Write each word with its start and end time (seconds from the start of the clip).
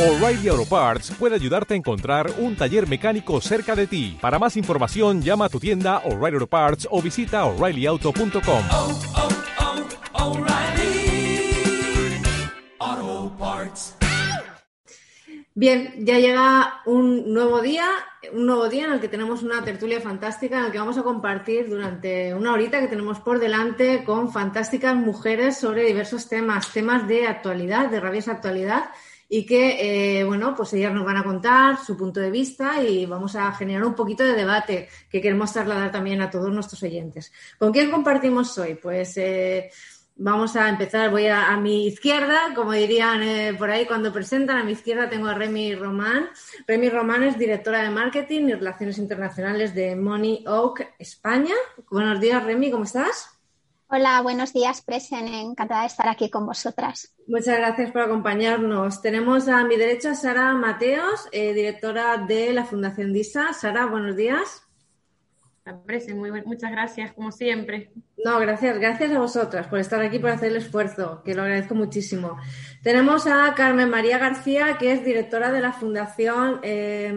O'Reilly 0.00 0.48
Auto 0.48 0.64
Parts 0.64 1.10
puede 1.18 1.34
ayudarte 1.34 1.74
a 1.74 1.76
encontrar 1.76 2.32
un 2.38 2.56
taller 2.56 2.88
mecánico 2.88 3.38
cerca 3.42 3.76
de 3.76 3.86
ti. 3.86 4.16
Para 4.18 4.38
más 4.38 4.56
información, 4.56 5.20
llama 5.20 5.44
a 5.44 5.48
tu 5.50 5.60
tienda 5.60 5.98
O'Reilly 6.06 6.36
Auto 6.36 6.46
Parts 6.46 6.88
o 6.90 7.02
visita 7.02 7.44
oreillyauto.com. 7.44 8.64
oh, 8.72 8.98
oh, 12.80 13.36
Parts. 13.38 13.96
Bien, 15.54 15.92
ya 15.98 16.18
llega 16.18 16.80
un 16.86 17.34
nuevo 17.34 17.60
día, 17.60 17.86
un 18.32 18.46
nuevo 18.46 18.70
día 18.70 18.86
en 18.86 18.92
el 18.92 19.00
que 19.00 19.08
tenemos 19.08 19.42
una 19.42 19.62
tertulia 19.62 20.00
fantástica 20.00 20.60
en 20.60 20.64
el 20.64 20.72
que 20.72 20.78
vamos 20.78 20.96
a 20.96 21.02
compartir 21.02 21.68
durante 21.68 22.32
una 22.32 22.54
horita 22.54 22.80
que 22.80 22.88
tenemos 22.88 23.20
por 23.20 23.38
delante 23.38 24.02
con 24.04 24.32
fantásticas 24.32 24.96
mujeres 24.96 25.58
sobre 25.58 25.84
diversos 25.84 26.26
temas, 26.26 26.72
temas 26.72 27.06
de 27.06 27.26
actualidad, 27.26 27.90
de 27.90 28.00
rabiosa 28.00 28.32
actualidad 28.32 28.84
y 29.32 29.46
que, 29.46 30.18
eh, 30.18 30.24
bueno, 30.24 30.56
pues 30.56 30.72
ellas 30.72 30.92
nos 30.92 31.04
van 31.04 31.16
a 31.16 31.22
contar 31.22 31.78
su 31.78 31.96
punto 31.96 32.18
de 32.18 32.32
vista 32.32 32.82
y 32.82 33.06
vamos 33.06 33.36
a 33.36 33.52
generar 33.52 33.84
un 33.84 33.94
poquito 33.94 34.24
de 34.24 34.32
debate 34.32 34.88
que 35.08 35.20
queremos 35.20 35.52
trasladar 35.52 35.92
también 35.92 36.20
a 36.20 36.28
todos 36.28 36.52
nuestros 36.52 36.82
oyentes. 36.82 37.32
¿Con 37.56 37.72
quién 37.72 37.92
compartimos 37.92 38.58
hoy? 38.58 38.74
Pues 38.74 39.16
eh, 39.18 39.70
vamos 40.16 40.56
a 40.56 40.68
empezar, 40.68 41.12
voy 41.12 41.28
a, 41.28 41.52
a 41.52 41.56
mi 41.60 41.86
izquierda, 41.86 42.52
como 42.56 42.72
dirían 42.72 43.22
eh, 43.22 43.54
por 43.56 43.70
ahí 43.70 43.86
cuando 43.86 44.12
presentan, 44.12 44.58
a 44.58 44.64
mi 44.64 44.72
izquierda 44.72 45.08
tengo 45.08 45.28
a 45.28 45.34
Remy 45.34 45.76
Román. 45.76 46.28
Remy 46.66 46.88
Román 46.88 47.22
es 47.22 47.38
directora 47.38 47.84
de 47.84 47.90
Marketing 47.90 48.48
y 48.48 48.54
Relaciones 48.54 48.98
Internacionales 48.98 49.76
de 49.76 49.94
Money 49.94 50.42
Oak 50.48 50.94
España. 50.98 51.54
Buenos 51.88 52.18
días, 52.18 52.44
Remy, 52.44 52.72
¿cómo 52.72 52.82
estás? 52.82 53.39
Hola, 53.92 54.20
buenos 54.22 54.52
días, 54.52 54.82
Presen. 54.82 55.26
Encantada 55.28 55.80
de 55.82 55.88
estar 55.88 56.08
aquí 56.08 56.30
con 56.30 56.46
vosotras. 56.46 57.12
Muchas 57.26 57.58
gracias 57.58 57.90
por 57.90 58.02
acompañarnos. 58.02 59.02
Tenemos 59.02 59.48
a 59.48 59.64
mi 59.64 59.76
derecha 59.76 60.12
a 60.12 60.14
Sara 60.14 60.52
Mateos, 60.54 61.26
eh, 61.32 61.52
directora 61.52 62.18
de 62.18 62.52
la 62.52 62.64
Fundación 62.64 63.12
DISA. 63.12 63.52
Sara, 63.52 63.86
buenos 63.86 64.14
días. 64.16 64.62
Presen, 65.86 66.18
muy 66.18 66.30
buen- 66.30 66.44
muchas 66.46 66.70
gracias, 66.72 67.12
como 67.12 67.30
siempre. 67.30 67.92
No, 68.24 68.38
gracias, 68.40 68.78
gracias 68.78 69.12
a 69.12 69.18
vosotras 69.20 69.66
por 69.68 69.78
estar 69.78 70.00
aquí, 70.00 70.18
por 70.18 70.30
hacer 70.30 70.50
el 70.50 70.56
esfuerzo, 70.56 71.22
que 71.24 71.34
lo 71.34 71.42
agradezco 71.42 71.74
muchísimo. 71.76 72.36
Tenemos 72.82 73.26
a 73.28 73.54
Carmen 73.54 73.88
María 73.88 74.18
García, 74.18 74.78
que 74.78 74.92
es 74.92 75.04
directora 75.04 75.52
de 75.52 75.60
la 75.60 75.72
Fundación, 75.72 76.58
eh, 76.62 77.12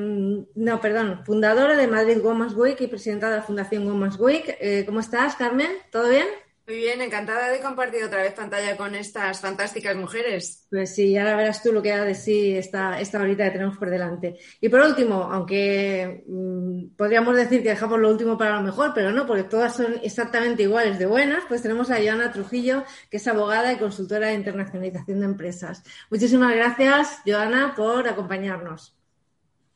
no, 0.55 0.81
perdón, 0.81 1.21
fundadora 1.25 1.75
de 1.75 1.87
Madrid 1.87 2.19
Women's 2.23 2.53
Week 2.55 2.79
y 2.81 2.87
presidenta 2.87 3.29
de 3.29 3.37
la 3.37 3.43
Fundación 3.43 3.87
Women's 3.87 4.19
Week. 4.19 4.55
Eh, 4.59 4.83
¿Cómo 4.85 4.99
estás, 4.99 5.35
Carmen? 5.35 5.69
¿Todo 5.91 6.09
bien? 6.09 6.27
Muy 6.65 6.77
bien, 6.77 7.01
encantada 7.01 7.49
de 7.49 7.59
compartir 7.59 8.05
otra 8.05 8.21
vez 8.21 8.33
pantalla 8.33 8.77
con 8.77 8.95
estas 8.95 9.41
fantásticas 9.41 9.97
mujeres. 9.97 10.65
Pues 10.69 10.95
sí, 10.95 11.17
ahora 11.17 11.35
verás 11.35 11.61
tú 11.61 11.73
lo 11.73 11.81
que 11.81 11.89
da 11.89 12.05
de 12.05 12.15
sí 12.15 12.55
esta, 12.55 13.01
esta 13.01 13.19
horita 13.19 13.43
que 13.43 13.51
tenemos 13.51 13.77
por 13.77 13.89
delante. 13.89 14.37
Y 14.61 14.69
por 14.69 14.79
último, 14.79 15.23
aunque 15.23 16.23
mm, 16.25 16.95
podríamos 16.95 17.35
decir 17.35 17.63
que 17.63 17.69
dejamos 17.69 17.99
lo 17.99 18.09
último 18.09 18.37
para 18.37 18.55
lo 18.55 18.61
mejor, 18.61 18.93
pero 18.95 19.11
no, 19.11 19.27
porque 19.27 19.43
todas 19.43 19.75
son 19.75 19.99
exactamente 20.03 20.63
iguales 20.63 20.97
de 20.99 21.05
buenas, 21.05 21.43
pues 21.49 21.61
tenemos 21.61 21.91
a 21.91 21.97
Joana 21.97 22.31
Trujillo, 22.31 22.85
que 23.09 23.17
es 23.17 23.27
abogada 23.27 23.73
y 23.73 23.77
consultora 23.77 24.27
de 24.27 24.35
internacionalización 24.35 25.19
de 25.19 25.25
empresas. 25.25 25.83
Muchísimas 26.09 26.55
gracias, 26.55 27.19
Joana, 27.25 27.73
por 27.75 28.07
acompañarnos. 28.07 29.02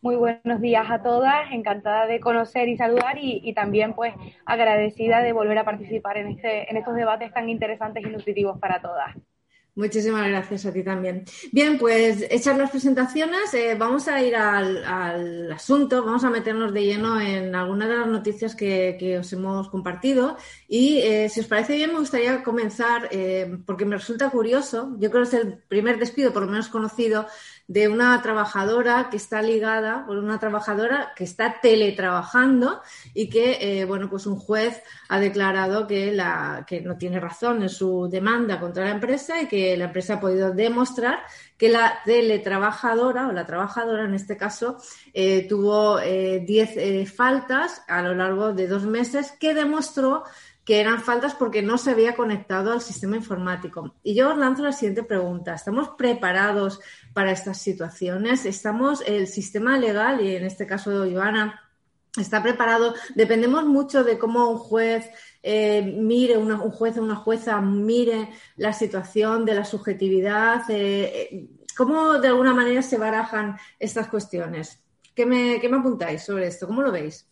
Muy 0.08 0.16
buenos 0.16 0.62
días 0.62 0.90
a 0.90 1.04
todas, 1.04 1.52
encantada 1.52 2.08
de 2.08 2.22
conocer 2.22 2.70
y 2.70 2.78
saludar 2.78 3.18
y, 3.20 3.54
también 3.54 3.94
pues 3.94 4.14
agradecida 4.46 5.20
de 5.20 5.34
volver 5.34 5.58
a 5.58 5.66
participar 5.66 6.16
en, 6.16 6.28
este, 6.28 6.72
en 6.72 6.78
estos 6.78 6.96
debates 6.96 7.34
tan 7.34 7.50
interesantes 7.50 8.06
y 8.06 8.10
nutritivos 8.10 8.58
para 8.58 8.82
todas. 8.82 9.18
Muchísimas 9.78 10.28
gracias 10.28 10.66
a 10.66 10.74
ti 10.74 10.82
también. 10.82 11.24
Bien, 11.52 11.78
pues 11.78 12.26
hechas 12.32 12.58
las 12.58 12.72
presentaciones, 12.72 13.54
eh, 13.54 13.76
vamos 13.78 14.08
a 14.08 14.20
ir 14.24 14.36
al, 14.36 15.52
asunto, 15.52 16.04
vamos 16.04 16.24
a 16.24 16.32
meternos 16.32 16.74
de 16.74 16.86
lleno 16.86 17.22
en 17.22 17.54
algunas 17.54 17.88
de 17.88 17.98
las 17.98 18.08
noticias 18.08 18.56
que, 18.56 18.96
que 18.98 19.20
os 19.20 19.32
hemos 19.34 19.70
compartido 19.70 20.36
y 20.68 20.98
eh, 21.02 21.30
si 21.30 21.42
os 21.42 21.46
parece 21.46 21.76
bien 21.76 21.92
me 21.92 22.00
gustaría 22.00 22.42
comenzar 22.42 23.08
eh, 23.12 23.60
porque 23.68 23.86
me 23.86 23.98
resulta 23.98 24.32
curioso, 24.32 24.96
yo 24.98 25.12
creo 25.12 25.24
que 25.24 25.28
es 25.28 25.34
el 25.36 25.58
primer 25.68 26.00
despido 26.00 26.34
por 26.34 26.44
lo 26.44 26.50
menos 26.50 26.70
conocido 26.70 27.28
de 27.68 27.90
una 27.90 28.22
trabajadora 28.22 29.10
que 29.10 29.18
está 29.18 29.42
ligada, 29.42 30.06
por 30.06 30.18
una 30.18 30.40
trabajadora 30.40 31.12
que 31.16 31.26
está 31.26 31.60
teletrabajando 31.62 32.82
y 33.14 33.30
que, 33.30 33.58
eh, 33.60 33.86
bueno, 33.86 34.10
pues 34.10 34.26
un 34.26 34.38
juez 34.38 34.82
ha 35.10 35.20
declarado 35.20 35.86
que, 35.86 36.14
la, 36.14 36.66
que 36.66 36.80
no 36.80 36.98
tiene 36.98 37.20
razón 37.20 37.62
en 37.62 37.70
su 37.70 38.08
demanda 38.10 38.60
contra 38.60 38.86
la 38.86 38.92
empresa 38.92 39.42
y 39.42 39.48
que 39.48 39.76
la 39.76 39.86
empresa 39.86 40.16
ha 40.16 40.20
podido 40.20 40.54
demostrar 40.54 41.20
que 41.58 41.70
la 41.70 42.00
teletrabajadora 42.06 43.28
o 43.28 43.32
la 43.34 43.46
trabajadora 43.46 44.06
en 44.06 44.14
este 44.14 44.38
caso 44.38 44.78
eh, 45.14 45.46
tuvo 45.50 46.00
10 46.00 46.48
eh, 46.78 47.06
faltas 47.06 47.82
a 47.88 48.02
lo 48.02 48.14
largo 48.14 48.54
de 48.54 48.68
dos 48.68 48.84
meses 48.84 49.34
que 49.40 49.54
demostró 49.54 50.24
que 50.68 50.82
eran 50.82 51.02
faltas 51.02 51.34
porque 51.34 51.62
no 51.62 51.78
se 51.78 51.92
había 51.92 52.14
conectado 52.14 52.74
al 52.74 52.82
sistema 52.82 53.16
informático. 53.16 53.96
Y 54.04 54.16
yo 54.16 54.32
os 54.32 54.38
lanzo 54.38 54.64
la 54.64 54.74
siguiente 54.74 55.02
pregunta. 55.02 55.54
¿Estamos 55.54 55.92
preparados 55.98 56.82
para 57.14 57.32
estas 57.32 57.58
situaciones? 57.58 58.46
¿Estamos, 58.46 59.02
el 59.08 59.28
sistema 59.28 59.78
legal, 59.78 60.20
y 60.20 60.36
en 60.36 60.44
este 60.44 60.68
caso 60.68 61.10
Joana, 61.10 61.58
está 62.18 62.44
preparado? 62.44 62.96
Dependemos 63.16 63.64
mucho 63.64 64.04
de 64.04 64.18
cómo 64.18 64.50
un 64.50 64.58
juez 64.58 65.10
eh, 65.42 65.82
mire, 65.82 66.38
una, 66.38 66.62
un 66.62 66.72
juez 66.72 66.98
o 66.98 67.02
una 67.02 67.16
jueza 67.16 67.62
mire 67.62 68.32
la 68.58 68.74
situación 68.74 69.46
de 69.46 69.56
la 69.56 69.64
subjetividad. 69.64 70.64
Eh, 70.68 71.48
¿Cómo 71.78 72.20
de 72.20 72.28
alguna 72.28 72.54
manera 72.54 72.82
se 72.82 72.98
barajan 72.98 73.56
estas 73.80 74.10
cuestiones? 74.10 74.84
¿Qué 75.16 75.26
me, 75.26 75.62
qué 75.62 75.70
me 75.70 75.78
apuntáis 75.78 76.24
sobre 76.24 76.48
esto? 76.48 76.68
¿Cómo 76.68 76.82
lo 76.82 76.92
veis? 76.92 77.26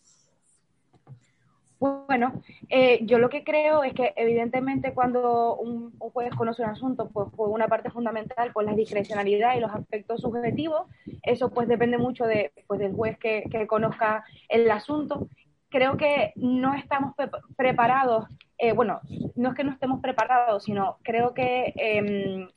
Bueno, 1.78 2.42
eh, 2.70 3.00
yo 3.02 3.18
lo 3.18 3.28
que 3.28 3.44
creo 3.44 3.84
es 3.84 3.92
que 3.92 4.14
evidentemente 4.16 4.94
cuando 4.94 5.56
un, 5.56 5.92
juez 5.98 6.34
conoce 6.34 6.62
un 6.62 6.70
asunto, 6.70 7.10
pues 7.10 7.28
por 7.36 7.50
una 7.50 7.68
parte 7.68 7.90
fundamental, 7.90 8.50
pues 8.54 8.66
la 8.66 8.74
discrecionalidad 8.74 9.56
y 9.56 9.60
los 9.60 9.70
aspectos 9.70 10.22
subjetivos, 10.22 10.86
eso 11.22 11.50
pues 11.50 11.68
depende 11.68 11.98
mucho 11.98 12.24
de, 12.24 12.52
pues, 12.66 12.80
del 12.80 12.94
juez 12.94 13.18
que, 13.18 13.44
que 13.50 13.66
conozca 13.66 14.24
el 14.48 14.70
asunto. 14.70 15.28
Creo 15.68 15.98
que 15.98 16.32
no 16.36 16.74
estamos 16.74 17.14
pre 17.14 17.28
preparados, 17.56 18.26
eh, 18.56 18.72
bueno, 18.72 19.00
no 19.34 19.50
es 19.50 19.54
que 19.54 19.64
no 19.64 19.72
estemos 19.72 20.00
preparados, 20.00 20.64
sino 20.64 20.96
creo 21.02 21.34
que 21.34 21.74
eh, 21.76 22.48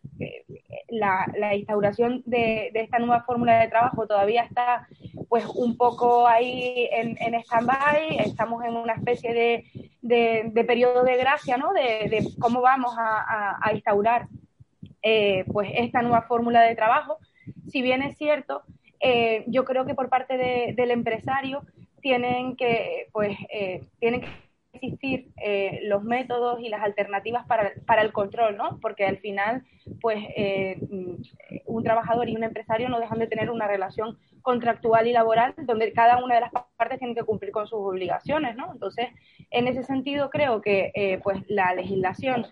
la, 0.88 1.26
la, 1.38 1.56
instauración 1.56 2.24
de, 2.26 2.70
de, 2.74 2.82
esta 2.82 3.00
nueva 3.00 3.24
fórmula 3.24 3.60
de 3.60 3.68
trabajo 3.68 4.08
todavía 4.08 4.44
está 4.44 4.88
pues 5.30 5.46
un 5.46 5.78
poco 5.78 6.28
ahí 6.28 6.90
en, 6.92 7.16
en 7.22 7.36
stand-by, 7.36 8.18
estamos 8.18 8.64
en 8.66 8.76
una 8.76 8.94
especie 8.94 9.34
de, 9.34 10.52
de, 10.52 10.64
periodo 10.66 11.04
de 11.04 11.18
gracia, 11.18 11.56
¿no? 11.56 11.72
De, 11.72 12.10
de 12.10 12.28
cómo 12.40 12.62
vamos 12.62 12.98
a, 12.98 13.22
a, 13.22 13.60
a 13.62 13.74
instaurar 13.74 14.28
eh, 15.02 15.46
pues 15.54 15.70
esta 15.76 16.02
nueva 16.02 16.24
fórmula 16.24 16.62
de 16.62 16.76
trabajo. 16.76 17.18
Si 17.68 17.82
bien 17.82 18.02
es 18.02 18.18
cierto, 18.18 18.64
eh, 19.00 19.46
yo 19.48 19.64
creo 19.64 19.86
que 19.86 19.96
por 19.96 20.10
parte 20.10 20.38
del 20.74 20.92
empresario 20.92 21.62
tienen 22.02 22.56
que, 22.56 23.08
pues, 23.12 23.38
eh, 23.52 23.84
tienen 24.00 24.22
que 24.22 24.28
existir 24.74 25.32
eh, 25.44 25.82
los 25.84 26.04
métodos 26.04 26.60
y 26.60 26.70
las 26.70 26.82
alternativas 26.84 27.46
para, 27.48 27.74
para, 27.86 28.02
el 28.02 28.12
control, 28.12 28.58
¿no? 28.58 28.80
Porque 28.82 29.06
al 29.06 29.18
final, 29.18 29.64
pues, 30.02 30.24
eh, 30.36 30.80
un 31.66 31.84
trabajador 31.84 32.30
y 32.30 32.36
un 32.36 32.44
empresario 32.44 32.90
no 32.90 33.00
dejan 33.00 33.20
de 33.20 33.28
tener 33.28 33.50
una 33.50 33.68
relación 33.68 34.18
contractual 34.42 35.08
y 35.08 35.14
laboral 35.14 35.54
donde 35.58 35.94
cada 35.94 36.24
una 36.24 36.36
de 36.36 36.42
las 36.42 36.52
partes 36.78 37.00
tiene 37.00 37.16
que 37.16 37.24
cumplir 37.24 37.52
con 37.52 37.68
sus 37.68 37.80
obligaciones, 37.80 38.56
¿no? 38.56 38.72
Entonces, 38.72 39.08
en 39.52 39.68
ese 39.68 39.84
sentido, 39.84 40.30
creo 40.30 40.62
que, 40.62 40.92
eh, 40.94 41.20
pues, 41.24 41.44
la 41.48 41.74
legislación 41.74 42.46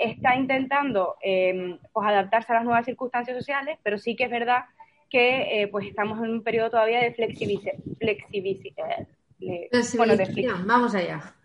está 0.00 0.36
intentando, 0.36 1.16
eh, 1.22 1.78
pues, 1.92 2.06
adaptarse 2.06 2.52
a 2.52 2.56
las 2.56 2.64
nuevas 2.64 2.84
circunstancias 2.84 3.36
sociales, 3.36 3.78
pero 3.82 3.98
sí 3.98 4.16
que 4.16 4.24
es 4.24 4.30
verdad 4.30 4.64
que, 5.10 5.62
eh, 5.62 5.68
pues, 5.68 5.86
estamos 5.86 6.18
en 6.18 6.30
un 6.30 6.42
periodo 6.42 6.70
todavía 6.70 7.00
de 7.00 7.14
flexibilización. 7.14 9.08
Le, 9.38 9.68
bueno, 9.96 10.14
Vamos 10.64 10.94
allá. 10.94 11.34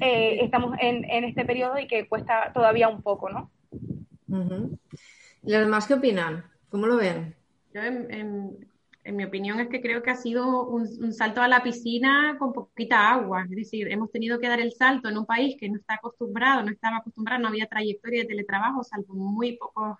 eh, 0.00 0.38
estamos 0.42 0.76
en, 0.80 1.04
en, 1.10 1.24
este 1.24 1.44
periodo 1.44 1.78
y 1.78 1.86
que 1.86 2.08
cuesta 2.08 2.52
todavía 2.54 2.88
un 2.88 3.02
poco, 3.02 3.28
¿no? 3.28 3.50
Uh 4.28 4.36
-huh. 4.36 4.78
¿Y 5.42 5.52
los 5.52 5.60
demás 5.60 5.86
qué 5.86 5.94
opinan? 5.94 6.44
¿Cómo 6.70 6.86
lo 6.86 6.96
ven? 6.96 7.34
Yo, 7.74 7.82
en, 7.82 8.10
en, 8.10 8.66
en, 9.04 9.16
mi 9.16 9.24
opinión, 9.24 9.60
es 9.60 9.68
que 9.68 9.82
creo 9.82 10.02
que 10.02 10.10
ha 10.10 10.16
sido 10.16 10.66
un, 10.66 10.88
un, 11.00 11.12
salto 11.12 11.42
a 11.42 11.48
la 11.48 11.62
piscina 11.62 12.36
con 12.38 12.54
poquita 12.54 13.12
agua. 13.12 13.44
Es 13.44 13.50
decir, 13.50 13.88
hemos 13.88 14.10
tenido 14.10 14.38
que 14.38 14.48
dar 14.48 14.60
el 14.60 14.72
salto 14.72 15.10
en 15.10 15.18
un 15.18 15.26
país 15.26 15.56
que 15.60 15.68
no 15.68 15.76
está 15.76 15.94
acostumbrado, 15.94 16.62
no 16.62 16.70
estaba 16.70 16.96
acostumbrado, 16.98 17.42
no 17.42 17.48
había 17.48 17.66
trayectoria 17.66 18.22
de 18.22 18.28
teletrabajo, 18.28 18.82
salvo 18.82 19.14
muy 19.14 19.58
pocos 19.58 19.98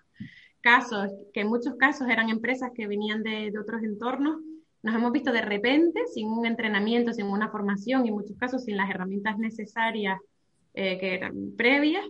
casos, 0.61 1.11
que 1.31 1.41
en 1.41 1.47
muchos 1.47 1.75
casos 1.75 2.09
eran 2.09 2.29
empresas 2.29 2.71
que 2.73 2.87
venían 2.87 3.21
de, 3.21 3.51
de 3.51 3.59
otros 3.59 3.83
entornos 3.83 4.37
nos 4.85 4.93
hemos 4.93 5.11
visto 5.11 5.31
de 5.31 5.41
repente 5.41 6.05
sin 6.13 6.27
un 6.27 6.45
entrenamiento, 6.45 7.11
sin 7.11 7.25
una 7.25 7.49
formación 7.49 8.05
y 8.05 8.09
en 8.09 8.13
muchos 8.13 8.37
casos 8.37 8.65
sin 8.65 8.77
las 8.77 8.87
herramientas 8.87 9.35
necesarias 9.39 10.19
eh, 10.75 10.99
que 10.99 11.15
eran 11.15 11.53
previas, 11.57 12.05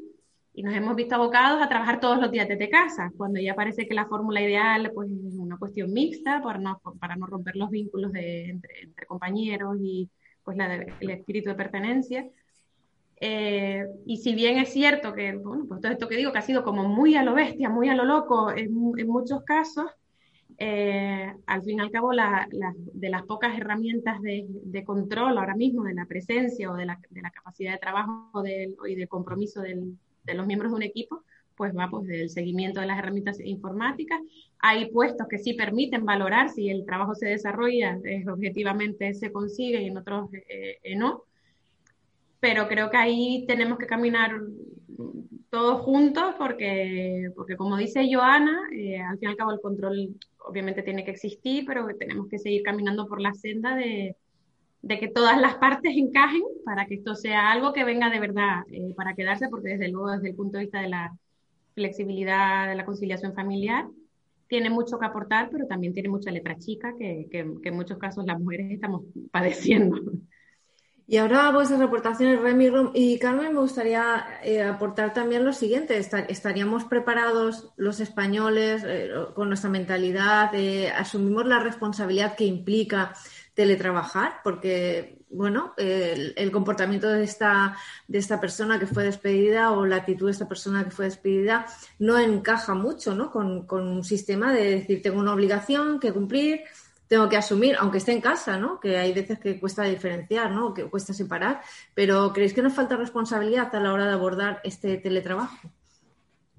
y 0.54 0.62
nos 0.62 0.76
hemos 0.76 0.94
visto 0.98 1.16
abocados 1.16 1.62
a 1.62 1.70
trabajar 1.70 2.02
todos 2.02 2.20
los 2.20 2.32
días 2.32 2.50
desde 2.50 2.70
casa, 2.70 3.14
cuando 3.16 3.40
ya 3.40 3.56
parece 3.56 3.88
que 3.88 3.94
la 3.94 4.08
fórmula 4.08 4.42
ideal 4.42 4.92
pues, 4.94 5.10
es 5.10 5.36
una 5.36 5.58
cuestión 5.58 5.94
mixta 5.94 6.42
para 6.42 6.60
no, 6.60 6.82
para 7.00 7.16
no 7.16 7.28
romper 7.28 7.56
los 7.56 7.70
vínculos 7.70 8.12
de, 8.12 8.50
entre, 8.50 8.82
entre, 8.84 9.06
compañeros 9.06 9.78
y 9.82 10.10
pues, 10.44 10.58
la 10.58 10.76
el 10.76 11.10
espíritu 11.10 11.50
de 11.50 11.56
pertenencia. 11.56 12.28
Eh, 13.22 13.86
y 14.06 14.18
si 14.18 14.36
bien 14.36 14.58
es 14.58 14.74
cierto 14.74 15.14
que, 15.14 15.34
bueno, 15.34 15.66
pues 15.66 15.80
todo 15.80 15.94
esto 15.94 16.10
que 16.10 16.18
digo, 16.18 16.34
que 16.34 16.40
ha 16.40 16.42
sido 16.42 16.66
como 16.66 16.84
muy 16.84 17.16
a 17.16 17.24
lo 17.24 17.36
bestia, 17.36 17.70
muy 17.70 17.88
a 17.88 17.96
lo 17.96 18.04
loco 18.04 18.52
en, 18.52 18.70
en 18.98 19.08
muchos 19.08 19.44
casos, 19.44 19.90
eh, 20.58 21.34
al 21.46 21.64
fin 21.64 21.80
y 21.80 21.82
al 21.82 21.92
cabo, 21.92 22.14
la, 22.14 22.48
la, 22.52 22.74
de 22.78 23.10
las 23.10 23.24
pocas 23.24 23.58
herramientas 23.58 24.22
de, 24.22 24.46
de, 24.48 24.84
control 24.84 25.38
ahora 25.38 25.56
mismo 25.56 25.84
de 25.84 25.94
la 25.94 26.06
presencia 26.06 26.72
o 26.72 26.76
de 26.76 26.86
la, 26.86 27.00
de 27.10 27.22
la 27.22 27.32
capacidad 27.32 27.74
de 27.74 27.80
trabajo 27.80 28.42
del, 28.42 28.76
y 28.88 28.96
de 28.96 29.08
compromiso 29.08 29.62
del, 29.62 29.98
de 30.24 30.34
los 30.34 30.48
miembros 30.48 30.72
de 30.72 30.78
un 30.78 30.84
equipo, 30.84 31.24
pues 31.56 31.76
va 31.76 31.90
pues 31.90 32.08
del 32.08 32.30
seguimiento 32.30 32.80
de 32.80 32.88
las 32.88 33.00
herramientas 33.00 33.40
informáticas. 33.40 34.20
Hay 34.60 34.92
puestos 34.92 35.28
que 35.28 35.40
sí 35.40 35.54
permiten 35.54 36.06
valorar 36.06 36.50
si 36.50 36.70
el 36.70 36.86
trabajo 36.86 37.16
se 37.16 37.28
desarrolla, 37.28 38.00
eh, 38.04 38.26
objetivamente 38.28 39.14
se 39.14 39.32
consigue 39.32 39.82
y 39.82 39.88
en 39.88 39.98
otros 39.98 40.34
eh, 40.34 40.80
eh, 40.84 40.96
no. 40.96 41.24
Pero 42.40 42.68
creo 42.68 42.90
que 42.90 42.98
ahí 42.98 43.46
tenemos 43.48 43.78
que 43.78 43.88
caminar 43.88 44.32
todos 45.50 45.82
juntos 45.82 46.36
porque, 46.38 47.32
porque 47.36 47.56
como 47.56 47.78
dice 47.78 48.08
Joana, 48.12 48.68
eh, 48.74 49.00
al 49.00 49.18
fin 49.18 49.30
y 49.30 49.32
al 49.32 49.38
cabo 49.38 49.52
el 49.52 49.62
control 49.62 50.16
obviamente 50.48 50.84
tiene 50.84 51.04
que 51.06 51.12
existir, 51.12 51.66
pero 51.66 51.88
tenemos 51.98 52.28
que 52.28 52.40
seguir 52.40 52.64
caminando 52.64 53.08
por 53.08 53.22
la 53.22 53.34
senda 53.34 53.76
de, 53.76 54.16
de 54.82 55.00
que 55.00 55.08
todas 55.08 55.40
las 55.40 55.56
partes 55.56 55.94
encajen 55.96 56.44
para 56.64 56.86
que 56.86 56.96
esto 56.96 57.16
sea 57.16 57.52
algo 57.52 57.74
que 57.74 57.84
venga 57.84 58.10
de 58.10 58.20
verdad 58.20 58.64
eh, 58.72 58.94
para 58.96 59.16
quedarse, 59.16 59.50
porque 59.50 59.70
desde 59.70 59.90
luego 59.90 60.12
desde 60.12 60.30
el 60.30 60.36
punto 60.36 60.58
de 60.58 60.66
vista 60.66 60.82
de 60.82 60.90
la 60.90 61.18
flexibilidad 61.74 62.70
de 62.70 62.76
la 62.76 62.86
conciliación 62.86 63.34
familiar, 63.34 63.88
tiene 64.48 64.70
mucho 64.70 65.00
que 65.00 65.06
aportar, 65.06 65.50
pero 65.52 65.68
también 65.68 65.94
tiene 65.94 66.10
mucha 66.10 66.32
letra 66.32 66.58
chica 66.58 66.94
que, 66.98 67.28
que, 67.32 67.46
que 67.64 67.70
en 67.70 67.76
muchos 67.76 67.98
casos 67.98 68.26
las 68.26 68.40
mujeres 68.40 68.72
estamos 68.72 69.04
padeciendo. 69.32 70.00
Y 71.08 71.18
ahora 71.18 71.52
vuestras 71.52 71.80
reportaciones, 71.80 72.42
Remy 72.42 72.92
y 72.96 73.20
Carmen, 73.20 73.54
me 73.54 73.60
gustaría 73.60 74.40
eh, 74.44 74.64
aportar 74.64 75.14
también 75.14 75.46
lo 75.46 75.54
siguiente. 75.54 76.00
¿Estaríamos 76.00 76.86
preparados 76.86 77.70
los 77.78 78.00
españoles 78.00 78.84
eh, 78.84 79.12
con 79.36 79.50
nuestra 79.50 79.70
mentalidad? 79.70 80.50
Eh, 80.56 80.90
¿Asumimos 80.90 81.46
la 81.46 81.60
responsabilidad 81.60 82.36
que 82.36 82.46
implica 82.46 83.14
teletrabajar? 83.54 84.38
Porque, 84.44 85.20
bueno, 85.30 85.76
el, 85.78 86.34
el, 86.38 86.52
comportamiento 86.52 87.08
de 87.08 87.24
esta, 87.24 87.78
de 88.08 88.18
esta 88.18 88.42
persona 88.42 88.80
que 88.80 88.88
fue 88.88 89.04
despedida 89.04 89.74
o 89.74 89.86
la 89.86 89.98
actitud 89.98 90.26
de 90.26 90.32
esta 90.32 90.48
persona 90.48 90.86
que 90.86 90.92
fue 90.92 91.06
despedida 91.06 91.68
no 92.00 92.18
encaja 92.18 92.74
mucho 92.74 93.14
¿no? 93.14 93.30
con, 93.30 93.68
con 93.68 93.88
un 93.88 94.04
sistema 94.04 94.52
de 94.52 94.72
decir, 94.78 95.04
tengo 95.04 95.20
una 95.20 95.34
obligación 95.34 96.00
que 96.00 96.12
cumplir 96.12 96.62
tengo 97.08 97.30
que 97.30 97.38
asumir, 97.38 97.76
aunque 97.80 98.00
esté 98.00 98.12
en 98.14 98.22
casa, 98.22 98.58
¿no? 98.58 98.80
Que 98.80 98.98
hay 98.98 99.14
veces 99.14 99.40
que 99.40 99.60
cuesta 99.60 99.84
diferenciar, 99.84 100.52
¿no? 100.52 100.74
Que 100.74 100.86
cuesta 100.86 101.14
separar, 101.14 101.62
pero 101.94 102.34
¿creéis 102.34 102.54
que 102.54 102.62
nos 102.62 102.74
falta 102.74 102.96
responsabilidad 102.96 103.74
a 103.76 103.80
la 103.80 103.94
hora 103.94 104.06
de 104.06 104.14
abordar 104.14 104.62
este 104.64 104.98
teletrabajo? 104.98 105.56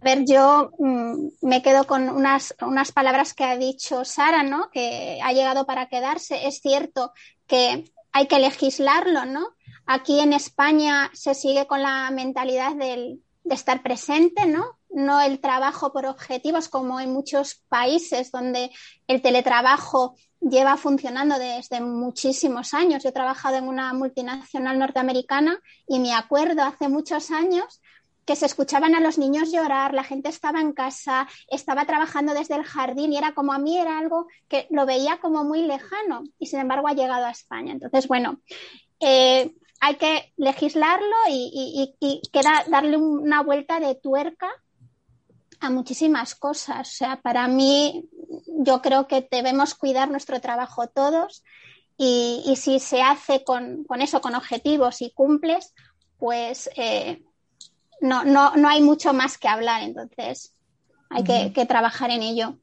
A 0.00 0.04
ver, 0.04 0.24
yo 0.26 0.70
mmm, 0.78 1.28
me 1.42 1.62
quedo 1.62 1.84
con 1.84 2.08
unas, 2.08 2.54
unas 2.60 2.92
palabras 2.92 3.34
que 3.34 3.44
ha 3.44 3.56
dicho 3.56 4.04
Sara, 4.04 4.42
¿no? 4.42 4.70
Que 4.70 5.18
ha 5.22 5.32
llegado 5.32 5.66
para 5.66 5.88
quedarse. 5.88 6.46
Es 6.46 6.60
cierto 6.60 7.12
que 7.46 7.84
hay 8.12 8.26
que 8.26 8.38
legislarlo, 8.38 9.24
¿no? 9.24 9.48
Aquí 9.86 10.20
en 10.20 10.32
España 10.32 11.10
se 11.12 11.34
sigue 11.34 11.66
con 11.66 11.82
la 11.82 12.10
mentalidad 12.10 12.74
del, 12.74 13.20
de 13.44 13.54
estar 13.54 13.82
presente, 13.82 14.46
¿no? 14.46 14.78
No 14.96 15.20
el 15.20 15.40
trabajo 15.40 15.92
por 15.92 16.06
objetivos 16.06 16.70
como 16.70 17.00
en 17.00 17.12
muchos 17.12 17.62
países 17.68 18.30
donde 18.32 18.70
el 19.06 19.20
teletrabajo 19.20 20.16
lleva 20.40 20.78
funcionando 20.78 21.38
desde 21.38 21.82
muchísimos 21.82 22.72
años. 22.72 23.02
Yo 23.02 23.10
he 23.10 23.12
trabajado 23.12 23.56
en 23.56 23.68
una 23.68 23.92
multinacional 23.92 24.78
norteamericana 24.78 25.60
y 25.86 25.98
me 25.98 26.14
acuerdo 26.14 26.62
hace 26.62 26.88
muchos 26.88 27.30
años 27.30 27.82
que 28.24 28.36
se 28.36 28.46
escuchaban 28.46 28.94
a 28.94 29.00
los 29.00 29.18
niños 29.18 29.52
llorar, 29.52 29.92
la 29.92 30.02
gente 30.02 30.30
estaba 30.30 30.62
en 30.62 30.72
casa, 30.72 31.28
estaba 31.46 31.84
trabajando 31.84 32.32
desde 32.32 32.56
el 32.56 32.64
jardín 32.64 33.12
y 33.12 33.18
era 33.18 33.34
como 33.34 33.52
a 33.52 33.58
mí 33.58 33.78
era 33.78 33.98
algo 33.98 34.28
que 34.48 34.66
lo 34.70 34.86
veía 34.86 35.18
como 35.18 35.44
muy 35.44 35.62
lejano 35.62 36.24
y 36.38 36.46
sin 36.46 36.60
embargo 36.60 36.88
ha 36.88 36.94
llegado 36.94 37.26
a 37.26 37.30
España. 37.30 37.72
Entonces, 37.72 38.08
bueno, 38.08 38.40
eh, 38.98 39.54
hay 39.80 39.96
que 39.96 40.32
legislarlo 40.36 41.16
y, 41.28 41.94
y, 42.00 42.22
queda 42.32 42.64
darle 42.68 42.96
una 42.96 43.42
vuelta 43.42 43.78
de 43.78 43.94
tuerca 43.94 44.48
a 45.60 45.70
muchísimas 45.70 46.34
cosas. 46.34 46.88
O 46.88 46.92
sea, 46.92 47.20
para 47.20 47.48
mí, 47.48 48.08
yo 48.46 48.82
creo 48.82 49.06
que 49.06 49.26
debemos 49.30 49.74
cuidar 49.74 50.10
nuestro 50.10 50.40
trabajo 50.40 50.86
todos 50.88 51.42
y, 51.96 52.42
y 52.46 52.56
si 52.56 52.78
se 52.78 53.02
hace 53.02 53.44
con, 53.44 53.84
con, 53.84 54.02
eso, 54.02 54.20
con 54.20 54.34
objetivos 54.34 55.00
y 55.02 55.10
cumples, 55.10 55.72
pues 56.18 56.70
eh, 56.76 57.22
no, 58.00 58.24
no, 58.24 58.54
no, 58.56 58.68
hay 58.68 58.82
mucho 58.82 59.12
más 59.12 59.38
que 59.38 59.48
hablar. 59.48 59.82
Entonces, 59.82 60.52
hay 61.10 61.22
uh 61.22 61.24
-huh. 61.24 61.44
que, 61.46 61.52
que, 61.52 61.66
trabajar 61.66 62.10
en 62.10 62.22
ello. 62.22 62.56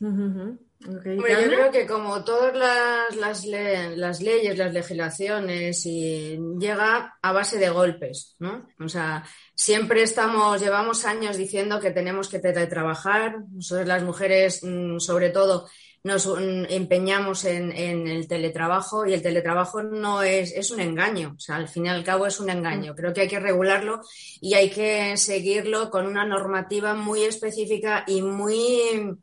Uh 0.00 0.06
-huh. 0.06 0.58
Okay. 0.82 1.18
Hombre, 1.18 1.42
yo 1.42 1.48
creo 1.48 1.70
que 1.70 1.86
como 1.86 2.24
todas 2.24 2.56
las, 2.56 3.14
las, 3.14 3.44
le 3.44 3.96
las, 3.96 4.22
leyes, 4.22 4.56
las 4.56 4.72
legislaciones, 4.72 5.84
y 5.84 6.38
llega 6.58 7.18
a 7.20 7.32
base 7.32 7.58
de 7.58 7.68
golpes, 7.68 8.34
¿no? 8.38 8.66
O 8.82 8.88
sea, 8.88 9.22
siempre 9.54 10.02
estamos, 10.02 10.58
llevamos 10.58 11.04
años 11.04 11.36
diciendo 11.36 11.80
que 11.80 11.90
tenemos 11.90 12.28
que 12.28 12.38
teletrabajar, 12.38 13.44
nosotros 13.52 13.86
las 13.86 14.02
mujeres, 14.02 14.60
mm, 14.62 15.00
sobre 15.00 15.28
todo, 15.28 15.68
nos 16.02 16.26
empeñamos 16.70 17.44
en, 17.44 17.72
en, 17.72 18.08
el 18.08 18.26
teletrabajo 18.26 19.04
y 19.04 19.12
el 19.12 19.20
teletrabajo 19.20 19.82
no 19.82 20.22
es, 20.22 20.50
es 20.52 20.70
un 20.70 20.80
engaño, 20.80 21.34
o 21.36 21.40
sea, 21.40 21.56
al 21.56 21.68
fin 21.68 21.84
y 21.84 21.88
al 21.90 22.02
cabo 22.02 22.26
es 22.26 22.40
un 22.40 22.48
engaño. 22.48 22.94
Creo 22.94 23.12
que 23.12 23.20
hay 23.20 23.28
que 23.28 23.38
regularlo 23.38 24.00
y 24.40 24.54
hay 24.54 24.70
que 24.70 25.18
seguirlo 25.18 25.90
con 25.90 26.06
una 26.06 26.24
normativa 26.24 26.94
muy 26.94 27.24
específica 27.24 28.04
y 28.06 28.22
muy 28.22 29.18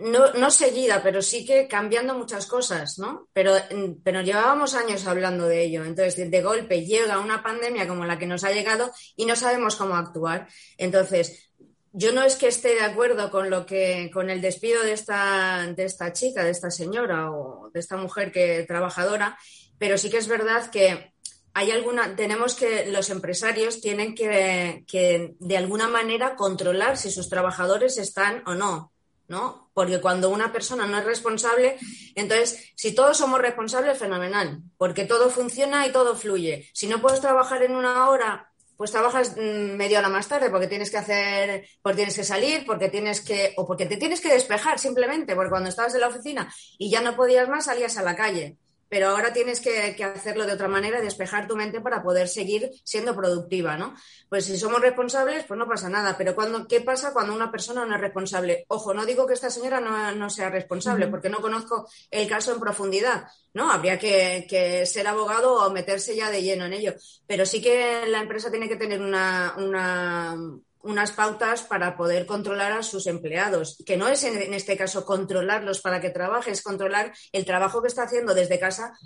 no, 0.00 0.32
no, 0.32 0.50
seguida, 0.50 1.02
pero 1.02 1.20
sí 1.20 1.44
que 1.44 1.68
cambiando 1.68 2.14
muchas 2.14 2.46
cosas, 2.46 2.98
¿no? 2.98 3.28
Pero, 3.32 3.54
pero 4.02 4.22
llevábamos 4.22 4.74
años 4.74 5.06
hablando 5.06 5.46
de 5.46 5.64
ello. 5.64 5.84
Entonces, 5.84 6.30
de 6.30 6.42
golpe 6.42 6.84
llega 6.84 7.20
una 7.20 7.42
pandemia 7.42 7.86
como 7.86 8.04
la 8.04 8.18
que 8.18 8.26
nos 8.26 8.44
ha 8.44 8.52
llegado 8.52 8.90
y 9.16 9.26
no 9.26 9.36
sabemos 9.36 9.76
cómo 9.76 9.96
actuar. 9.96 10.48
Entonces, 10.78 11.50
yo 11.92 12.12
no 12.12 12.22
es 12.22 12.36
que 12.36 12.48
esté 12.48 12.74
de 12.74 12.82
acuerdo 12.82 13.30
con 13.30 13.50
lo 13.50 13.66
que, 13.66 14.10
con 14.12 14.30
el 14.30 14.40
despido 14.40 14.82
de 14.82 14.92
esta, 14.92 15.66
de 15.66 15.84
esta 15.84 16.12
chica, 16.12 16.44
de 16.44 16.50
esta 16.50 16.70
señora 16.70 17.30
o 17.32 17.70
de 17.72 17.80
esta 17.80 17.96
mujer 17.96 18.32
que 18.32 18.64
trabajadora, 18.66 19.36
pero 19.78 19.98
sí 19.98 20.08
que 20.08 20.18
es 20.18 20.28
verdad 20.28 20.70
que 20.70 21.12
hay 21.52 21.72
alguna, 21.72 22.14
tenemos 22.14 22.54
que, 22.54 22.86
los 22.86 23.10
empresarios 23.10 23.80
tienen 23.80 24.14
que, 24.14 24.84
que 24.86 25.34
de 25.40 25.56
alguna 25.56 25.88
manera 25.88 26.36
controlar 26.36 26.96
si 26.96 27.10
sus 27.10 27.28
trabajadores 27.28 27.98
están 27.98 28.42
o 28.46 28.54
no 28.54 28.92
¿no? 29.30 29.70
Porque 29.72 30.00
cuando 30.00 30.28
una 30.28 30.52
persona 30.52 30.86
no 30.86 30.98
es 30.98 31.04
responsable, 31.04 31.78
entonces, 32.16 32.72
si 32.74 32.92
todos 32.92 33.16
somos 33.16 33.40
responsables, 33.40 33.96
fenomenal, 33.96 34.60
porque 34.76 35.04
todo 35.04 35.30
funciona 35.30 35.86
y 35.86 35.92
todo 35.92 36.16
fluye. 36.16 36.68
Si 36.74 36.88
no 36.88 37.00
puedes 37.00 37.20
trabajar 37.20 37.62
en 37.62 37.76
una 37.76 38.10
hora, 38.10 38.50
pues 38.76 38.90
trabajas 38.90 39.36
media 39.36 40.00
hora 40.00 40.08
más 40.08 40.26
tarde 40.26 40.50
porque 40.50 40.66
tienes 40.66 40.90
que 40.90 40.98
hacer, 40.98 41.68
porque 41.80 41.98
tienes 41.98 42.16
que 42.16 42.24
salir, 42.24 42.66
porque 42.66 42.88
tienes 42.88 43.20
que, 43.20 43.54
o 43.56 43.64
porque 43.66 43.86
te 43.86 43.96
tienes 43.96 44.20
que 44.20 44.32
despejar 44.32 44.80
simplemente, 44.80 45.36
porque 45.36 45.50
cuando 45.50 45.68
estabas 45.68 45.94
en 45.94 46.00
la 46.00 46.08
oficina 46.08 46.52
y 46.76 46.90
ya 46.90 47.00
no 47.00 47.14
podías 47.14 47.48
más, 47.48 47.66
salías 47.66 47.96
a 47.98 48.02
la 48.02 48.16
calle 48.16 48.56
pero 48.90 49.08
ahora 49.08 49.32
tienes 49.32 49.60
que, 49.60 49.94
que, 49.96 50.04
hacerlo 50.04 50.44
de 50.44 50.52
otra 50.52 50.66
manera, 50.66 51.00
despejar 51.00 51.46
tu 51.46 51.54
mente 51.56 51.80
para 51.80 52.02
poder 52.02 52.26
seguir 52.26 52.70
siendo 52.82 53.14
productiva, 53.14 53.76
¿no? 53.76 53.94
Pues 54.28 54.46
si 54.46 54.58
somos 54.58 54.80
responsables, 54.80 55.44
pues 55.44 55.56
no 55.56 55.68
pasa 55.68 55.88
nada, 55.88 56.16
pero 56.18 56.34
cuando, 56.34 56.66
¿qué 56.66 56.80
pasa 56.80 57.12
cuando 57.12 57.32
una 57.32 57.52
persona 57.52 57.86
no 57.86 57.94
es 57.94 58.00
responsable? 58.00 58.64
Ojo, 58.66 58.92
no 58.92 59.06
digo 59.06 59.28
que 59.28 59.34
esta 59.34 59.48
señora 59.48 59.80
no, 59.80 60.12
no 60.16 60.28
sea 60.28 60.50
responsable, 60.50 61.06
uh 61.06 61.08
-huh. 61.08 61.10
porque 61.12 61.30
no 61.30 61.40
conozco 61.40 61.88
el 62.10 62.28
caso 62.28 62.52
en 62.52 62.58
profundidad, 62.58 63.28
¿no? 63.54 63.70
Habría 63.70 63.96
que, 63.96 64.46
que, 64.50 64.84
ser 64.86 65.06
abogado 65.06 65.54
o 65.54 65.70
meterse 65.70 66.16
ya 66.16 66.28
de 66.28 66.42
lleno 66.42 66.64
en 66.64 66.72
ello, 66.72 66.94
pero 67.28 67.46
sí 67.46 67.62
que 67.62 68.06
la 68.08 68.20
empresa 68.20 68.50
tiene 68.50 68.68
que 68.68 68.76
tener 68.76 69.00
una, 69.00 69.54
una 69.56 70.36
unas 70.82 71.12
pautas 71.12 71.62
para 71.62 71.96
poder 71.96 72.26
controlar 72.26 72.72
a 72.72 72.82
sus 72.82 73.06
empleados, 73.06 73.76
que 73.84 73.96
no 73.96 74.08
es 74.08 74.24
en, 74.24 74.54
este 74.54 74.76
caso 74.76 75.04
controlarlos 75.04 75.80
para 75.80 76.00
que 76.00 76.10
trabaje, 76.10 76.50
es 76.50 76.62
controlar 76.62 77.12
el 77.32 77.44
trabajo 77.44 77.82
que 77.82 77.88
está 77.88 78.04
haciendo 78.04 78.34
desde 78.34 78.58
casa, 78.58 78.98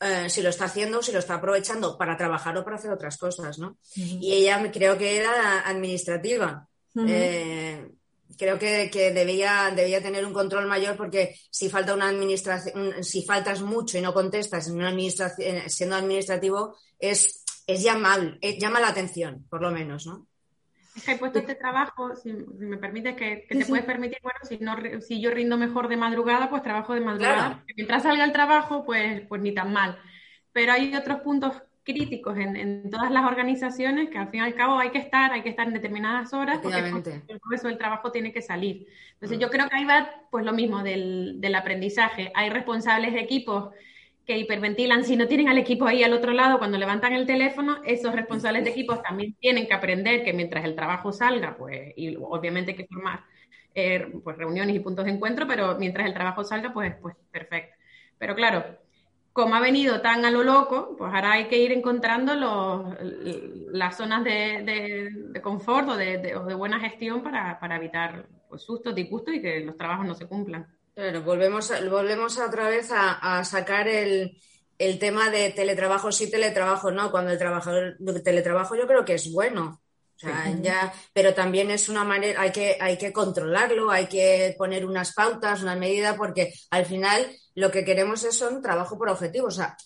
eh, 0.00 0.28
si 0.28 0.42
lo 0.42 0.50
está 0.50 0.66
haciendo, 0.66 1.02
si 1.02 1.12
lo 1.12 1.18
está 1.18 1.34
aprovechando 1.34 1.96
para 1.96 2.16
trabajar 2.16 2.56
o 2.56 2.64
para 2.64 2.76
hacer 2.76 2.90
otras 2.90 3.16
cosas, 3.16 3.58
¿no? 3.58 3.68
Uh 3.68 4.00
-huh. 4.00 4.18
Y 4.20 4.32
ella 4.32 4.70
creo 4.70 4.98
que 4.98 5.16
era 5.16 5.60
administrativa. 5.66 6.68
Uh 6.94 7.02
-huh. 7.02 7.06
eh, 7.08 7.88
creo 8.36 8.58
que, 8.58 8.90
que, 8.90 9.12
debía, 9.12 9.72
debía 9.74 10.02
tener 10.02 10.26
un 10.26 10.32
control 10.32 10.66
mayor 10.66 10.96
porque 10.96 11.38
si 11.50 11.70
falta 11.70 11.94
una 11.94 12.08
administración, 12.08 13.02
si 13.02 13.22
faltas 13.22 13.62
mucho 13.62 13.96
y 13.96 14.00
no 14.00 14.12
contestas 14.12 14.68
en 14.68 14.76
una 14.76 14.88
administración, 14.88 15.70
siendo 15.70 15.96
administrativo, 15.96 16.76
es, 16.98 17.44
es 17.66 17.82
llamable, 17.82 18.38
llama 18.58 18.80
la 18.80 18.88
atención, 18.88 19.46
por 19.48 19.62
lo 19.62 19.70
menos, 19.70 20.06
¿no? 20.06 20.26
Es 20.94 21.04
que 21.04 21.12
hay 21.12 21.18
puestos 21.18 21.46
de 21.46 21.54
trabajo, 21.54 22.14
si, 22.16 22.30
si 22.30 22.64
me 22.66 22.76
permites, 22.76 23.16
que, 23.16 23.46
que 23.48 23.54
te 23.56 23.64
puedes 23.64 23.84
permitir, 23.84 24.18
bueno, 24.22 24.38
si, 24.42 24.58
no, 24.58 24.76
si 25.00 25.20
yo 25.20 25.30
rindo 25.30 25.56
mejor 25.56 25.88
de 25.88 25.96
madrugada, 25.96 26.50
pues 26.50 26.62
trabajo 26.62 26.94
de 26.94 27.00
madrugada. 27.00 27.48
Claro. 27.48 27.62
Mientras 27.76 28.02
salga 28.02 28.24
el 28.24 28.32
trabajo, 28.32 28.84
pues, 28.84 29.22
pues 29.28 29.40
ni 29.40 29.54
tan 29.54 29.72
mal. 29.72 29.98
Pero 30.52 30.72
hay 30.72 30.94
otros 30.94 31.20
puntos 31.20 31.62
críticos 31.84 32.36
en, 32.36 32.56
en 32.56 32.90
todas 32.90 33.10
las 33.10 33.24
organizaciones 33.24 34.08
que 34.08 34.18
al 34.18 34.28
fin 34.28 34.40
y 34.40 34.44
al 34.44 34.54
cabo 34.54 34.78
hay 34.78 34.90
que 34.90 34.98
estar, 34.98 35.32
hay 35.32 35.42
que 35.42 35.48
estar 35.48 35.66
en 35.66 35.74
determinadas 35.74 36.32
horas 36.32 36.60
porque 36.62 36.78
el 36.78 37.40
grueso 37.44 37.68
del 37.68 37.78
trabajo 37.78 38.12
tiene 38.12 38.32
que 38.32 38.42
salir. 38.42 38.86
Entonces 39.14 39.38
yo 39.38 39.50
creo 39.50 39.68
que 39.68 39.76
ahí 39.76 39.84
va 39.84 40.08
pues 40.30 40.44
lo 40.44 40.52
mismo 40.52 40.82
del, 40.82 41.40
del 41.40 41.54
aprendizaje. 41.54 42.30
Hay 42.34 42.50
responsables 42.50 43.12
de 43.14 43.20
equipos 43.20 43.74
que 44.26 44.38
hiperventilan 44.38 45.04
si 45.04 45.16
no 45.16 45.26
tienen 45.28 45.48
al 45.48 45.58
equipo 45.58 45.86
ahí 45.86 46.02
al 46.04 46.12
otro 46.12 46.32
lado 46.32 46.58
cuando 46.58 46.78
levantan 46.78 47.12
el 47.12 47.26
teléfono, 47.26 47.78
esos 47.84 48.14
responsables 48.14 48.64
de 48.64 48.70
equipos 48.70 49.02
también 49.02 49.34
tienen 49.40 49.66
que 49.66 49.74
aprender 49.74 50.24
que 50.24 50.32
mientras 50.32 50.64
el 50.64 50.76
trabajo 50.76 51.12
salga, 51.12 51.56
pues, 51.56 51.92
y 51.96 52.16
obviamente 52.16 52.72
hay 52.72 52.76
que 52.76 52.86
formar 52.86 53.24
eh, 53.74 54.06
pues 54.22 54.36
reuniones 54.36 54.76
y 54.76 54.80
puntos 54.80 55.04
de 55.06 55.12
encuentro, 55.12 55.46
pero 55.46 55.76
mientras 55.78 56.06
el 56.06 56.14
trabajo 56.14 56.44
salga, 56.44 56.72
pues, 56.72 56.94
pues 57.00 57.16
perfecto. 57.30 57.74
Pero 58.18 58.34
claro, 58.36 58.64
como 59.32 59.54
ha 59.54 59.60
venido 59.60 60.00
tan 60.02 60.24
a 60.24 60.30
lo 60.30 60.42
loco, 60.44 60.94
pues 60.98 61.12
ahora 61.12 61.32
hay 61.32 61.46
que 61.48 61.58
ir 61.58 61.72
encontrando 61.72 62.34
los, 62.34 62.96
las 63.72 63.96
zonas 63.96 64.24
de, 64.24 64.62
de- 65.32 65.40
confort 65.42 65.88
o 65.88 65.96
de, 65.96 66.18
de 66.18 66.54
buena 66.54 66.78
gestión 66.80 67.22
para, 67.22 67.58
para 67.58 67.76
evitar 67.76 68.26
pues, 68.48 68.62
sustos, 68.62 68.94
disgustos 68.94 69.34
y 69.34 69.42
que 69.42 69.60
los 69.60 69.76
trabajos 69.76 70.06
no 70.06 70.14
se 70.14 70.26
cumplan. 70.26 70.66
Claro, 70.94 71.22
volvemos, 71.22 71.70
a- 71.70 71.80
volvemos 71.88 72.38
a 72.38 72.46
otra 72.46 72.68
vez 72.68 72.90
a, 72.92 73.38
a 73.38 73.44
sacar 73.44 73.88
el, 73.88 74.38
el 74.78 74.98
tema 74.98 75.30
de 75.30 75.50
teletrabajo 75.50 76.12
sí, 76.12 76.30
teletrabajo 76.30 76.90
no. 76.90 77.10
Cuando 77.10 77.30
el 77.32 77.38
trabajador 77.38 77.96
el 78.06 78.22
teletrabajo 78.22 78.74
yo 78.76 78.86
creo 78.86 79.04
que 79.04 79.14
es 79.14 79.32
bueno. 79.32 79.80
O 80.16 80.18
sea, 80.18 80.52
ya, 80.60 80.92
pero 81.12 81.34
también 81.34 81.70
es 81.72 81.88
una 81.88 82.04
manera, 82.04 82.42
hay 82.42 82.52
que, 82.52 82.76
hay 82.80 82.96
que 82.96 83.12
controlarlo, 83.12 83.90
hay 83.90 84.06
que 84.06 84.54
poner 84.56 84.86
unas 84.86 85.14
pautas, 85.14 85.62
una 85.62 85.74
medida, 85.74 86.16
porque 86.16 86.52
al 86.70 86.86
final 86.86 87.26
lo 87.56 87.70
que 87.72 87.84
queremos 87.84 88.22
es 88.22 88.40
un 88.42 88.62
trabajo 88.62 88.96
por 88.96 89.08
objetivo, 89.08 89.48
o 89.48 89.50
sea, 89.50 89.76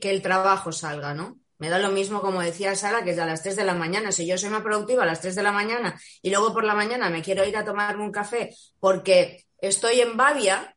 que 0.00 0.10
el 0.10 0.22
trabajo 0.22 0.72
salga, 0.72 1.14
¿no? 1.14 1.38
Me 1.58 1.68
da 1.70 1.78
lo 1.78 1.90
mismo, 1.90 2.20
como 2.20 2.42
decía 2.42 2.74
Sara, 2.74 3.04
que 3.04 3.12
es 3.12 3.18
a 3.18 3.26
las 3.26 3.42
3 3.42 3.56
de 3.56 3.64
la 3.64 3.74
mañana. 3.74 4.12
Si 4.12 4.26
yo 4.26 4.36
soy 4.36 4.50
más 4.50 4.62
productiva 4.62 5.04
a 5.04 5.06
las 5.06 5.20
3 5.20 5.34
de 5.36 5.42
la 5.42 5.52
mañana 5.52 5.98
y 6.20 6.30
luego 6.30 6.52
por 6.52 6.64
la 6.64 6.74
mañana 6.74 7.08
me 7.08 7.22
quiero 7.22 7.44
ir 7.46 7.56
a 7.56 7.64
tomarme 7.64 8.02
un 8.04 8.12
café 8.12 8.50
porque 8.80 9.45
estoy 9.58 10.00
en 10.00 10.16
Bavia, 10.16 10.76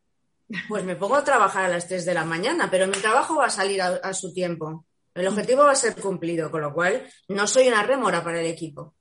pues 0.68 0.84
me 0.84 0.96
pongo 0.96 1.16
a 1.16 1.24
trabajar 1.24 1.66
a 1.66 1.70
las 1.70 1.88
3 1.88 2.06
de 2.06 2.14
la 2.14 2.26
mañana, 2.26 2.70
pero 2.72 2.88
mi 2.88 2.94
trabajo 2.94 3.36
va 3.36 3.46
a 3.46 3.50
salir 3.50 3.82
a, 3.82 3.88
a 4.04 4.14
su 4.14 4.34
tiempo. 4.34 4.86
El 5.14 5.28
objetivo 5.28 5.64
va 5.64 5.72
a 5.72 5.76
ser 5.76 5.96
cumplido, 5.96 6.50
con 6.50 6.62
lo 6.62 6.74
cual 6.74 7.08
no 7.28 7.46
soy 7.48 7.68
una 7.68 7.84
rémora 7.84 8.24
para 8.24 8.40
el 8.40 8.48
equipo. 8.48 8.94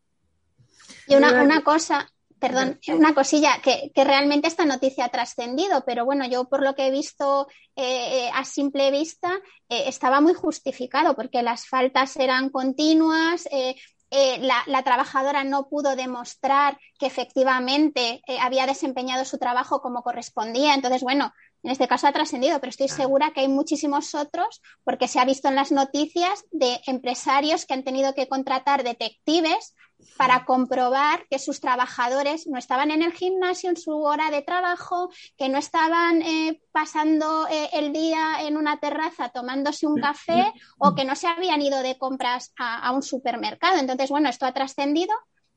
Y 1.07 1.15
una, 1.15 1.43
una 1.43 1.63
cosa, 1.63 2.11
perdón, 2.39 2.79
una 2.89 3.15
cosilla, 3.15 3.61
que, 3.63 3.91
que 3.95 4.05
realmente 4.05 4.49
esta 4.49 4.65
noticia 4.67 5.07
ha 5.07 5.11
trascendido, 5.11 5.85
pero 5.87 6.05
bueno, 6.05 6.27
yo 6.29 6.45
por 6.49 6.63
lo 6.63 6.75
que 6.75 6.89
he 6.89 6.91
visto 6.91 7.49
eh, 7.77 8.27
eh, 8.27 8.31
a 8.35 8.45
simple 8.45 8.91
vista, 8.91 9.33
eh, 9.69 9.85
estaba 9.87 10.21
muy 10.21 10.35
justificado 10.35 11.15
porque 11.15 11.43
las 11.43 11.67
faltas 11.67 12.17
eran 12.17 12.51
continuas. 12.51 13.49
eh, 13.51 13.77
eh, 14.11 14.39
la, 14.41 14.63
la 14.67 14.83
trabajadora 14.83 15.45
no 15.45 15.69
pudo 15.69 15.95
demostrar 15.97 16.79
que 16.99 17.07
efectivamente 17.07 18.23
eh, 18.27 18.39
había 18.41 18.67
desempeñado 18.67 19.25
su 19.25 19.39
trabajo 19.39 19.83
como 19.83 20.03
correspondía. 20.03 20.75
Entonces, 20.75 21.03
bueno, 21.03 21.33
en 21.63 21.71
este 21.71 21.89
caso 21.89 22.07
ha 22.07 22.13
trascendido, 22.13 22.61
pero 22.61 22.71
estoy 22.71 22.89
segura 22.89 23.33
que 23.33 23.41
hay 23.41 23.49
muchísimos 23.49 24.15
otros, 24.15 24.63
porque 24.85 25.09
se 25.09 25.21
ha 25.21 25.25
visto 25.25 25.49
en 25.49 25.57
las 25.57 25.73
noticias 25.73 26.45
de 26.51 26.81
empresarios 26.87 27.67
que 27.67 27.75
han 27.75 27.85
tenido 27.85 28.15
que 28.15 28.29
contratar 28.29 28.85
detectives 28.85 29.75
para 30.17 30.45
comprobar 30.45 31.27
que 31.29 31.39
sus 31.39 31.61
trabajadores 31.61 32.47
no 32.47 32.59
estaban 32.59 32.91
en 32.91 33.03
el 33.03 33.13
gimnasio 33.13 33.71
en 33.71 33.77
su 33.77 33.93
hora 34.03 34.31
de 34.31 34.43
trabajo, 34.43 35.11
que 35.37 35.49
no 35.49 35.59
estaban 35.59 36.23
eh, 36.23 36.61
pasando 36.73 37.47
eh, 37.49 37.69
el 37.73 37.93
día 37.93 38.43
en 38.43 38.57
una 38.57 38.79
terraza 38.79 39.29
tomándose 39.29 39.87
un 39.87 40.01
café 40.01 40.53
o 40.79 40.95
que 40.95 41.05
no 41.05 41.15
se 41.15 41.27
habían 41.27 41.63
ido 41.63 41.83
de 41.83 41.99
compras 41.99 42.53
a, 42.59 42.79
a 42.79 42.93
un 42.93 43.03
supermercado. 43.03 43.79
Entonces, 43.79 44.11
bueno, 44.11 44.29
esto 44.29 44.47
ha 44.47 44.53
trascendido. 44.53 45.15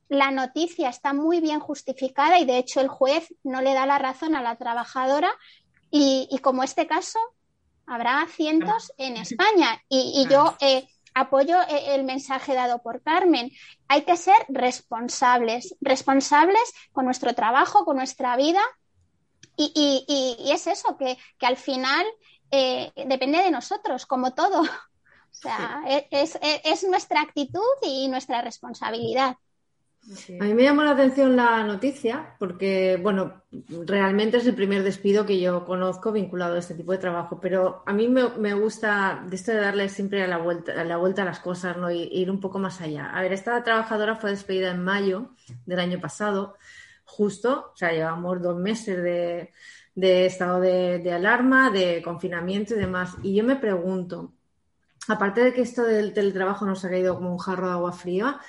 La 0.09 0.29
noticia 0.29 0.89
está 0.89 1.13
muy 1.13 1.39
bien 1.39 1.59
justificada 1.59 2.37
y, 2.37 2.45
de 2.45 2.57
hecho, 2.57 2.81
el 2.81 2.87
juez 2.87 3.33
no 3.43 3.61
le 3.61 3.73
da 3.73 3.85
la 3.85 3.97
razón 3.97 4.35
a 4.35 4.41
la 4.41 4.57
trabajadora. 4.57 5.31
Y, 5.89 6.27
y 6.31 6.39
como 6.39 6.63
este 6.63 6.85
caso, 6.87 7.19
habrá 7.85 8.25
cientos 8.27 8.91
en 8.97 9.17
España. 9.17 9.81
Y, 9.89 10.21
y 10.21 10.31
yo 10.31 10.55
eh, 10.59 10.87
apoyo 11.13 11.61
eh, 11.63 11.95
el 11.95 12.03
mensaje 12.03 12.53
dado 12.55 12.81
por 12.81 13.01
Carmen. 13.03 13.51
Hay 13.87 14.03
que 14.03 14.17
ser 14.17 14.35
responsables, 14.49 15.75
responsables 15.81 16.73
con 16.91 17.05
nuestro 17.05 17.33
trabajo, 17.35 17.85
con 17.85 17.97
nuestra 17.97 18.35
vida. 18.37 18.61
Y, 19.57 19.71
y- 19.75 20.05
y- 20.07 20.49
y 20.49 20.51
es 20.51 20.67
eso, 20.67 20.97
que, 20.97 21.17
que 21.37 21.45
al 21.45 21.57
final 21.57 22.05
eh, 22.51 22.91
depende 23.07 23.39
de 23.39 23.51
nosotros, 23.51 24.05
como 24.05 24.33
todo. 24.33 24.63
O 25.33 25.33
sea, 25.33 25.81
e- 25.87 26.07
es, 26.11 26.37
es- 26.41 26.61
es 26.65 26.83
nuestra 26.89 27.21
actitud 27.21 27.61
y 27.83 28.09
nuestra 28.09 28.41
responsabilidad. 28.41 29.37
A 30.39 30.45
mí 30.45 30.53
me 30.55 30.63
llamó 30.63 30.83
la 30.83 30.91
atención 30.91 31.35
la 31.35 31.63
noticia 31.63 32.35
porque, 32.39 32.99
bueno, 33.01 33.43
realmente 33.85 34.37
es 34.37 34.47
el 34.47 34.55
primer 34.55 34.83
despido 34.83 35.27
que 35.27 35.39
yo 35.39 35.63
conozco 35.63 36.11
vinculado 36.11 36.55
a 36.55 36.59
este 36.59 36.73
tipo 36.73 36.91
de 36.91 36.97
trabajo, 36.97 37.39
pero 37.39 37.83
a 37.85 37.93
mí 37.93 38.07
me, 38.07 38.53
gusta 38.55 39.23
esto 39.31 39.51
de 39.51 39.59
darle 39.59 39.89
siempre 39.89 40.23
a 40.23 40.27
la 40.27 40.39
vuelta, 40.39 40.73
a 40.79 40.83
la 40.83 40.97
vuelta 40.97 41.21
a 41.21 41.25
las 41.25 41.39
cosas, 41.39 41.77
¿no? 41.77 41.91
Y 41.91 42.09
ir 42.11 42.31
un 42.31 42.39
poco 42.39 42.57
más 42.57 42.81
allá. 42.81 43.11
A 43.11 43.21
ver, 43.21 43.31
esta 43.31 43.63
trabajadora 43.63 44.15
fue 44.15 44.31
despedida 44.31 44.71
en 44.71 44.83
mayo 44.83 45.35
del 45.67 45.79
año 45.79 46.01
pasado, 46.01 46.55
justo, 47.05 47.71
o 47.73 47.77
sea, 47.77 47.91
llevamos 47.91 48.41
dos 48.41 48.57
meses 48.57 49.03
de, 49.03 50.25
estado 50.25 50.59
de, 50.59 50.97
de 50.97 51.13
alarma, 51.13 51.69
de 51.69 52.01
confinamiento 52.01 52.73
y 52.73 52.79
demás. 52.79 53.15
Y 53.21 53.35
yo 53.35 53.43
me 53.43 53.55
pregunto, 53.55 54.33
aparte 55.07 55.41
de 55.43 55.53
que 55.53 55.61
esto 55.61 55.83
del 55.83 56.11
teletrabajo 56.11 56.65
nos 56.65 56.83
ha 56.83 56.89
caído 56.89 57.15
como 57.15 57.31
un 57.31 57.37
jarro 57.37 57.67
de 57.67 57.73
agua 57.73 57.91
fría, 57.91 58.39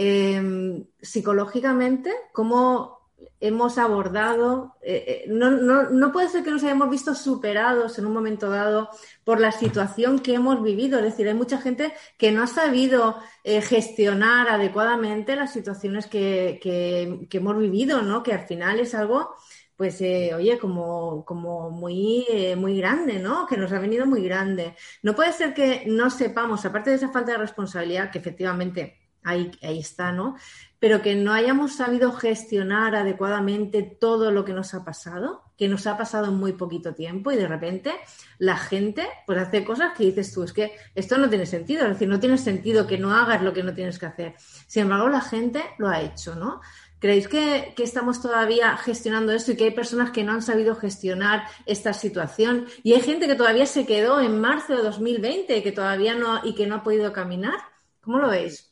eh, 0.00 0.84
psicológicamente, 1.02 2.12
¿cómo 2.32 2.96
hemos 3.40 3.78
abordado? 3.78 4.74
eh, 4.82 5.04
eh, 5.08 5.24
no, 5.28 5.50
no, 5.50 5.90
no 5.90 6.12
puede 6.12 6.28
ser 6.28 6.44
que 6.44 6.50
nos 6.52 6.62
hayamos 6.62 6.88
visto 6.90 7.14
superados 7.14 7.98
en 7.98 8.06
un 8.06 8.12
momento 8.12 8.48
dado 8.48 8.90
por 9.24 9.40
la 9.40 9.50
situación 9.52 10.20
que 10.20 10.34
hemos 10.34 10.62
vivido. 10.62 10.98
Es 10.98 11.04
decir, 11.06 11.26
hay 11.28 11.34
mucha 11.34 11.58
gente 11.60 11.92
que 12.16 12.30
no 12.32 12.42
ha 12.44 12.46
sabido 12.46 13.16
eh, 13.44 13.60
gestionar 13.60 14.48
adecuadamente 14.48 15.34
las 15.36 15.52
situaciones 15.52 16.06
que, 16.06 16.58
que- 16.62 17.26
que 17.28 17.38
hemos 17.38 17.58
vivido, 17.58 18.02
¿no? 18.02 18.22
Que 18.22 18.32
al 18.34 18.46
final 18.46 18.80
es 18.80 18.94
algo 18.94 19.34
pues 19.76 20.00
oye, 20.00 20.58
como, 20.58 21.24
como 21.24 21.70
muy, 21.70 22.26
muy 22.56 22.76
grande, 22.78 23.20
¿no? 23.20 23.46
Que 23.46 23.56
nos 23.56 23.70
ha 23.72 23.78
venido 23.78 24.06
muy 24.06 24.22
grande. 24.24 24.74
No 25.02 25.14
puede 25.14 25.32
ser 25.32 25.54
que 25.54 25.84
no 25.86 26.10
sepamos, 26.10 26.64
aparte 26.64 26.90
de 26.90 26.96
esa 26.96 27.10
falta 27.10 27.30
de 27.32 27.38
responsabilidad, 27.38 28.10
que 28.10 28.18
efectivamente 28.18 28.98
ahí, 29.28 29.50
está, 29.60 30.12
¿no? 30.12 30.36
Pero 30.78 31.02
que 31.02 31.14
no 31.16 31.32
hayamos 31.32 31.76
sabido 31.76 32.12
gestionar 32.12 32.94
adecuadamente 32.94 33.82
todo 33.82 34.30
lo 34.30 34.44
que 34.44 34.52
nos 34.52 34.74
ha 34.74 34.84
pasado, 34.84 35.42
que 35.56 35.68
nos 35.68 35.86
ha 35.86 35.96
pasado 35.96 36.26
en 36.26 36.34
muy 36.34 36.52
poquito 36.52 36.94
tiempo 36.94 37.32
y 37.32 37.36
de 37.36 37.48
repente 37.48 37.92
la 38.38 38.56
gente 38.56 39.06
pues 39.26 39.38
hace 39.38 39.64
cosas 39.64 39.92
que 39.96 40.04
dices 40.04 40.32
tú, 40.32 40.44
es 40.44 40.52
que 40.52 40.72
esto 40.94 41.18
no 41.18 41.28
tiene 41.28 41.46
sentido, 41.46 41.82
es 41.82 41.94
decir, 41.94 42.08
no 42.08 42.20
tiene 42.20 42.38
sentido 42.38 42.86
que 42.86 42.98
no 42.98 43.12
hagas 43.12 43.42
lo 43.42 43.52
que 43.52 43.62
no 43.62 43.74
tienes 43.74 43.98
que 43.98 44.06
hacer. 44.06 44.34
Sin 44.66 44.82
embargo, 44.82 45.08
la 45.08 45.20
gente 45.20 45.62
lo 45.78 45.88
ha 45.88 46.00
hecho, 46.00 46.34
¿no? 46.36 46.60
¿Creéis 47.00 47.28
que, 47.28 47.74
que 47.76 47.84
estamos 47.84 48.20
todavía 48.20 48.76
gestionando 48.76 49.32
esto 49.32 49.52
y 49.52 49.56
que 49.56 49.64
hay 49.64 49.70
personas 49.70 50.10
que 50.10 50.24
no 50.24 50.32
han 50.32 50.42
sabido 50.42 50.74
gestionar 50.74 51.44
esta 51.64 51.92
situación? 51.92 52.66
Y 52.82 52.94
hay 52.94 53.00
gente 53.00 53.28
que 53.28 53.36
todavía 53.36 53.66
se 53.66 53.86
quedó 53.86 54.20
en 54.20 54.40
marzo 54.40 54.74
de 54.76 54.82
2020 54.82 55.56
y 55.56 55.62
que 55.62 55.70
todavía 55.70 56.14
no, 56.14 56.40
y 56.44 56.56
que 56.56 56.66
no 56.66 56.76
ha 56.76 56.82
podido 56.82 57.12
caminar. 57.12 57.54
¿Cómo 58.00 58.18
lo 58.18 58.28
veis? 58.28 58.67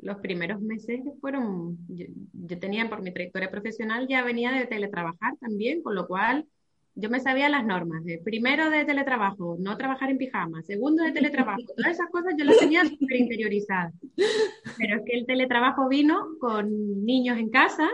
Los 0.00 0.18
primeros 0.18 0.60
meses 0.60 1.00
fueron, 1.20 1.78
yo, 1.88 2.06
yo 2.32 2.58
tenía 2.58 2.88
por 2.88 3.02
mi 3.02 3.12
trayectoria 3.12 3.50
profesional, 3.50 4.06
ya 4.08 4.24
venía 4.24 4.52
de 4.52 4.66
teletrabajar 4.66 5.36
también, 5.40 5.82
con 5.82 5.94
lo 5.94 6.06
cual 6.06 6.46
yo 6.94 7.08
me 7.08 7.20
sabía 7.20 7.48
las 7.48 7.64
normas. 7.64 8.04
De 8.04 8.18
primero 8.18 8.70
de 8.70 8.84
teletrabajo, 8.84 9.56
no 9.58 9.76
trabajar 9.76 10.10
en 10.10 10.18
pijama. 10.18 10.62
Segundo 10.62 11.02
de 11.02 11.12
teletrabajo, 11.12 11.62
todas 11.76 11.92
esas 11.92 12.10
cosas 12.10 12.34
yo 12.38 12.44
las 12.44 12.58
tenía 12.58 12.84
súper 12.84 13.16
interiorizadas. 13.16 13.94
Pero 14.76 14.96
es 14.96 15.02
que 15.06 15.18
el 15.18 15.26
teletrabajo 15.26 15.88
vino 15.88 16.36
con 16.38 17.04
niños 17.04 17.38
en 17.38 17.50
casa, 17.50 17.88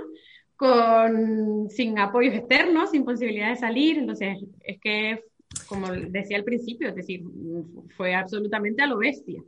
con, 0.56 1.70
sin 1.70 1.98
apoyos 1.98 2.34
externos, 2.34 2.90
sin 2.90 3.04
posibilidad 3.04 3.50
de 3.50 3.56
salir. 3.56 3.98
Entonces, 3.98 4.38
es 4.64 4.80
que, 4.80 5.22
como 5.68 5.90
decía 5.92 6.36
al 6.36 6.44
principio, 6.44 6.88
es 6.88 6.96
decir, 6.96 7.22
fue 7.96 8.14
absolutamente 8.14 8.82
a 8.82 8.86
lo 8.86 8.98
bestia. 8.98 9.42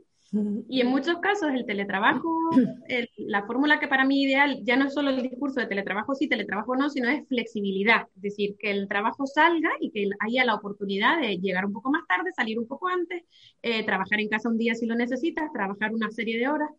Y 0.69 0.79
en 0.79 0.87
muchos 0.87 1.17
casos 1.19 1.49
el 1.53 1.65
teletrabajo, 1.65 2.29
el- 2.87 3.09
la 3.17 3.43
fórmula 3.45 3.79
que 3.79 3.87
para 3.89 4.05
mí 4.05 4.23
ideal 4.23 4.59
ya 4.63 4.77
no 4.77 4.85
es 4.87 4.93
solo 4.93 5.09
el 5.09 5.21
discurso 5.21 5.59
de 5.59 5.67
teletrabajo 5.67 6.15
sí, 6.15 6.27
teletrabajo 6.29 6.75
no, 6.75 6.89
sino 6.89 7.09
es 7.09 7.27
flexibilidad. 7.27 8.07
Es 8.15 8.21
decir, 8.21 8.55
que 8.57 8.71
el 8.71 8.87
trabajo 8.87 9.25
salga 9.27 9.69
y 9.81 9.91
que 9.91 10.09
haya 10.19 10.45
la 10.45 10.55
oportunidad 10.55 11.19
de 11.19 11.37
llegar 11.37 11.65
un 11.65 11.73
poco 11.73 11.91
más 11.91 12.07
tarde, 12.07 12.31
salir 12.33 12.57
un 12.59 12.67
poco 12.67 12.87
antes, 12.87 13.23
eh, 13.61 13.85
trabajar 13.85 14.19
en 14.21 14.29
casa 14.29 14.49
un 14.49 14.57
día 14.57 14.73
si 14.75 14.85
lo 14.85 14.95
necesitas, 14.95 15.51
trabajar 15.51 15.93
una 15.93 16.09
serie 16.11 16.39
de 16.39 16.47
horas. 16.47 16.69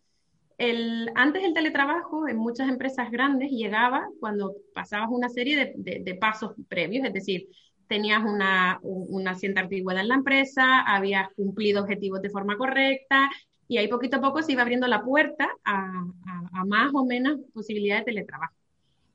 el, 0.59 1.11
antes 1.15 1.43
el 1.45 1.55
teletrabajo 1.55 2.29
en 2.29 2.37
muchas 2.37 2.69
empresas 2.69 3.11
grandes 3.11 3.51
llegaba 3.51 4.07
cuando 4.21 4.55
pasabas 4.75 5.09
una 5.11 5.29
serie 5.29 5.57
de, 5.57 5.73
de- 5.77 6.03
de 6.05 6.15
pasos 6.15 6.53
previos, 6.69 7.07
es 7.07 7.13
decir, 7.13 7.49
tenías 7.93 8.23
una, 8.25 8.79
un- 8.83 9.07
una 9.11 9.35
cierta 9.37 9.61
antigüedad 9.63 10.03
en 10.03 10.09
la 10.09 10.15
empresa, 10.17 10.81
habías 10.83 11.29
cumplido 11.37 11.83
objetivos 11.83 12.23
de 12.23 12.31
forma 12.31 12.57
correcta 12.59 13.31
y 13.69 13.79
ahí 13.79 13.89
poquito 13.89 14.17
a 14.19 14.21
poco 14.23 14.43
se 14.43 14.53
iba 14.53 14.63
abriendo 14.63 14.87
la 14.89 15.03
puerta 15.05 15.49
a, 15.65 15.77
a- 15.77 16.61
a 16.61 16.65
más 16.67 16.91
o 16.95 17.05
menos 17.07 17.39
posibilidades 17.55 18.05
de 18.07 18.13
teletrabajo. 18.13 18.55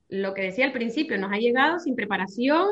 Lo 0.10 0.34
que 0.34 0.44
decía 0.44 0.66
al 0.66 0.74
principio, 0.74 1.18
nos 1.18 1.32
ha 1.34 1.38
llegado 1.38 1.80
sin 1.80 1.96
preparación 1.96 2.68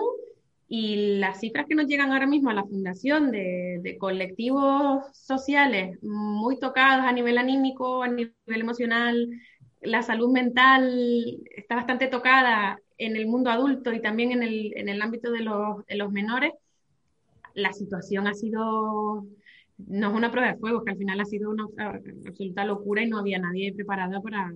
y 0.68 1.18
las 1.20 1.40
cifras 1.42 1.66
que 1.68 1.76
nos 1.76 1.88
llegan 1.88 2.12
ahora 2.12 2.28
mismo 2.28 2.50
a 2.50 2.54
la 2.54 2.64
fundación 2.66 3.32
de, 3.32 3.80
de 3.84 3.98
colectivos 3.98 5.06
sociales 5.14 5.98
muy 6.02 6.60
tocados 6.60 7.06
a 7.06 7.12
nivel 7.12 7.38
anímico, 7.38 8.04
a 8.04 8.08
nivel 8.08 8.32
emocional, 8.48 9.30
la 9.82 10.02
salud 10.02 10.32
mental 10.32 11.38
está 11.56 11.76
bastante 11.76 12.08
tocada 12.08 12.80
en 12.98 13.16
el 13.16 13.28
mundo 13.28 13.50
adulto 13.50 13.92
y 13.94 14.02
también 14.02 14.32
en 14.32 14.44
el, 14.44 14.74
en 14.78 14.90
el 14.90 15.02
ámbito 15.02 15.32
de 15.32 15.42
los, 15.42 15.86
de 15.86 15.96
los 15.96 16.12
menores. 16.12 16.54
La 17.54 17.72
situación 17.72 18.28
ha 18.28 18.34
sido, 18.34 19.26
no 19.88 20.10
es 20.10 20.14
una 20.14 20.32
prueba 20.32 20.52
de 20.52 20.58
fuego, 20.60 20.84
que 20.84 20.92
al 20.92 20.98
final 20.98 21.20
ha 21.22 21.26
sido 21.26 21.50
una 21.50 21.66
absoluta 22.28 22.66
locura 22.66 23.02
y 23.02 23.10
no 23.10 23.18
había 23.20 23.40
nadie 23.40 23.74
preparado 23.74 24.22
para, 24.22 24.54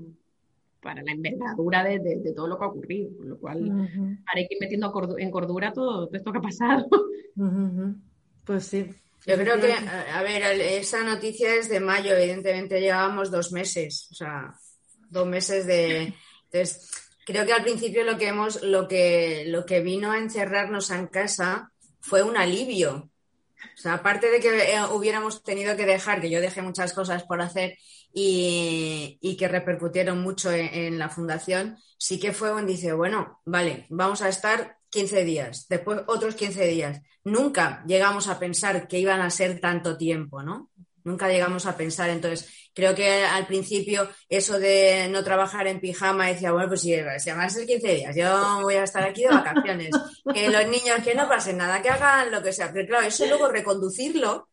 para 0.81 1.01
la 1.03 1.11
envergadura 1.13 1.83
de, 1.83 1.99
de- 1.99 2.17
de 2.17 2.33
todo 2.33 2.47
lo 2.47 2.57
que 2.57 2.65
ha 2.65 2.67
ocurrido, 2.67 3.09
con 3.17 3.29
lo 3.29 3.37
cual 3.39 3.71
hay 4.35 4.47
que 4.47 4.55
ir 4.55 4.59
metiendo 4.61 4.91
cordu- 4.91 5.15
en 5.17 5.31
cordura 5.31 5.71
todo, 5.71 6.07
todo 6.07 6.17
esto 6.17 6.31
que 6.31 6.37
ha 6.37 6.41
pasado. 6.41 6.87
Pues 8.45 8.65
sí. 8.65 8.85
Yo 9.25 9.35
creo 9.35 9.59
que, 9.59 9.73
a 9.73 10.23
ver, 10.23 10.41
esa 10.61 11.03
noticia 11.03 11.53
es 11.55 11.69
de 11.69 11.79
mayo, 11.81 12.15
evidentemente 12.15 12.79
llevábamos 12.79 13.29
dos 13.31 13.51
meses, 13.51 14.07
o 14.11 14.15
sea, 14.15 14.53
dos 15.09 15.27
meses 15.27 15.65
de... 15.67 16.13
Entonces, 16.51 17.08
creo 17.29 17.45
que 17.45 17.53
al 17.53 17.63
principio 17.63 18.03
lo 18.03 18.17
que 18.17 18.27
hemos, 18.27 18.63
lo 18.63 18.87
que, 18.87 19.81
vino 19.83 20.11
a 20.11 20.17
encerrarnos 20.17 20.89
en 20.89 21.05
casa 21.07 21.71
fue 21.99 22.23
un 22.23 22.37
alivio. 22.37 23.11
O 23.61 23.81
sea, 23.81 23.93
aparte 23.93 24.31
de 24.31 24.39
que 24.39 24.73
eh, 24.73 24.85
hubiéramos 24.91 25.43
tenido 25.43 25.75
que 25.75 25.85
dejar, 25.85 26.21
que 26.21 26.29
yo 26.31 26.41
dejé 26.41 26.63
muchas 26.63 26.93
cosas 26.93 27.23
por 27.23 27.41
hacer 27.41 27.77
y, 28.11 29.19
y 29.21 29.37
que 29.37 29.47
repercutieron 29.47 30.19
mucho 30.21 30.51
en, 30.51 30.73
en 30.73 30.99
la 30.99 31.09
fundación, 31.09 31.77
sí 31.97 32.19
que 32.19 32.33
fue 32.33 32.51
un 32.51 32.65
dice, 32.65 32.93
bueno, 32.93 33.39
vale, 33.45 33.85
vamos 33.89 34.23
a 34.23 34.29
estar 34.29 34.77
15 34.89 35.23
días, 35.23 35.67
después 35.69 36.01
otros 36.07 36.33
15 36.33 36.65
días. 36.65 37.01
Nunca 37.23 37.83
llegamos 37.85 38.27
a 38.27 38.39
pensar 38.39 38.87
que 38.87 38.97
iban 38.97 39.21
a 39.21 39.29
ser 39.29 39.59
tanto 39.59 39.97
tiempo, 39.97 40.41
¿no? 40.41 40.71
Nunca 41.03 41.29
llegamos 41.29 41.65
a 41.65 41.77
pensar. 41.77 42.09
Entonces, 42.09 42.58
creo 42.73 42.95
que 42.95 43.23
al 43.23 43.47
principio 43.47 44.09
eso 44.27 44.59
de 44.59 45.07
no 45.09 45.23
trabajar 45.23 45.67
en 45.67 45.79
pijama, 45.79 46.27
decía, 46.27 46.51
bueno, 46.51 46.67
pues 46.67 46.81
si, 46.81 46.95
si 47.17 47.29
van 47.29 47.41
a 47.41 47.49
ser 47.49 47.65
15 47.65 47.95
días, 47.95 48.15
yo 48.15 48.61
voy 48.61 48.75
a 48.75 48.83
estar 48.83 49.03
aquí 49.03 49.23
de 49.23 49.29
vacaciones. 49.29 49.89
Que 50.33 50.49
los 50.49 50.67
niños, 50.67 51.01
que 51.03 51.15
no 51.15 51.27
pase 51.27 51.53
nada, 51.53 51.81
que 51.81 51.89
hagan 51.89 52.31
lo 52.31 52.41
que 52.41 52.53
sea. 52.53 52.71
Pero 52.71 52.87
claro, 52.87 53.07
eso 53.07 53.25
luego 53.25 53.49
reconducirlo 53.49 54.49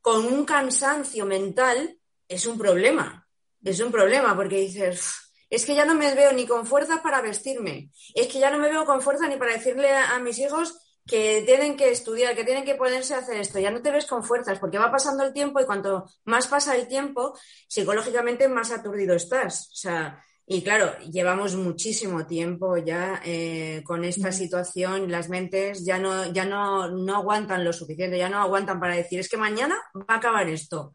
con 0.00 0.26
un 0.26 0.44
cansancio 0.44 1.26
mental 1.26 1.98
es 2.28 2.46
un 2.46 2.58
problema. 2.58 3.26
Es 3.64 3.80
un 3.80 3.90
problema 3.90 4.36
porque 4.36 4.60
dices, 4.60 5.00
"Uf, 5.00 5.28
es 5.50 5.64
que 5.64 5.74
ya 5.74 5.84
no 5.84 5.94
me 5.94 6.14
veo 6.14 6.32
ni 6.32 6.46
con 6.46 6.66
fuerza 6.66 7.02
para 7.02 7.22
vestirme. 7.22 7.90
Es 8.14 8.26
que 8.26 8.38
ya 8.38 8.50
no 8.50 8.58
me 8.58 8.68
veo 8.68 8.84
con 8.84 9.00
fuerza 9.00 9.26
ni 9.28 9.36
para 9.36 9.54
decirle 9.54 9.90
a 9.90 10.18
mis 10.18 10.38
hijos 10.38 10.74
que 11.08 11.42
tienen 11.46 11.76
que 11.76 11.90
estudiar, 11.90 12.36
que 12.36 12.44
tienen 12.44 12.64
que 12.64 12.74
ponerse 12.74 13.14
a 13.14 13.18
hacer 13.18 13.38
esto. 13.38 13.58
Ya 13.58 13.70
no 13.70 13.80
te 13.80 13.90
ves 13.90 14.06
con 14.06 14.22
fuerzas 14.22 14.58
porque 14.58 14.78
va 14.78 14.92
pasando 14.92 15.24
el 15.24 15.32
tiempo 15.32 15.58
y 15.58 15.64
cuanto 15.64 16.04
más 16.24 16.46
pasa 16.46 16.76
el 16.76 16.86
tiempo, 16.86 17.36
psicológicamente 17.66 18.46
más 18.46 18.70
aturdido 18.70 19.14
estás. 19.14 19.70
O 19.72 19.76
sea, 19.76 20.22
y 20.46 20.62
claro, 20.62 20.98
llevamos 21.10 21.56
muchísimo 21.56 22.26
tiempo 22.26 22.76
ya 22.76 23.22
eh, 23.24 23.82
con 23.84 24.04
esta 24.04 24.32
situación, 24.32 25.10
las 25.10 25.30
mentes 25.30 25.84
ya 25.84 25.98
no, 25.98 26.30
ya 26.30 26.44
no, 26.44 26.88
no 26.90 27.16
aguantan 27.16 27.64
lo 27.64 27.72
suficiente, 27.72 28.18
ya 28.18 28.28
no 28.28 28.38
aguantan 28.38 28.78
para 28.78 28.94
decir, 28.94 29.18
es 29.18 29.28
que 29.30 29.36
mañana 29.38 29.76
va 29.94 30.04
a 30.08 30.16
acabar 30.16 30.48
esto. 30.48 30.94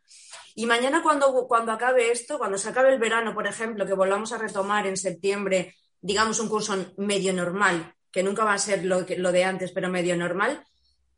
Y 0.56 0.68
mañana 0.68 1.02
cuando, 1.02 1.48
cuando 1.48 1.72
acabe 1.72 2.12
esto, 2.12 2.38
cuando 2.38 2.60
se 2.60 2.70
acabe 2.70 2.94
el 2.94 3.00
verano, 3.00 3.34
por 3.34 3.48
ejemplo, 3.48 3.86
que 3.86 3.94
volvamos 3.94 4.32
a 4.32 4.38
retomar 4.38 4.86
en 4.86 4.98
septiembre, 4.98 5.76
digamos, 6.00 6.40
un 6.40 6.50
curso 6.50 6.76
medio 6.98 7.34
normal, 7.34 7.96
que 8.14 8.24
nunca 8.24 8.46
va 8.46 8.54
a 8.54 8.58
ser 8.60 8.86
lo, 8.86 9.06
que- 9.06 9.18
lo 9.18 9.32
de 9.34 9.44
antes, 9.44 9.72
pero 9.74 9.90
medio 9.90 10.16
normal, 10.16 10.64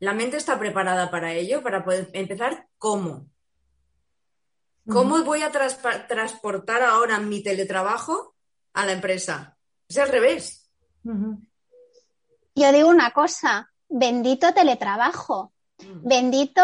la 0.00 0.14
mente 0.14 0.38
está 0.38 0.58
preparada 0.58 1.10
para 1.10 1.32
ello, 1.32 1.62
para 1.62 1.84
poder 1.84 2.10
empezar 2.12 2.66
cómo. 2.78 3.28
¿Cómo 4.88 5.22
voy 5.24 5.42
a 5.42 5.50
transportar 5.50 6.82
ahora 6.82 7.18
mi 7.18 7.42
teletrabajo 7.42 8.34
a 8.72 8.86
la 8.86 8.92
empresa? 8.92 9.56
Es 9.88 9.98
al 9.98 10.08
revés. 10.10 10.70
Yo 12.54 12.72
digo 12.72 12.88
una 12.88 13.10
cosa, 13.10 13.68
bendito 13.88 14.54
teletrabajo, 14.54 15.52
bendito 15.78 16.62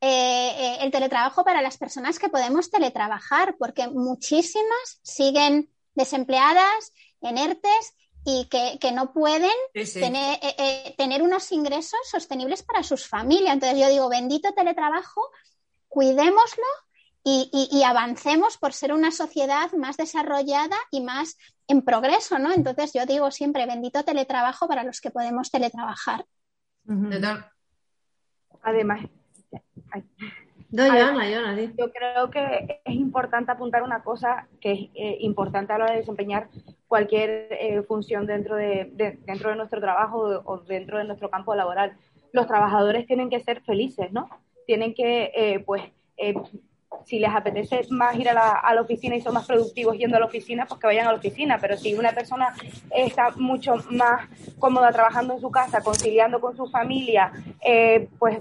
eh, 0.00 0.50
eh, 0.58 0.76
el 0.80 0.90
teletrabajo 0.90 1.44
para 1.44 1.60
las 1.60 1.76
personas 1.76 2.18
que 2.18 2.28
podemos 2.30 2.70
teletrabajar, 2.70 3.56
porque 3.58 3.86
muchísimas 3.88 5.00
siguen 5.02 5.70
desempleadas, 5.94 6.92
en 7.20 7.36
ERTES 7.36 7.92
y 8.30 8.44
que, 8.46 8.78
que 8.78 8.92
no 8.92 9.12
pueden 9.14 9.50
Sí, 9.74 9.86
sí. 9.86 10.00
tener, 10.00 10.38
eh, 10.42 10.54
eh, 10.58 10.94
tener 10.98 11.22
unos 11.22 11.50
ingresos 11.50 11.98
sostenibles 12.10 12.62
para 12.62 12.82
sus 12.82 13.06
familias. 13.06 13.54
Entonces 13.54 13.78
yo 13.80 13.88
digo, 13.88 14.08
bendito 14.10 14.52
teletrabajo, 14.52 15.22
cuidémoslo 15.88 16.64
y, 17.24 17.48
y- 17.52 17.78
y 17.78 17.82
avancemos 17.84 18.58
por 18.58 18.74
ser 18.74 18.92
una 18.92 19.10
sociedad 19.12 19.72
más 19.72 19.96
desarrollada 19.96 20.76
y 20.90 21.00
más 21.00 21.38
en 21.68 21.80
progreso, 21.82 22.38
¿no? 22.38 22.52
Entonces 22.52 22.92
yo 22.92 23.06
digo 23.06 23.30
siempre, 23.30 23.64
bendito 23.66 24.04
teletrabajo 24.04 24.68
para 24.68 24.84
los 24.84 25.00
que 25.00 25.10
podemos 25.10 25.50
teletrabajar. 25.50 26.26
Además, 28.62 29.00
ay, 29.92 30.04
No, 30.70 30.84
Joana, 30.86 31.24
Joana, 31.30 31.54
di. 31.54 31.70
yo 31.78 31.90
creo 31.90 32.30
que 32.30 32.80
es 32.84 32.94
importante 32.94 33.50
apuntar 33.52 33.82
una 33.82 34.02
cosa 34.02 34.46
que 34.60 34.72
es 34.72 34.80
eh, 34.94 35.16
importante 35.20 35.72
a 35.72 35.78
la 35.78 35.84
hora 35.84 35.92
de 35.94 36.00
desempeñar 36.00 36.48
cualquier 36.86 37.48
eh, 37.52 37.82
función 37.88 38.26
dentro 38.26 38.56
de, 38.56 38.90
de- 38.92 39.18
dentro 39.24 39.48
de 39.50 39.56
nuestro 39.56 39.80
trabajo 39.80 40.18
o, 40.18 40.42
o 40.54 40.58
dentro 40.58 40.98
de 40.98 41.04
nuestro 41.04 41.30
campo 41.30 41.54
laboral. 41.54 41.96
Los 42.32 42.46
trabajadores 42.46 43.06
tienen 43.06 43.30
que 43.30 43.40
ser 43.40 43.62
felices, 43.62 44.12
¿no? 44.12 44.28
Tienen 44.66 44.92
que, 44.94 45.32
eh, 45.34 45.60
pues, 45.64 45.82
eh, 46.18 46.34
si 47.06 47.18
les 47.18 47.30
apetece 47.34 47.80
más 47.90 48.16
ir 48.16 48.28
a 48.28 48.34
la, 48.34 48.50
a 48.52 48.74
la 48.74 48.82
oficina 48.82 49.16
y 49.16 49.22
son 49.22 49.32
más 49.34 49.46
productivos 49.46 49.96
yendo 49.96 50.16
a 50.18 50.20
la 50.20 50.26
oficina, 50.26 50.66
pues 50.66 50.78
que 50.80 50.86
vayan 50.86 51.06
a 51.06 51.12
la 51.12 51.18
oficina. 51.18 51.58
Pero 51.58 51.78
si 51.78 51.94
una 51.94 52.12
persona 52.12 52.52
está 52.90 53.30
mucho 53.36 53.76
más 53.90 54.28
cómoda 54.58 54.92
trabajando 54.92 55.32
en 55.34 55.40
su 55.40 55.50
casa, 55.50 55.80
conciliando 55.80 56.40
con 56.40 56.54
su 56.56 56.66
familia, 56.66 57.32
eh, 57.64 58.08
pues 58.18 58.40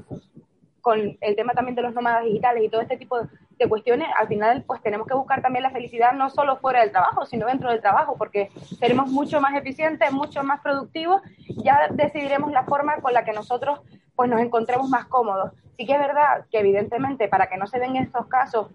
con 0.88 1.18
el 1.20 1.36
tema 1.36 1.52
también 1.52 1.76
de 1.76 1.82
los 1.82 1.94
nómadas 1.94 2.24
digitales 2.24 2.64
y 2.64 2.70
todo 2.70 2.80
este 2.80 2.96
tipo 2.96 3.20
de 3.20 3.68
cuestiones, 3.68 4.08
al 4.18 4.30
final 4.30 4.64
pues 4.66 4.82
tenemos 4.82 5.06
que 5.06 5.16
buscar 5.16 5.42
también 5.42 5.64
la 5.64 5.70
felicidad 5.70 6.14
no 6.14 6.30
solo 6.30 6.56
fuera 6.60 6.80
del 6.80 6.92
trabajo, 6.92 7.26
sino 7.26 7.46
dentro 7.46 7.70
del 7.70 7.82
trabajo, 7.82 8.16
porque 8.18 8.50
seremos 8.80 9.10
mucho 9.10 9.42
más 9.42 9.54
eficientes, 9.54 10.10
mucho 10.14 10.44
más 10.44 10.62
productivos, 10.62 11.22
ya 11.62 11.90
decidiremos 11.92 12.54
la 12.54 12.64
forma 12.64 13.02
con 13.02 13.12
la 13.12 13.26
que 13.26 13.34
nosotros 13.34 13.82
pues 14.16 14.30
nos 14.30 14.40
encontremos 14.40 14.88
más 14.88 15.08
cómodos. 15.08 15.52
Sí 15.76 15.86
que 15.86 15.92
es 15.92 16.00
verdad 16.00 16.46
que 16.50 16.60
evidentemente 16.60 17.28
para 17.28 17.48
que 17.48 17.58
no 17.58 17.68
se 17.68 17.80
den 17.80 17.98
estos 17.98 18.28
casos, 18.28 18.70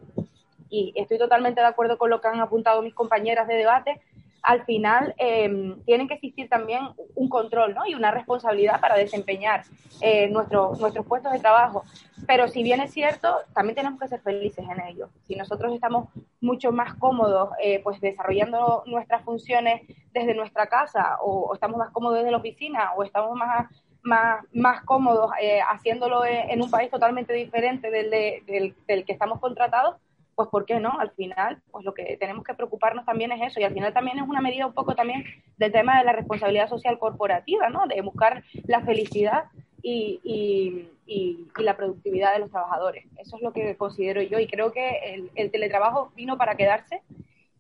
y 0.68 0.92
estoy 0.96 1.16
totalmente 1.16 1.62
de 1.62 1.66
acuerdo 1.66 1.96
con 1.96 2.10
lo 2.10 2.20
que 2.20 2.28
han 2.28 2.40
apuntado 2.40 2.82
mis 2.82 2.92
compañeras 2.92 3.48
de 3.48 3.54
debate, 3.54 4.02
al 4.42 4.64
final 4.64 5.14
eh, 5.18 5.76
tienen 5.86 6.08
que 6.08 6.14
existir 6.14 6.48
también 6.48 6.80
un 7.14 7.28
control 7.28 7.74
¿no? 7.74 7.86
y 7.86 7.94
una 7.94 8.10
responsabilidad 8.10 8.80
para 8.80 8.96
desempeñar 8.96 9.62
eh, 10.00 10.28
nuestro- 10.28 10.74
nuestros 10.80 11.06
puestos 11.06 11.32
de 11.32 11.38
trabajo. 11.38 11.84
Pero 12.26 12.48
si 12.48 12.62
bien 12.62 12.80
es 12.80 12.92
cierto, 12.92 13.36
también 13.54 13.76
tenemos 13.76 14.00
que 14.00 14.08
ser 14.08 14.20
felices 14.20 14.64
en 14.68 14.80
ello. 14.80 15.08
Si 15.26 15.36
nosotros 15.36 15.72
estamos 15.74 16.08
mucho 16.40 16.72
más 16.72 16.94
cómodos 16.94 17.50
eh, 17.62 17.80
pues 17.84 18.00
desarrollando 18.00 18.82
nuestras 18.86 19.22
funciones 19.22 19.82
desde 20.12 20.34
nuestra 20.34 20.66
casa 20.66 21.18
o, 21.22 21.54
estamos 21.54 21.78
más 21.78 21.90
cómodos 21.90 22.18
desde 22.18 22.30
la 22.32 22.38
oficina 22.38 22.92
o 22.96 23.04
estamos 23.04 23.36
más, 23.36 23.68
más, 24.02 24.44
más 24.52 24.82
cómodos 24.84 25.30
eh, 25.40 25.60
haciéndolo 25.70 26.24
en, 26.24 26.50
en 26.50 26.62
un 26.62 26.70
país 26.70 26.90
totalmente 26.90 27.32
diferente 27.32 27.90
del, 27.90 28.10
de- 28.10 28.42
del, 28.46 28.74
del 28.88 29.04
que 29.04 29.12
estamos 29.12 29.38
contratados, 29.40 29.96
pues 30.34 30.48
¿por 30.48 30.64
qué 30.66 30.80
no? 30.80 30.98
Al 30.98 31.10
final, 31.12 31.60
pues 31.70 31.84
lo 31.84 31.94
que 31.94 32.16
tenemos 32.18 32.44
que 32.44 32.54
preocuparnos 32.54 33.04
también 33.04 33.32
es 33.32 33.42
eso 33.42 33.60
y 33.60 33.64
al 33.64 33.74
final 33.74 33.92
también 33.92 34.18
es 34.18 34.28
una 34.28 34.40
medida 34.40 34.66
un 34.66 34.72
poco 34.74 34.94
también 34.94 35.24
del 35.58 35.72
tema 35.72 35.98
de 35.98 36.04
la 36.04 36.12
responsabilidad 36.12 36.68
social 36.68 36.98
corporativa, 36.98 37.68
¿no? 37.68 37.86
De 37.86 38.00
buscar 38.00 38.42
la 38.66 38.80
felicidad 38.82 39.44
y, 39.82 40.20
y- 40.24 40.88
y- 41.06 41.46
la 41.62 41.76
productividad 41.76 42.32
de 42.32 42.38
los 42.40 42.50
trabajadores. 42.50 43.04
Eso 43.18 43.36
es 43.36 43.42
lo 43.42 43.52
que 43.52 43.76
considero 43.76 44.22
yo 44.22 44.38
y 44.38 44.46
creo 44.46 44.72
que 44.72 45.14
el, 45.14 45.30
el 45.34 45.50
teletrabajo 45.50 46.10
vino 46.16 46.38
para 46.38 46.56
quedarse 46.56 47.02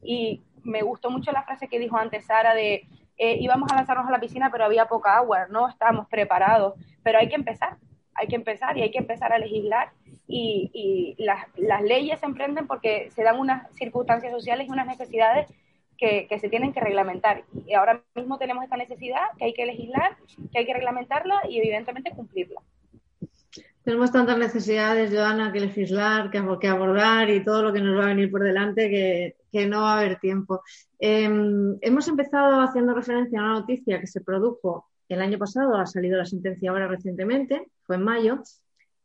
y 0.02 0.40
me 0.64 0.82
gustó 0.82 1.10
mucho 1.10 1.32
la 1.32 1.42
frase 1.42 1.68
que 1.68 1.78
dijo 1.78 1.96
antes 1.96 2.26
Sara 2.26 2.54
de 2.54 2.86
eh, 3.18 3.36
íbamos 3.40 3.70
a 3.70 3.76
lanzarnos 3.76 4.06
a 4.08 4.10
la 4.10 4.20
piscina 4.20 4.50
pero 4.50 4.64
había 4.64 4.86
poca 4.86 5.16
agua, 5.16 5.46
no 5.50 5.68
estábamos 5.68 6.08
preparados, 6.08 6.74
pero 7.02 7.18
hay 7.18 7.28
que 7.28 7.34
empezar, 7.34 7.76
hay 8.14 8.28
que 8.28 8.36
empezar 8.36 8.76
y 8.76 8.82
hay 8.82 8.90
que 8.90 8.98
empezar 8.98 9.32
a 9.32 9.38
legislar 9.38 9.90
y, 10.26 10.70
y 10.72 11.22
las, 11.22 11.46
las 11.56 11.82
leyes 11.82 12.20
se 12.20 12.26
emprenden 12.26 12.66
porque 12.66 13.10
se 13.10 13.22
dan 13.22 13.38
unas 13.38 13.70
circunstancias 13.76 14.32
sociales 14.32 14.66
y 14.68 14.72
unas 14.72 14.86
necesidades 14.86 15.46
que, 15.98 16.26
que, 16.28 16.38
se 16.38 16.48
tienen 16.48 16.72
que 16.72 16.80
reglamentar. 16.80 17.44
Y 17.66 17.74
ahora 17.74 18.02
mismo 18.14 18.38
tenemos 18.38 18.64
esta 18.64 18.76
necesidad 18.76 19.22
que 19.38 19.46
hay 19.46 19.54
que 19.54 19.66
legislar, 19.66 20.16
que 20.50 20.58
hay 20.58 20.66
que 20.66 20.74
reglamentarla 20.74 21.42
y 21.48 21.58
evidentemente 21.58 22.10
cumplirla. 22.10 22.60
Tenemos 23.84 24.12
tantas 24.12 24.38
necesidades, 24.38 25.12
Joana, 25.12 25.52
que 25.52 25.60
legislar, 25.60 26.30
que, 26.30 26.40
que, 26.60 26.68
abordar 26.68 27.28
y 27.30 27.44
todo 27.44 27.62
lo 27.62 27.72
que 27.72 27.80
nos 27.80 27.98
va 27.98 28.04
a 28.04 28.08
venir 28.08 28.30
por 28.30 28.42
delante 28.42 28.88
que, 28.88 29.36
que 29.50 29.66
no 29.66 29.82
va 29.82 29.94
a 29.94 29.98
haber 29.98 30.20
tiempo. 30.20 30.62
Eh, 31.00 31.24
hemos 31.80 32.08
empezado 32.08 32.60
haciendo 32.60 32.94
referencia 32.94 33.40
a 33.40 33.42
una 33.42 33.52
noticia 33.54 34.00
que 34.00 34.06
se 34.06 34.20
produjo 34.20 34.86
el 35.12 35.22
año 35.22 35.38
pasado, 35.38 35.76
ha 35.76 35.86
salido 35.86 36.18
la 36.18 36.26
sentencia 36.26 36.70
ahora 36.70 36.88
recientemente, 36.88 37.68
fue 37.82 37.96
en 37.96 38.02
mayo. 38.02 38.42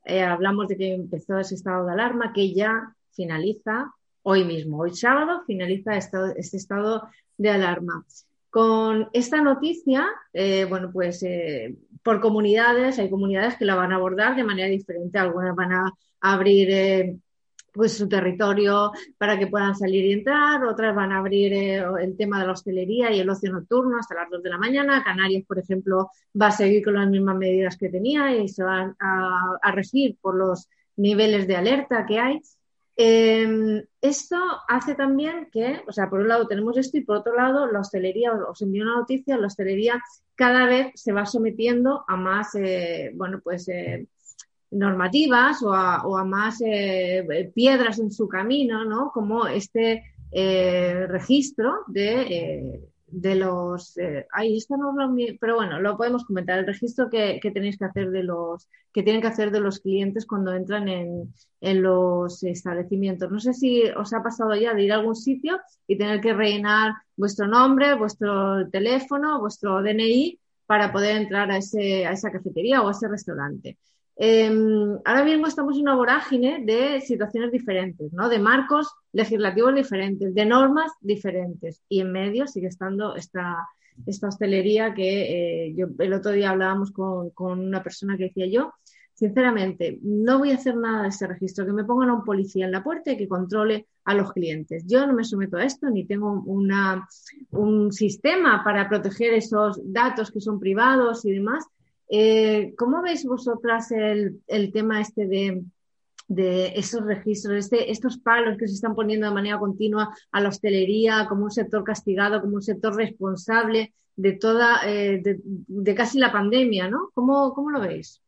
Eh, 0.05 0.23
hablamos 0.23 0.67
de 0.67 0.77
que 0.77 0.93
empezó 0.93 1.37
ese 1.37 1.55
estado 1.55 1.85
de 1.85 1.93
alarma 1.93 2.33
que 2.33 2.53
ya 2.53 2.95
finaliza 3.11 3.93
hoy 4.23 4.43
mismo, 4.43 4.79
hoy 4.79 4.93
sábado 4.95 5.43
finaliza 5.45 5.97
este, 5.97 6.17
estado 6.39 7.09
de 7.37 7.49
alarma. 7.49 8.05
Con 8.49 9.09
esta 9.13 9.41
noticia, 9.41 10.07
eh, 10.33 10.65
bueno, 10.65 10.91
pues 10.91 11.21
eh, 11.23 11.75
por 12.03 12.21
comunidades, 12.21 12.99
hay 12.99 13.09
comunidades 13.09 13.57
que 13.57 13.65
la 13.65 13.75
van 13.75 13.91
a 13.91 13.95
abordar 13.95 14.35
de 14.35 14.43
manera 14.43 14.69
diferente. 14.69 15.19
Algunas 15.19 15.55
van 15.55 15.73
a 15.73 15.91
abrir 16.21 17.19
pues 17.77 17.95
su 17.95 18.09
territorio 18.09 18.91
para 19.17 19.39
que 19.39 19.47
puedan 19.47 19.75
salir 19.75 20.03
y 20.05 20.11
entrar, 20.13 20.65
otras 20.65 20.93
van 20.95 21.13
a 21.13 21.19
abrir 21.19 21.53
eh, 21.53 21.85
el 22.01 22.17
tema 22.17 22.41
de 22.41 22.47
la 22.47 22.53
hostelería 22.53 23.11
y 23.11 23.19
el 23.19 23.29
ocio 23.29 23.51
nocturno 23.51 23.97
hasta 23.97 24.15
las 24.15 24.29
2 24.29 24.43
de 24.43 24.49
la 24.49 24.57
mañana. 24.57 25.03
Canarias, 25.03 25.45
por 25.47 25.59
ejemplo, 25.59 26.09
va 26.39 26.47
a 26.47 26.51
seguir 26.51 26.83
con 26.83 26.95
las 26.95 27.09
mismas 27.09 27.37
medidas 27.37 27.77
que 27.77 27.89
tenía 27.89 28.35
y 28.35 28.49
se 28.49 28.63
van 28.63 28.95
a, 28.99 29.57
a 29.61 29.71
regir 29.71 30.17
por 30.19 30.35
los 30.35 30.67
niveles 30.97 31.47
de 31.47 31.55
alerta 31.55 32.05
que 32.05 32.19
hay. 32.19 32.41
Eh, 32.99 33.85
esto 34.01 34.37
hace 34.67 34.95
también 34.95 35.49
que, 35.51 35.83
o 35.87 35.91
sea, 35.91 36.09
por 36.09 36.19
un 36.19 36.29
lado 36.29 36.47
tenemos 36.47 36.75
esto 36.77 36.97
y 36.97 37.01
por 37.01 37.17
otro 37.17 37.35
lado 37.35 37.71
la 37.71 37.81
hostelería, 37.81 38.33
os 38.33 38.59
envío 38.63 38.83
una 38.83 38.95
noticia, 38.95 39.37
la 39.37 39.47
hostelería 39.47 40.01
cada 40.33 40.65
vez 40.65 40.91
se 40.95 41.13
va 41.13 41.27
sometiendo 41.27 42.03
a 42.07 42.15
más, 42.15 42.55
eh, 42.55 43.11
bueno, 43.13 43.39
pues 43.43 43.67
eh, 43.69 44.07
normativas 44.71 45.61
o 45.63 45.73
a, 45.73 46.05
o 46.05 46.17
a 46.17 46.25
más 46.25 46.61
eh, 46.65 47.51
piedras 47.53 47.99
en 47.99 48.11
su 48.11 48.27
camino, 48.27 48.85
¿no? 48.85 49.11
Como 49.13 49.47
este 49.47 50.03
eh, 50.31 51.05
registro 51.07 51.83
de, 51.87 52.21
eh, 52.21 52.81
de 53.07 53.35
los. 53.35 53.95
ahí 54.33 54.57
esto 54.57 54.75
no 54.77 54.91
lo, 54.91 55.15
pero 55.39 55.55
bueno, 55.55 55.79
lo 55.79 55.95
podemos 55.97 56.25
comentar. 56.25 56.59
El 56.59 56.67
registro 56.67 57.09
que, 57.09 57.39
que, 57.41 57.51
tenéis 57.51 57.77
que 57.77 57.85
hacer 57.85 58.11
de 58.11 58.23
los 58.23 58.67
que 58.93 59.03
tienen 59.03 59.21
que 59.21 59.27
hacer 59.27 59.51
de 59.51 59.61
los 59.61 59.79
clientes 59.79 60.25
cuando 60.25 60.53
entran 60.53 60.87
en, 60.89 61.33
en 61.61 61.81
los 61.81 62.43
establecimientos. 62.43 63.31
No 63.31 63.39
sé 63.39 63.53
si 63.53 63.83
os 63.83 64.13
ha 64.13 64.21
pasado 64.21 64.55
ya 64.55 64.73
de 64.73 64.83
ir 64.83 64.91
a 64.91 64.95
algún 64.95 65.15
sitio 65.15 65.59
y 65.87 65.97
tener 65.97 66.19
que 66.19 66.33
rellenar 66.33 66.93
vuestro 67.15 67.47
nombre, 67.47 67.95
vuestro 67.95 68.69
teléfono, 68.69 69.39
vuestro 69.39 69.81
DNI 69.81 70.39
para 70.65 70.91
poder 70.91 71.17
entrar 71.17 71.49
a, 71.49 71.57
ese, 71.57 72.05
a 72.05 72.11
esa 72.11 72.31
cafetería 72.31 72.81
o 72.81 72.89
a 72.89 72.91
ese 72.91 73.07
restaurante. 73.07 73.77
Eh, 74.19 74.49
ahora 75.05 75.23
mismo 75.23 75.45
estamos 75.45 75.75
en 75.75 75.83
una 75.83 75.95
vorágine 75.95 76.63
de 76.65 77.01
situaciones 77.01 77.51
diferentes, 77.51 78.11
¿no? 78.13 78.29
De 78.29 78.39
marcos 78.39 78.87
legislativos 79.13 79.75
diferentes, 79.75 80.33
de 80.33 80.45
normas 80.45 80.91
diferentes. 81.01 81.83
Y 81.87 82.01
en 82.01 82.11
medio 82.11 82.47
sigue 82.47 82.67
estando 82.67 83.15
esta, 83.15 83.67
esta 84.05 84.27
hostelería 84.27 84.93
que 84.93 85.67
eh, 85.67 85.73
yo, 85.75 85.87
el 85.99 86.13
otro 86.13 86.31
día 86.31 86.49
hablábamos 86.49 86.91
con, 86.91 87.29
con, 87.31 87.59
una 87.59 87.83
persona 87.83 88.17
que 88.17 88.25
decía 88.25 88.47
yo, 88.47 88.73
sinceramente, 89.13 89.99
no 90.01 90.39
voy 90.39 90.51
a 90.51 90.55
hacer 90.55 90.75
nada 90.75 91.03
de 91.03 91.09
ese 91.09 91.27
registro, 91.27 91.65
que 91.65 91.73
me 91.73 91.83
pongan 91.83 92.09
a 92.09 92.13
un 92.13 92.23
policía 92.23 92.65
en 92.65 92.71
la 92.71 92.83
puerta 92.83 93.11
y 93.11 93.17
que 93.17 93.27
controle 93.27 93.87
a 94.05 94.13
los 94.13 94.31
clientes. 94.31 94.83
Yo 94.87 95.05
no 95.05 95.13
me 95.13 95.23
someto 95.23 95.57
a 95.57 95.65
esto, 95.65 95.89
ni 95.89 96.05
tengo 96.05 96.43
una, 96.45 97.07
un 97.51 97.91
sistema 97.91 98.63
para 98.63 98.87
proteger 98.87 99.33
esos 99.33 99.79
datos 99.83 100.31
que 100.31 100.39
son 100.39 100.59
privados 100.59 101.25
y 101.25 101.31
demás. 101.31 101.65
Eh, 102.09 102.73
¿Cómo 102.77 103.01
veis 103.01 103.25
vosotras 103.25 103.91
el, 103.91 104.41
el 104.47 104.71
tema 104.71 105.01
este 105.01 105.27
de, 105.27 105.63
de, 106.27 106.67
esos 106.75 107.03
registros, 107.03 107.55
este, 107.55 107.91
estos 107.91 108.17
palos 108.17 108.57
que 108.57 108.67
se 108.67 108.75
están 108.75 108.95
poniendo 108.95 109.27
de 109.27 109.33
manera 109.33 109.59
continua 109.59 110.15
a 110.31 110.41
la 110.41 110.49
hostelería 110.49 111.25
como 111.27 111.45
un 111.45 111.51
sector 111.51 111.83
castigado, 111.83 112.41
como 112.41 112.55
un 112.55 112.61
sector 112.61 112.95
responsable 112.95 113.93
de 114.15 114.33
toda, 114.33 114.79
eh, 114.85 115.21
de, 115.21 115.95
casi 115.95 116.17
la 116.17 116.31
pandemia, 116.31 116.89
¿no? 116.89 117.11
¿Cómo, 117.13 117.53
cómo 117.53 117.71
lo 117.71 117.81
veis? 117.81 118.21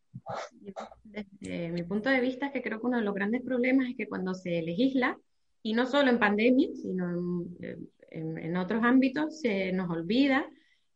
Desde 1.03 1.71
mi 1.71 1.83
punto 1.83 2.09
de 2.09 2.19
vista 2.19 2.47
es 2.47 2.53
que 2.53 2.61
creo 2.61 2.79
que 2.79 2.87
uno 2.87 2.97
de 2.97 3.03
los 3.03 3.15
grandes 3.15 3.41
problemas 3.41 3.89
es 3.89 3.95
que 3.95 4.07
cuando 4.07 4.33
se 4.33 4.61
legisla, 4.61 5.17
y 5.63 5.73
no 5.73 5.85
solo 5.85 6.09
en 6.09 6.19
pandemia, 6.19 6.69
sino 6.75 7.09
en, 7.09 7.89
en, 8.11 8.37
en 8.37 8.57
otros 8.57 8.83
ámbitos, 8.83 9.39
se 9.39 9.71
nos 9.71 9.89
olvida 9.89 10.45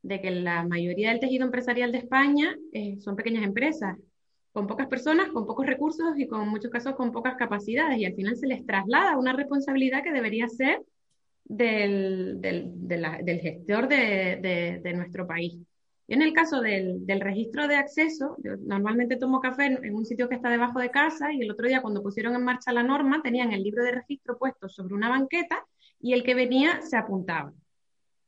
de 0.03 0.21
que 0.21 0.31
la 0.31 0.63
mayoría 0.63 1.09
del 1.09 1.19
tejido 1.19 1.45
empresarial 1.45 1.91
de 1.91 1.97
España 1.99 2.55
eh, 2.73 2.97
son 2.99 3.15
pequeñas 3.15 3.43
empresas, 3.43 3.97
con 4.51 4.67
pocas 4.67 4.87
personas, 4.87 5.29
con 5.29 5.47
pocos 5.47 5.65
recursos 5.65 6.13
y 6.17 6.27
con 6.27 6.47
muchos 6.49 6.69
casos 6.69 6.95
con 6.95 7.11
pocas 7.11 7.35
capacidades, 7.35 7.97
y 7.97 8.05
al 8.05 8.13
final 8.13 8.35
se 8.35 8.45
les 8.45 8.65
traslada 8.65 9.17
una 9.17 9.33
responsabilidad 9.33 10.03
que 10.03 10.11
debería 10.11 10.47
ser 10.47 10.83
del, 11.45 12.39
del, 12.39 12.71
del 12.75 13.39
gestor 13.39 13.87
de, 13.87 14.79
de, 14.83 14.93
nuestro 14.93 15.25
país. 15.25 15.57
Y 16.07 16.13
en 16.13 16.21
el 16.21 16.33
caso 16.33 16.61
del, 16.61 17.05
del 17.05 17.21
registro 17.21 17.67
de 17.67 17.77
acceso, 17.77 18.35
yo 18.43 18.57
normalmente 18.57 19.15
tomo 19.15 19.39
café 19.39 19.65
en, 19.65 19.95
un 19.95 20.05
sitio 20.05 20.27
que 20.27 20.35
está 20.35 20.49
debajo 20.49 20.79
de 20.79 20.91
casa 20.91 21.33
y 21.33 21.41
el 21.41 21.51
otro 21.51 21.67
día 21.67 21.81
cuando 21.81 22.03
pusieron 22.03 22.35
en 22.35 22.43
marcha 22.43 22.73
la 22.73 22.83
norma 22.83 23.21
tenían 23.23 23.53
el 23.53 23.63
libro 23.63 23.83
de 23.83 23.91
registro 23.91 24.37
puesto 24.37 24.67
sobre 24.67 24.93
una 24.93 25.09
banqueta 25.09 25.65
y 25.99 26.13
el 26.13 26.23
que 26.23 26.35
venía 26.35 26.81
se 26.81 26.97
apuntaba. 26.97 27.53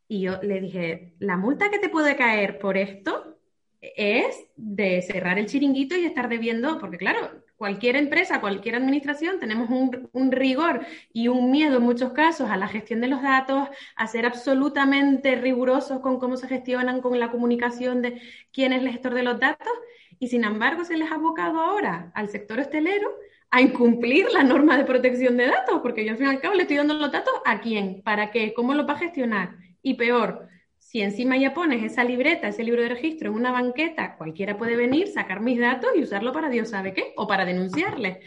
Y 0.08 0.22
yo 0.22 0.40
le 0.42 0.62
dije, 0.62 1.14
la 1.20 1.38
multa 1.38 1.70
que 1.72 1.80
te 1.80 1.90
puede 1.90 2.16
caer 2.16 2.60
por 2.60 2.78
esto 2.78 3.36
es 3.82 4.48
de 4.56 5.02
cerrar 5.02 5.38
el 5.40 5.48
chiringuito 5.48 5.96
y 5.96 6.06
estar 6.06 6.30
debiendo, 6.30 6.80
porque 6.80 6.98
claro, 6.98 7.30
cualquier 7.58 7.96
empresa, 7.96 8.42
cualquier 8.42 8.76
administración, 8.76 9.40
tenemos 9.40 9.70
un, 9.70 10.32
rigor 10.32 10.86
y 11.14 11.28
un 11.28 11.52
miedo 11.52 11.78
en 11.78 11.84
muchos 11.84 12.12
casos 12.14 12.50
a 12.50 12.58
la 12.58 12.68
gestión 12.68 13.02
de 13.02 13.08
los 13.08 13.22
datos, 13.22 13.68
a 13.96 14.08
ser 14.08 14.26
absolutamente 14.26 15.36
rigurosos 15.36 16.00
con 16.00 16.20
cómo 16.20 16.38
se 16.38 16.48
gestionan, 16.48 17.02
con 17.02 17.20
la 17.20 17.32
comunicación 17.32 18.02
de 18.02 18.22
quién 18.52 18.74
es 18.74 18.82
el 18.82 18.90
gestor 18.90 19.14
de 19.14 19.24
los 19.24 19.40
datos, 19.40 19.72
y 20.20 20.28
sin 20.28 20.44
embargo 20.44 20.86
se 20.86 20.98
les 20.98 21.12
ha 21.12 21.16
abocado 21.16 21.60
ahora 21.60 22.12
al 22.16 22.30
sector 22.30 22.60
hostelero 22.60 23.10
a 23.52 23.62
incumplir 23.62 24.28
la 24.32 24.44
norma 24.44 24.78
de 24.78 24.86
protección 24.86 25.38
de 25.38 25.48
datos, 25.48 25.80
porque 25.82 26.04
yo 26.04 26.12
al 26.12 26.18
fin 26.18 26.28
y 26.28 26.30
al 26.30 26.42
cabo 26.42 26.56
le 26.56 26.64
estoy 26.64 26.78
dando 26.78 26.94
los 26.96 27.12
datos 27.12 27.34
a 27.46 27.62
quién, 27.62 28.02
para 28.04 28.32
qué, 28.32 28.54
cómo 28.54 28.74
lo 28.74 28.86
va 28.86 28.94
a 28.94 28.98
gestionar. 29.00 29.65
Y 29.86 29.94
peor, 29.94 30.48
si 30.80 31.02
encima 31.02 31.38
ya 31.38 31.54
pones 31.54 31.84
esa 31.84 32.04
libreta, 32.04 32.48
ese 32.48 32.64
libro 32.64 32.82
de 32.82 32.90
registro 32.90 33.30
en 33.30 33.36
una 33.36 33.52
banqueta, 33.52 34.16
cualquiera 34.18 34.58
puede 34.58 34.76
venir, 34.76 35.10
sacar 35.10 35.42
mis 35.42 35.60
datos 35.60 35.92
y 35.96 36.02
usarlo 36.02 36.34
para 36.34 36.50
Dios 36.50 36.72
sabe 36.72 36.92
qué, 36.96 37.14
o 37.18 37.28
para 37.28 37.46
denunciarles. 37.46 38.18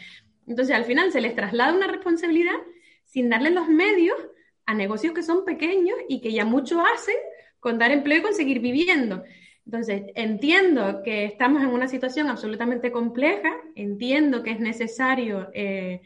Entonces, 0.47 0.73
al 0.73 0.85
final 0.85 1.11
se 1.11 1.19
les 1.19 1.35
traslada 1.35 1.73
una 1.73 1.87
responsabilidad 1.87 2.55
sin 3.03 3.29
darle 3.29 3.49
los 3.49 3.67
medios 3.67 4.15
a 4.65 4.73
negocios 4.73 5.13
que 5.13 5.21
son 5.21 5.43
pequeños 5.43 5.97
y 6.07 6.21
que 6.21 6.31
ya 6.31 6.45
mucho 6.45 6.79
hacen 6.79 7.17
con 7.59 7.77
dar 7.77 7.91
empleo 7.91 8.19
y 8.19 8.21
conseguir 8.21 8.61
viviendo. 8.61 9.25
Entonces, 9.65 10.03
entiendo 10.15 11.01
que 11.03 11.25
estamos 11.25 11.61
en 11.61 11.71
una 11.71 11.89
situación 11.89 12.29
absolutamente 12.29 12.89
compleja, 12.89 13.53
entiendo 13.75 14.43
que 14.43 14.51
es 14.51 14.61
necesario 14.61 15.49
eh, 15.53 15.99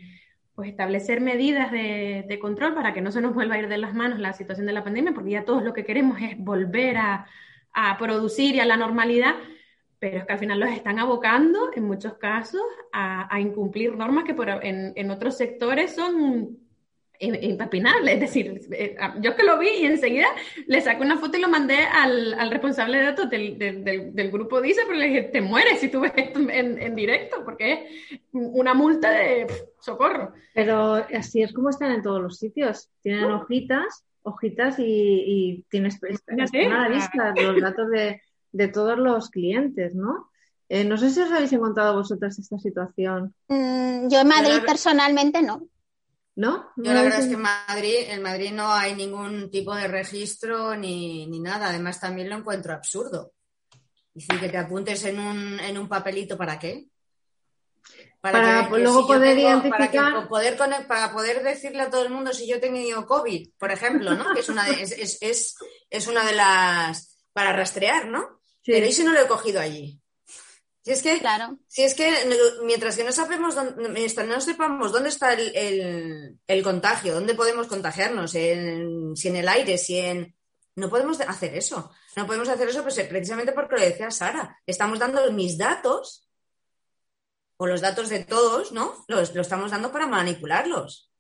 pues 0.56 0.70
establecer 0.70 1.20
medidas 1.20 1.72
de, 1.72 2.26
de, 2.28 2.40
control 2.40 2.76
para 2.76 2.94
que 2.94 3.02
no 3.02 3.12
se 3.12 3.22
nos 3.22 3.34
vuelva 3.34 3.56
a 3.56 3.60
ir 3.60 3.68
de 3.68 3.78
las 3.78 3.94
manos 3.94 4.20
la 4.20 4.34
situación 4.34 4.68
de 4.68 4.74
la 4.74 4.84
pandemia, 4.84 5.14
porque 5.14 5.32
ya 5.32 5.46
todos 5.46 5.64
lo 5.64 5.74
que 5.74 5.84
queremos 5.84 6.22
es 6.22 6.38
volver 6.38 6.98
a, 6.98 7.26
a 7.74 7.98
producir 7.98 8.56
y 8.56 8.60
a 8.60 8.66
la 8.66 8.78
normalidad, 8.78 9.36
pero 9.98 10.18
es 10.18 10.26
que 10.26 10.34
al 10.34 10.40
final 10.40 10.60
los 10.60 10.70
están 10.70 11.00
abocando, 11.00 11.72
en 11.74 11.86
muchos 11.86 12.16
casos, 12.16 12.62
a, 12.92 13.34
a 13.34 13.40
incumplir 13.40 13.96
normas 13.96 14.26
que 14.26 14.36
por, 14.36 14.50
en, 14.50 14.94
en, 14.96 15.12
otros 15.12 15.38
sectores 15.38 15.96
son 15.96 16.60
impapinables. 17.20 18.16
Es 18.16 18.20
decir, 18.20 18.62
eh, 18.72 18.98
yo 19.22 19.36
que 19.36 19.44
lo 19.44 19.58
vi 19.58 19.70
y 19.70 19.86
enseguida 19.86 20.28
le 20.68 20.82
saqué 20.82 21.02
una 21.02 21.18
foto 21.18 21.38
y 21.38 21.42
lo 21.42 21.50
mandé 21.50 21.78
al, 21.78 22.34
al 22.34 22.52
responsable 22.52 22.98
de 22.98 23.04
datos 23.04 23.30
del, 23.30 23.58
del, 23.58 24.14
del, 24.14 24.32
grupo 24.32 24.62
DICE, 24.62 24.82
pero 24.86 24.98
le 24.98 25.08
dije, 25.08 25.24
te 25.24 25.42
mueres 25.42 25.80
si 25.80 25.90
tú 25.90 26.02
ves 26.02 26.14
esto 26.16 26.40
en, 26.40 26.82
en 26.82 26.96
directo, 26.96 27.44
porque 27.46 27.74
es 27.74 28.20
una 28.32 28.74
multa 28.74 29.12
de 29.12 29.48
socorro. 29.80 30.34
Pero 30.54 30.96
así 30.96 31.42
es 31.42 31.54
como 31.54 31.70
están 31.70 31.92
en 31.92 32.02
todos 32.02 32.22
los 32.22 32.38
sitios. 32.38 32.90
Tienen 33.02 33.30
¿no? 33.30 33.38
hojitas, 33.38 34.04
hojitas 34.24 34.80
y, 34.80 34.84
y 34.86 35.66
tienes 35.70 36.00
a 36.04 36.36
la 36.36 36.90
vista 36.90 37.34
los 37.36 37.62
datos 37.62 37.90
de, 37.90 38.22
de, 38.52 38.68
todos 38.68 38.98
los 38.98 39.30
clientes, 39.30 39.96
¿no? 39.96 40.30
Eh, 40.70 40.86
no 40.86 40.98
sé 40.98 41.10
si 41.10 41.20
os 41.22 41.32
habéis 41.32 41.54
encontrado 41.54 41.94
vosotras 41.94 42.40
esta 42.40 42.58
situación. 42.58 43.36
Mm, 43.48 44.08
yo 44.08 44.22
en 44.22 44.28
Madrid 44.28 44.54
Pero, 44.56 44.66
personalmente 44.66 45.42
no. 45.42 45.68
¿No? 46.36 46.72
Yo 46.78 46.94
la 46.94 47.04
verdad 47.04 47.20
es 47.20 47.28
que 47.28 47.34
en 47.34 47.42
Madrid, 47.42 47.96
en 48.08 48.22
Madrid 48.24 48.52
no 48.52 48.74
hay 48.74 48.96
ningún 48.96 49.52
tipo 49.52 49.76
de 49.76 49.88
registro 49.88 50.76
ni, 50.76 51.28
ni 51.28 51.40
nada. 51.40 51.68
Además, 51.70 52.00
también 52.00 52.30
lo 52.30 52.36
encuentro 52.38 52.74
absurdo. 52.74 53.34
Decir 54.14 54.40
que 54.40 54.50
te 54.50 54.58
apuntes 54.58 55.04
en 55.06 55.20
un, 55.20 55.60
en 55.60 55.78
un 55.78 55.88
papelito, 55.88 56.36
¿para 56.38 56.58
qué? 56.58 56.86
Para 58.22 58.70
luego 58.70 59.02
yo 59.02 59.08
poder 59.08 59.36
tengo- 59.36 59.50
identificar- 59.50 59.90
Para, 60.12 60.22
que 60.24 60.28
poder, 60.28 60.58
para 60.88 61.12
poder 61.14 61.44
decirle 61.44 61.82
a 61.82 61.90
todo 61.90 62.04
el 62.04 62.10
mundo 62.12 62.32
si 62.34 62.48
yo 62.48 62.56
he 62.56 62.60
tenido 62.60 63.06
COVID, 63.06 63.50
por 63.58 63.72
ejemplo, 63.72 64.14
¿no? 64.16 64.34
Que 64.34 64.40
es 64.40 64.50
una 64.50 64.64
de, 64.66 64.82
es, 64.82 64.92
es, 64.94 65.18
es, 65.22 65.56
es 65.90 66.08
una 66.08 66.26
de 66.26 66.34
las... 66.34 67.18
para 67.34 67.52
rastrear, 67.54 68.08
¿no? 68.08 68.40
Sí. 68.64 68.72
Pero 68.72 68.86
¿y 68.86 68.92
si 68.94 69.04
no 69.04 69.12
lo 69.12 69.20
he 69.22 69.28
cogido 69.28 69.60
allí? 69.60 70.00
Si 70.84 70.92
es 70.92 71.02
que, 71.02 71.20
Claro. 71.20 71.58
si 71.68 71.84
es 71.84 71.94
que 71.96 72.12
mientras 72.64 72.98
que 72.98 73.06
no 73.06 73.12
sabemos 73.14 73.56
dónde, 73.56 73.88
mientras 73.90 74.28
no 74.28 74.42
sepamos 74.42 74.92
dónde 74.92 75.10
está 75.10 75.32
el, 75.34 75.56
el- 75.56 76.40
el 76.46 76.64
contagio, 76.64 77.14
dónde 77.14 77.36
podemos 77.36 77.68
contagiarnos, 77.68 78.36
en- 78.36 79.16
si 79.16 79.30
en 79.30 79.36
el 79.38 79.48
aire, 79.48 79.78
si 79.78 79.98
en... 80.00 80.36
No 80.76 80.90
podemos 80.90 81.18
de- 81.20 81.24
hacer 81.26 81.56
eso. 81.56 81.92
No 82.18 82.26
podemos 82.28 82.50
hacer 82.50 82.68
eso 82.68 82.82
pues, 82.84 83.00
precisamente 83.02 83.54
porque 83.54 83.76
lo 83.76 83.82
decía 83.82 84.12
Sara. 84.12 84.60
Estamos 84.66 85.00
dando 85.00 85.32
mis 85.32 85.58
datos 85.58 86.28
o 87.58 87.66
los 87.68 87.80
datos 87.82 88.10
de 88.10 88.26
todos, 88.26 88.72
¿no? 88.74 89.06
Los, 89.08 89.34
lo 89.36 89.42
estamos 89.42 89.72
dando 89.72 89.92
para 89.92 90.08
manipularlos. 90.08 91.12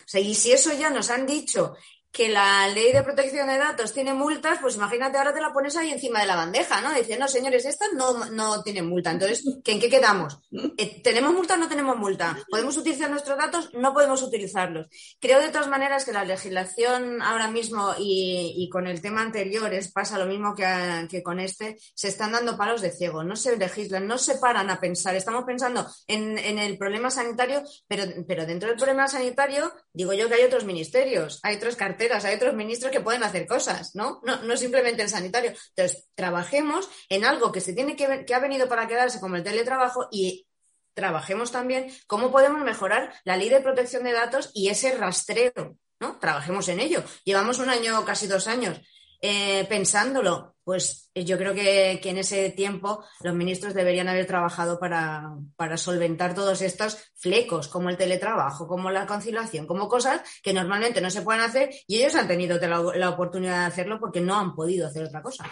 O 0.00 0.08
sea, 0.08 0.20
y 0.20 0.34
si 0.34 0.50
eso 0.52 0.72
ya 0.72 0.90
nos 0.90 1.10
han 1.10 1.26
dicho 1.26 1.76
que 2.12 2.28
la 2.28 2.68
ley 2.68 2.92
de 2.92 3.02
protección 3.02 3.46
de 3.46 3.56
datos 3.56 3.94
tiene 3.94 4.12
multas, 4.12 4.58
pues 4.60 4.76
imagínate 4.76 5.16
ahora 5.16 5.32
te 5.32 5.40
la 5.40 5.52
pones 5.52 5.74
ahí 5.76 5.90
encima 5.90 6.20
de 6.20 6.26
la 6.26 6.36
bandeja, 6.36 6.82
¿no? 6.82 6.92
Dice, 6.92 7.18
no, 7.18 7.26
señores, 7.26 7.64
esta 7.64 7.86
no, 7.94 8.26
no 8.26 8.62
tiene 8.62 8.82
multa. 8.82 9.10
Entonces, 9.10 9.42
¿que 9.64 9.72
¿en 9.72 9.80
qué 9.80 9.88
quedamos? 9.88 10.38
Eh, 10.76 11.00
¿Tenemos 11.02 11.32
multa 11.32 11.54
o 11.54 11.56
no 11.56 11.68
tenemos 11.68 11.96
multa? 11.96 12.38
¿Podemos 12.50 12.76
utilizar 12.76 13.10
nuestros 13.10 13.38
datos? 13.38 13.70
No 13.72 13.94
podemos 13.94 14.22
utilizarlos. 14.22 14.88
Creo 15.20 15.40
de 15.40 15.48
todas 15.48 15.68
maneras 15.68 16.04
que 16.04 16.12
la 16.12 16.24
legislación 16.24 17.22
ahora 17.22 17.50
mismo 17.50 17.94
y, 17.98 18.68
con 18.70 18.86
el 18.86 19.00
tema 19.00 19.22
anterior 19.22 19.72
es, 19.72 19.90
pasa 19.90 20.18
lo 20.18 20.26
mismo 20.26 20.54
que, 20.54 21.06
que 21.10 21.22
con 21.22 21.40
este, 21.40 21.78
se 21.94 22.08
están 22.08 22.32
dando 22.32 22.58
palos 22.58 22.82
de 22.82 22.90
ciego, 22.90 23.24
no 23.24 23.36
se 23.36 23.56
legislan, 23.56 24.06
no 24.06 24.18
se 24.18 24.36
paran 24.36 24.68
a 24.68 24.80
pensar. 24.80 25.16
Estamos 25.16 25.44
pensando 25.44 25.86
en, 26.06 26.36
en 26.36 26.58
el 26.58 26.76
problema 26.76 27.10
sanitario, 27.10 27.62
pero, 27.88 28.04
pero 28.28 28.44
dentro 28.44 28.68
del 28.68 28.76
problema 28.76 29.08
sanitario, 29.08 29.72
digo 29.94 30.12
yo 30.12 30.28
que 30.28 30.34
hay 30.34 30.44
otros 30.44 30.64
ministerios, 30.64 31.40
hay 31.42 31.56
otras 31.56 31.76
carteras, 31.76 32.01
hay 32.10 32.34
otros 32.34 32.54
ministros 32.54 32.90
que 32.90 33.00
pueden 33.00 33.22
hacer 33.22 33.46
cosas, 33.46 33.94
¿no? 33.94 34.20
No, 34.24 34.42
no 34.42 34.56
simplemente 34.56 35.02
el 35.02 35.08
sanitario. 35.08 35.52
Entonces, 35.74 36.08
trabajemos 36.14 36.88
en 37.08 37.24
algo 37.24 37.52
que 37.52 37.60
se 37.60 37.72
tiene 37.72 37.96
que, 37.96 38.24
que 38.24 38.34
ha 38.34 38.38
venido 38.38 38.68
para 38.68 38.86
quedarse 38.86 39.20
como 39.20 39.36
el 39.36 39.42
teletrabajo 39.42 40.08
y 40.10 40.46
trabajemos 40.94 41.52
también 41.52 41.92
cómo 42.06 42.30
podemos 42.30 42.62
mejorar 42.62 43.14
la 43.24 43.36
ley 43.36 43.48
de 43.48 43.60
protección 43.60 44.04
de 44.04 44.12
datos 44.12 44.50
y 44.54 44.68
ese 44.68 44.96
rastreo, 44.96 45.78
¿no? 46.00 46.18
Trabajemos 46.18 46.68
en 46.68 46.80
ello. 46.80 47.02
Llevamos 47.24 47.58
un 47.58 47.70
año, 47.70 48.04
casi 48.04 48.26
dos 48.26 48.46
años, 48.46 48.80
eh, 49.22 49.64
pensándolo. 49.68 50.56
Pues 50.64 51.10
eh, 51.14 51.24
yo 51.24 51.38
creo 51.38 51.54
que, 51.54 52.00
en 52.02 52.18
ese 52.18 52.50
tiempo 52.50 53.04
los 53.22 53.34
ministros 53.34 53.74
deberían 53.74 54.08
haber 54.08 54.26
trabajado 54.26 54.78
para, 54.78 55.34
solventar 55.76 56.34
todos 56.34 56.60
estos 56.62 56.98
flecos, 57.16 57.68
como 57.68 57.88
el 57.88 57.96
teletrabajo, 57.96 58.68
como 58.68 58.90
la 58.90 59.06
conciliación, 59.06 59.66
como 59.66 59.88
cosas 59.88 60.20
que 60.42 60.52
normalmente 60.52 61.00
no 61.00 61.10
se 61.10 61.22
pueden 61.22 61.42
hacer 61.42 61.70
y 61.86 61.96
ellos 61.96 62.14
han 62.14 62.28
tenido 62.28 62.58
la 62.58 63.10
oportunidad 63.10 63.60
de 63.60 63.66
hacerlo 63.66 63.98
porque 63.98 64.20
no 64.20 64.38
han 64.38 64.54
podido 64.54 64.86
hacer 64.86 65.04
otra 65.04 65.22
cosa. 65.22 65.48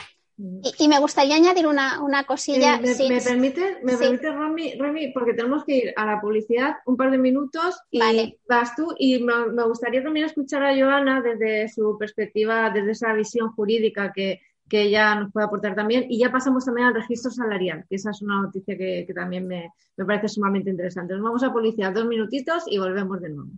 Y, 0.63 0.85
y 0.85 0.89
me 0.89 0.99
gustaría 0.99 1.37
añadir 1.37 1.67
una, 1.67 2.03
una 2.03 2.25
cosilla. 2.25 2.77
Eh, 2.77 2.81
me, 2.81 2.95
sí, 2.95 3.09
me 3.09 3.21
permite, 3.21 3.79
me 3.83 3.93
sí. 3.93 3.99
permite 3.99 4.31
Rami, 4.31 4.75
Rami, 4.79 5.13
porque 5.13 5.35
tenemos 5.35 5.65
que 5.65 5.77
ir 5.77 5.93
a 5.97 6.07
la 6.07 6.21
publicidad 6.21 6.77
un 6.87 6.97
par 6.97 7.11
de 7.11 7.19
minutos 7.19 7.79
y 7.91 7.99
Vale. 7.99 8.39
vas 8.49 8.75
tú. 8.75 8.95
Y 8.99 9.23
me, 9.23 9.47
me 9.53 9.65
gustaría 9.65 10.03
también 10.03 10.27
escuchar 10.27 10.65
a 10.65 10.75
Joana 10.75 11.21
desde 11.21 11.69
su 11.69 11.97
perspectiva, 11.99 12.71
desde 12.71 12.93
esa 12.93 13.13
visión 13.13 13.53
jurídica 13.53 14.13
que, 14.15 14.41
que 14.69 14.83
ella 14.83 15.15
nos 15.17 15.33
puede 15.33 15.47
aportar 15.47 15.75
también. 15.75 16.07
Y 16.09 16.19
ya 16.19 16.33
pasamos 16.33 16.65
también 16.65 16.87
al 16.89 16.95
registro 16.95 17.31
salarial, 17.31 17.85
que 17.89 17.97
esa 17.97 18.11
es 18.11 18.23
una 18.23 18.41
noticia 18.41 18.79
que, 18.79 19.05
que 19.07 19.13
también 19.13 19.47
me, 19.47 19.73
me 19.97 20.05
parece 20.07 20.29
sumamente 20.29 20.71
interesante. 20.71 21.13
Nos 21.15 21.23
vamos 21.23 21.43
a 21.43 21.53
publicidad 21.53 21.93
dos 21.93 22.07
minutitos 22.07 22.65
y 22.67 22.79
volvemos 22.79 23.21
de 23.21 23.29
nuevo. 23.29 23.51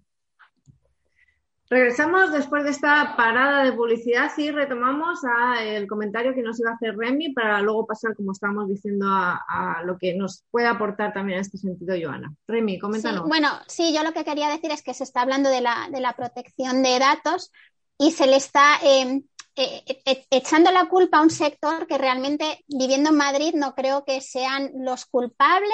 Regresamos 1.72 2.30
después 2.32 2.64
de 2.64 2.70
esta 2.70 3.16
parada 3.16 3.64
de 3.64 3.72
publicidad 3.72 4.30
y 4.36 4.50
retomamos 4.50 5.20
a 5.24 5.64
el 5.64 5.86
comentario 5.86 6.34
que 6.34 6.42
nos 6.42 6.60
iba 6.60 6.70
a 6.70 6.74
hacer 6.74 6.94
Remy 6.98 7.32
para 7.32 7.62
luego 7.62 7.86
pasar, 7.86 8.14
como 8.14 8.32
estábamos 8.32 8.68
diciendo, 8.68 9.06
a, 9.08 9.80
lo 9.82 9.96
que 9.96 10.12
nos 10.12 10.44
puede 10.50 10.66
aportar 10.66 11.14
también 11.14 11.38
en 11.38 11.40
este 11.40 11.56
sentido 11.56 11.96
Joana. 11.98 12.30
Remy, 12.46 12.78
coméntanos. 12.78 13.26
bueno, 13.26 13.48
sí, 13.68 13.94
yo 13.94 14.02
lo 14.02 14.12
que 14.12 14.22
quería 14.22 14.50
decir 14.50 14.70
es 14.70 14.82
que 14.82 14.92
se 14.92 15.04
está 15.04 15.22
hablando 15.22 15.48
de 15.48 15.62
la, 15.62 15.88
de 15.90 16.02
la 16.02 16.12
protección 16.12 16.82
de 16.82 16.98
datos 16.98 17.50
y 17.96 18.10
se 18.10 18.26
le 18.26 18.36
está 18.36 18.76
eh, 18.84 19.22
eh, 19.56 20.02
eh, 20.04 20.26
echando 20.28 20.70
la 20.72 20.90
culpa 20.90 21.20
a 21.20 21.22
un 21.22 21.30
sector 21.30 21.86
que 21.86 21.96
realmente, 21.96 22.62
viviendo 22.68 23.08
en 23.08 23.16
Madrid, 23.16 23.54
no 23.54 23.74
creo 23.74 24.04
que 24.04 24.20
sean 24.20 24.72
los 24.74 25.06
culpables, 25.06 25.70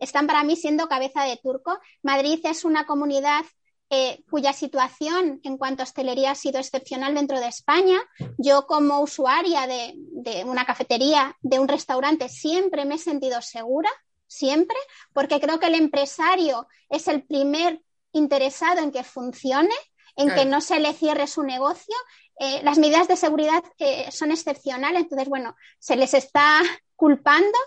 están 0.00 0.26
para 0.26 0.42
mí 0.42 0.56
siendo 0.56 0.88
cabeza 0.88 1.22
de 1.22 1.38
turco. 1.40 1.78
Madrid 2.02 2.40
es 2.42 2.64
una 2.64 2.84
comunidad 2.84 3.44
eh, 3.90 4.22
cuya 4.30 4.52
situación 4.52 5.40
en 5.44 5.56
cuanto 5.58 5.82
a 5.82 5.84
hostelería 5.84 6.32
ha 6.32 6.34
sido 6.34 6.58
excepcional 6.58 7.14
dentro 7.14 7.38
de 7.40 7.48
España. 7.48 7.98
Yo 8.36 8.66
como 8.66 9.00
usuaria 9.00 9.66
de, 9.66 9.94
de 9.96 10.44
una 10.44 10.64
cafetería, 10.64 11.36
de 11.40 11.58
un 11.58 11.68
restaurante, 11.68 12.28
siempre 12.28 12.84
me 12.84 12.96
he 12.96 12.98
sentido 12.98 13.40
segura, 13.42 13.90
siempre, 14.26 14.76
porque 15.12 15.40
creo 15.40 15.60
que 15.60 15.66
el 15.66 15.76
empresario 15.76 16.66
es 16.88 17.06
el 17.08 17.22
primer 17.22 17.80
interesado 18.12 18.80
en 18.80 18.90
que 18.90 19.04
funcione, 19.04 19.74
en 20.16 20.26
Claro. 20.28 20.42
que 20.42 20.48
no 20.48 20.60
se 20.60 20.80
le 20.80 20.92
cierre 20.94 21.26
su 21.26 21.42
negocio. 21.42 21.94
Eh, 22.40 22.60
las 22.64 22.78
medidas 22.78 23.06
de 23.06 23.16
seguridad 23.16 23.62
eh, 23.78 24.10
son 24.10 24.30
excepcionales, 24.30 25.02
entonces, 25.02 25.28
bueno, 25.28 25.54
se 25.78 25.94
les 25.94 26.14
está 26.14 26.60
culpando 26.96 27.58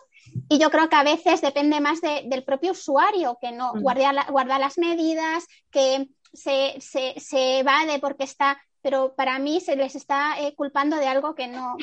y 0.50 0.58
yo 0.60 0.70
creo 0.70 0.90
que 0.90 0.96
a 0.96 1.04
veces 1.04 1.42
depende 1.42 1.80
más 1.80 2.02
de- 2.02 2.24
del 2.26 2.44
propio 2.44 2.72
usuario, 2.72 3.38
que 3.42 3.52
no 3.52 3.74
Mm. 3.74 3.82
guarda, 3.82 4.14
la- 4.14 4.26
guarda 4.30 4.60
las 4.60 4.78
medidas, 4.78 5.46
que 5.72 6.10
se, 6.34 6.76
se, 6.80 7.16
se 7.20 7.60
evade 7.60 8.00
porque 8.00 8.24
está, 8.24 8.62
pero 8.82 9.16
para 9.16 9.40
mí 9.40 9.60
se 9.62 9.76
les 9.76 9.96
está 9.96 10.40
eh, 10.40 10.54
culpando 10.56 10.96
de 10.98 11.08
algo 11.08 11.36
que 11.36 11.48
no, 11.48 11.76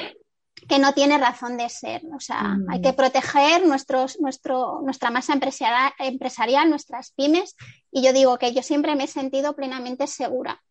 que 0.68 0.78
no 0.78 0.94
tiene 0.94 1.18
razón 1.18 1.56
de 1.58 1.68
ser. 1.68 2.02
O 2.16 2.20
sea, 2.20 2.42
Mm. 2.42 2.70
hay 2.70 2.80
que 2.80 2.92
proteger 2.92 3.66
nuestros, 3.66 4.18
nuestro, 4.20 4.80
nuestra 4.82 5.10
masa 5.10 5.32
empresarial, 5.34 5.92
empresarial, 5.98 6.70
nuestras 6.70 7.10
pymes, 7.12 7.54
y 7.90 8.02
yo 8.02 8.12
digo 8.12 8.38
que 8.38 8.52
yo 8.54 8.62
siempre 8.62 8.94
me 8.96 9.04
he 9.04 9.08
sentido 9.08 9.54
plenamente 9.54 10.06
segura. 10.06 10.62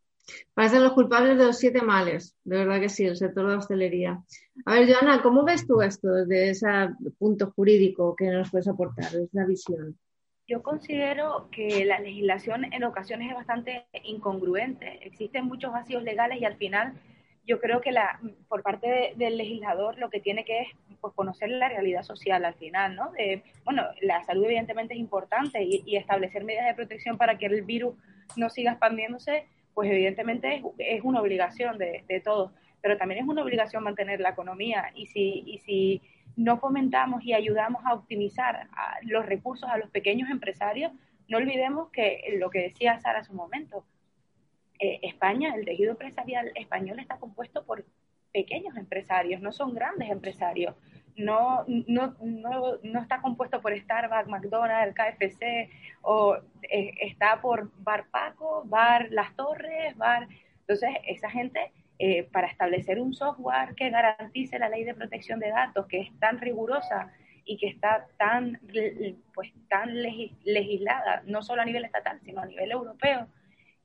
Parecen 0.54 0.84
los 0.84 0.94
culpables 0.94 1.38
de 1.38 1.46
los 1.46 1.58
siete 1.58 1.82
males, 1.82 2.36
de 2.44 2.58
verdad 2.58 2.80
que 2.80 2.90
sí, 2.90 3.06
el 3.06 3.16
sector 3.16 3.46
de 3.46 3.52
la 3.52 3.58
hostelería. 3.60 4.24
A 4.66 4.74
ver, 4.74 4.92
Joana, 4.92 5.22
¿cómo 5.22 5.44
ves 5.44 5.68
tú 5.68 5.82
esto 5.82 6.08
desde 6.12 6.50
ese 6.50 6.68
punto 7.20 7.52
jurídico 7.52 8.16
que 8.16 8.28
nos 8.32 8.50
puedes 8.50 8.68
aportar, 8.68 9.08
esa 9.16 9.46
visión? 9.46 9.98
Yo 10.48 10.62
considero 10.62 11.50
que 11.52 11.86
la 11.86 12.00
legislación 12.00 12.72
en 12.74 12.84
ocasiones 12.84 13.30
es 13.30 13.36
bastante 13.36 13.86
incongruente. 14.04 15.00
Existen 15.06 15.46
muchos 15.46 15.72
vacíos 15.72 16.04
legales 16.04 16.40
y 16.40 16.46
al 16.46 16.56
final 16.56 16.94
yo 17.48 17.60
creo 17.60 17.82
que 17.82 17.92
la, 17.92 18.20
por 18.48 18.64
parte 18.64 18.88
de- 18.88 19.14
del 19.16 19.38
legislador 19.38 19.98
lo 19.98 20.10
que 20.10 20.20
tiene 20.20 20.46
que 20.46 20.62
es 20.62 20.68
pues, 21.02 21.14
conocer 21.14 21.50
la 21.50 21.70
realidad 21.70 22.04
social 22.04 22.46
al 22.46 22.56
final, 22.56 22.96
¿no? 22.96 23.12
Bueno, 23.64 23.84
la 24.02 24.24
salud 24.24 24.46
evidentemente 24.46 24.94
es 24.94 25.00
importante 25.00 25.64
y 25.64 25.96
establecer 25.96 26.44
medidas 26.44 26.66
de 26.68 26.74
protección 26.76 27.18
para 27.18 27.38
que 27.38 27.48
el 27.48 27.62
virus 27.64 27.96
no 28.36 28.50
siga 28.50 28.72
expandiéndose, 28.72 29.48
pues 29.76 29.92
evidentemente 29.92 30.64
es, 30.80 31.04
una 31.04 31.22
obligación 31.22 31.78
de, 31.78 32.04
de 32.08 32.20
todos, 32.22 32.52
pero 32.82 32.98
también 32.98 33.22
es 33.22 33.28
una 33.28 33.44
obligación 33.44 33.84
mantener 33.84 34.20
la 34.20 34.30
economía 34.30 34.92
y 34.96 35.06
si, 35.06 35.44
y 35.46 35.60
si 35.60 36.02
no 36.36 36.58
fomentamos 36.58 37.24
y 37.24 37.34
ayudamos 37.34 37.86
a 37.86 37.94
optimizar 37.94 38.68
a 38.72 38.98
los 39.04 39.26
recursos 39.26 39.70
a 39.70 39.78
los 39.78 39.90
pequeños 39.90 40.30
empresarios, 40.30 40.92
no 41.28 41.38
olvidemos 41.38 41.90
que 41.92 42.38
lo 42.40 42.50
que 42.50 42.62
decía 42.62 43.00
Sara 43.00 43.20
hace 43.20 43.32
un 43.32 43.38
momento, 43.38 43.86
eh, 44.80 45.00
España, 45.04 45.54
el 45.56 45.66
tejido 45.66 45.92
empresarial 45.92 46.52
español 46.56 47.00
está 47.00 47.18
compuesto 47.18 47.66
por 47.66 47.86
pequeños 48.34 48.76
empresarios, 48.76 49.42
no 49.42 49.52
son 49.52 49.74
grandes 49.74 50.10
empresarios. 50.10 50.76
No, 51.18 51.64
no, 51.68 52.16
no, 52.20 52.78
no 52.84 53.02
está 53.02 53.22
compuesto 53.22 53.62
por 53.62 53.78
Starbucks, 53.78 54.28
McDonald's, 54.28 54.96
KFC, 54.96 55.70
o 56.02 56.38
eh, 56.64 56.94
está 57.02 57.42
por 57.42 57.72
Bar 57.84 58.08
Paco, 58.12 58.64
Bar 58.66 59.08
Las 59.12 59.36
Torres, 59.36 59.96
Bar... 59.98 60.28
Entonces, 60.62 60.90
esa 61.08 61.30
gente, 61.30 61.72
eh, 62.00 62.24
para 62.24 62.48
establecer 62.48 63.00
un 63.00 63.14
software 63.14 63.76
que 63.76 63.90
garantice 63.90 64.60
la 64.60 64.68
ley 64.68 64.84
de 64.84 64.94
protección 64.94 65.40
de 65.40 65.50
datos, 65.50 65.86
que 65.88 66.02
es 66.02 66.20
tan 66.20 66.40
rigurosa 66.40 67.14
y 67.46 67.58
que 67.58 67.68
está 67.68 68.08
tan, 68.18 68.60
pues, 69.34 69.54
tan 69.70 70.02
legis 70.02 70.34
legislada, 70.44 71.24
no 71.28 71.44
solo 71.44 71.62
a 71.62 71.66
nivel 71.66 71.86
estatal, 71.86 72.20
sino 72.26 72.42
a 72.42 72.46
nivel 72.46 72.72
europeo, 72.72 73.28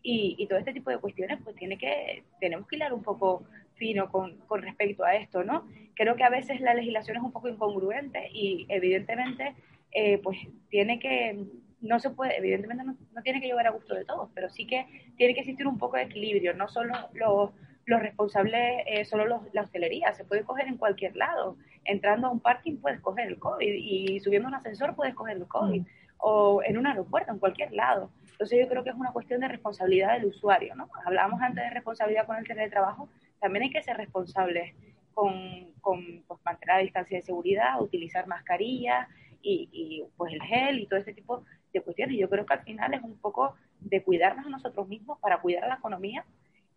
y, 0.02 0.34
y, 0.38 0.46
todo 0.46 0.58
este 0.58 0.72
tipo 0.72 0.88
de 0.88 0.98
cuestiones, 0.98 1.38
pues 1.44 1.54
tiene 1.56 1.76
que, 1.76 2.24
tenemos 2.40 2.66
que 2.66 2.76
hilar 2.76 2.94
un 2.94 3.02
poco 3.02 3.44
fino 3.80 4.12
con, 4.12 4.36
con, 4.40 4.60
respecto 4.60 5.04
a 5.04 5.14
esto, 5.14 5.42
¿no? 5.42 5.66
Creo 5.94 6.14
que 6.14 6.22
a 6.22 6.28
veces 6.28 6.60
la 6.60 6.74
legislación 6.74 7.16
es 7.16 7.22
un 7.22 7.32
poco 7.32 7.48
incongruente 7.48 8.28
y 8.30 8.66
evidentemente, 8.68 9.54
eh, 9.90 10.18
pues 10.18 10.36
tiene 10.68 10.98
que, 10.98 11.46
no 11.80 11.98
se 11.98 12.10
puede, 12.10 12.36
evidentemente 12.36 12.84
no, 12.84 12.94
no, 13.14 13.22
tiene 13.22 13.40
que 13.40 13.46
llevar 13.46 13.66
a 13.66 13.70
gusto 13.70 13.94
de 13.94 14.04
todos, 14.04 14.28
pero 14.34 14.50
sí 14.50 14.66
que 14.66 14.86
tiene 15.16 15.32
que 15.32 15.40
existir 15.40 15.66
un 15.66 15.78
poco 15.78 15.96
de 15.96 16.02
equilibrio, 16.02 16.52
no 16.52 16.68
solo 16.68 16.92
los, 17.14 17.52
los 17.86 18.02
responsables, 18.02 18.84
eh, 18.86 19.06
solo 19.06 19.24
los, 19.24 19.40
la 19.54 19.62
hostelería, 19.62 20.12
se 20.12 20.24
puede 20.24 20.44
coger 20.44 20.68
en 20.68 20.76
cualquier 20.76 21.16
lado, 21.16 21.56
entrando 21.84 22.26
a 22.26 22.30
un 22.30 22.40
parking 22.40 22.76
puedes 22.76 23.00
coger 23.00 23.28
el 23.28 23.38
COVID 23.38 23.74
y 23.74 24.20
subiendo 24.20 24.46
un 24.46 24.54
ascensor 24.54 24.94
puedes 24.94 25.14
coger 25.14 25.38
el 25.38 25.46
COVID. 25.46 25.82
o 26.22 26.62
en 26.62 26.76
un 26.76 26.86
aeropuerto, 26.86 27.32
en 27.32 27.38
cualquier 27.38 27.72
lado. 27.72 28.10
Entonces 28.32 28.58
yo 28.60 28.68
creo 28.68 28.84
que 28.84 28.90
es 28.90 28.96
una 28.96 29.12
cuestión 29.12 29.40
de 29.40 29.48
responsabilidad 29.48 30.12
del 30.12 30.26
usuario, 30.26 30.74
¿no? 30.74 30.90
Hablábamos 31.06 31.40
antes 31.40 31.64
de 31.64 31.70
responsabilidad 31.70 32.26
con 32.26 32.36
el 32.36 32.46
teletrabajo, 32.46 33.08
también 33.40 33.64
hay 33.64 33.70
que 33.70 33.82
ser 33.82 33.96
responsables 33.96 34.74
con, 35.14 35.72
con 35.80 36.22
pues, 36.26 36.40
mantener 36.44 36.76
la 36.76 36.82
distancia 36.82 37.18
de 37.18 37.22
seguridad, 37.22 37.80
utilizar 37.80 38.26
mascarilla 38.26 39.08
y, 39.42 39.68
y, 39.72 40.04
pues 40.16 40.32
el 40.32 40.42
gel 40.42 40.80
y 40.80 40.86
todo 40.86 40.98
este 40.98 41.14
tipo 41.14 41.44
de 41.72 41.80
cuestiones. 41.80 42.16
Yo 42.18 42.28
creo 42.28 42.46
que 42.46 42.54
al 42.54 42.62
final 42.62 42.94
es 42.94 43.02
un 43.02 43.18
poco 43.18 43.54
de 43.80 44.02
cuidarnos 44.02 44.46
a 44.46 44.50
nosotros 44.50 44.88
mismos 44.88 45.18
para 45.20 45.40
cuidar 45.40 45.64
a 45.64 45.68
la 45.68 45.74
economía 45.76 46.24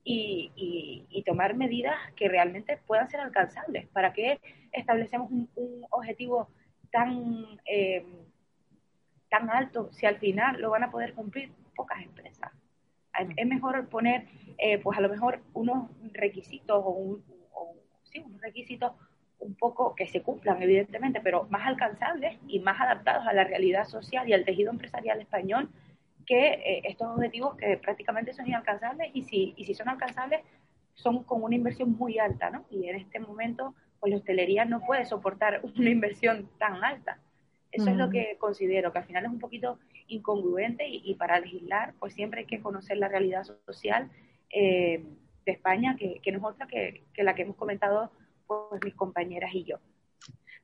y, 0.04 0.52
y, 1.10 1.24
tomar 1.24 1.56
medidas 1.56 1.96
que 2.16 2.28
realmente 2.28 2.78
puedan 2.86 3.10
ser 3.10 3.22
alcanzables. 3.22 3.88
¿Para 3.90 4.12
qué 4.12 4.40
establecemos 4.72 5.32
un, 5.32 5.50
un 5.56 5.86
objetivo 5.92 6.50
tan, 6.92 7.60
eh, 7.66 8.06
tan 9.30 9.50
alto 9.50 9.90
si 9.94 10.06
al 10.06 10.18
final 10.18 10.60
lo 10.62 10.72
van 10.72 10.84
a 10.84 10.92
poder 10.92 11.14
cumplir 11.14 11.54
pocas 11.76 12.02
empresas? 12.02 12.52
Es 13.38 13.48
mejor 13.48 13.88
poner, 13.90 14.28
eh, 14.58 14.80
pues 14.80 14.98
a 14.98 15.02
lo 15.02 15.10
mejor 15.10 15.42
unos 15.54 15.90
requisitos 16.14 16.82
o, 16.84 16.90
un, 16.90 17.24
o 17.52 17.76
sí, 18.04 18.24
unos 18.26 18.42
requisitos 18.42 18.94
un 19.40 19.56
poco 19.56 19.94
que 19.96 20.08
se 20.08 20.22
cumplan, 20.22 20.62
evidentemente, 20.62 21.22
pero 21.22 21.48
más 21.50 21.68
alcanzables 21.68 22.38
y 22.48 22.60
más 22.60 22.80
adaptados 22.80 23.28
a 23.28 23.34
la 23.34 23.44
realidad 23.44 23.86
social 23.86 24.28
y 24.28 24.34
al 24.34 24.46
tejido 24.46 24.72
empresarial 24.72 25.20
español 25.22 25.70
que 26.26 26.54
eh, 26.54 26.82
estos 26.86 27.08
objetivos 27.08 27.56
que 27.58 27.78
prácticamente 27.78 28.34
son 28.34 28.48
inalcanzables 28.48 29.12
y 29.14 29.24
si, 29.24 29.54
y 29.58 29.66
si 29.66 29.74
son 29.74 29.90
alcanzables 29.90 30.42
son 30.94 31.24
con 31.24 31.44
una 31.44 31.56
inversión 31.56 31.92
muy 31.92 32.20
alta, 32.20 32.50
¿no? 32.50 32.66
Y 32.70 32.88
en 32.88 32.96
este 32.96 33.20
momento, 33.20 33.76
pues 34.00 34.12
la 34.12 34.18
hostelería 34.18 34.66
no 34.66 34.82
puede 34.82 35.06
soportar 35.06 35.62
una 35.78 35.90
inversión 35.90 36.50
tan 36.58 36.84
alta. 36.84 37.20
Eso 37.74 37.90
es 37.90 37.98
lo 37.98 38.10
que 38.10 38.38
considero, 38.40 38.94
que 38.94 39.00
al 39.00 39.06
final 39.06 39.26
es 39.26 39.32
un 39.32 39.40
poquito 39.40 39.80
incongruente 40.08 40.88
y, 40.88 41.02
y, 41.04 41.16
para 41.16 41.40
legislar, 41.40 41.96
pues 42.00 42.14
siempre 42.14 42.42
hay 42.42 42.46
que 42.46 42.62
conocer 42.62 42.98
la 42.98 43.08
realidad 43.08 43.44
social 43.66 44.12
eh, 44.52 45.04
de 45.46 45.52
España, 45.52 45.96
que, 45.98 46.20
que, 46.22 46.32
no 46.32 46.38
es 46.38 46.44
otra 46.44 46.68
que, 46.68 47.04
que 47.14 47.24
la 47.24 47.34
que 47.34 47.42
hemos 47.42 47.56
comentado 47.56 48.12
pues 48.46 48.80
mis 48.84 48.94
compañeras 48.94 49.52
y 49.54 49.64
yo. 49.64 49.78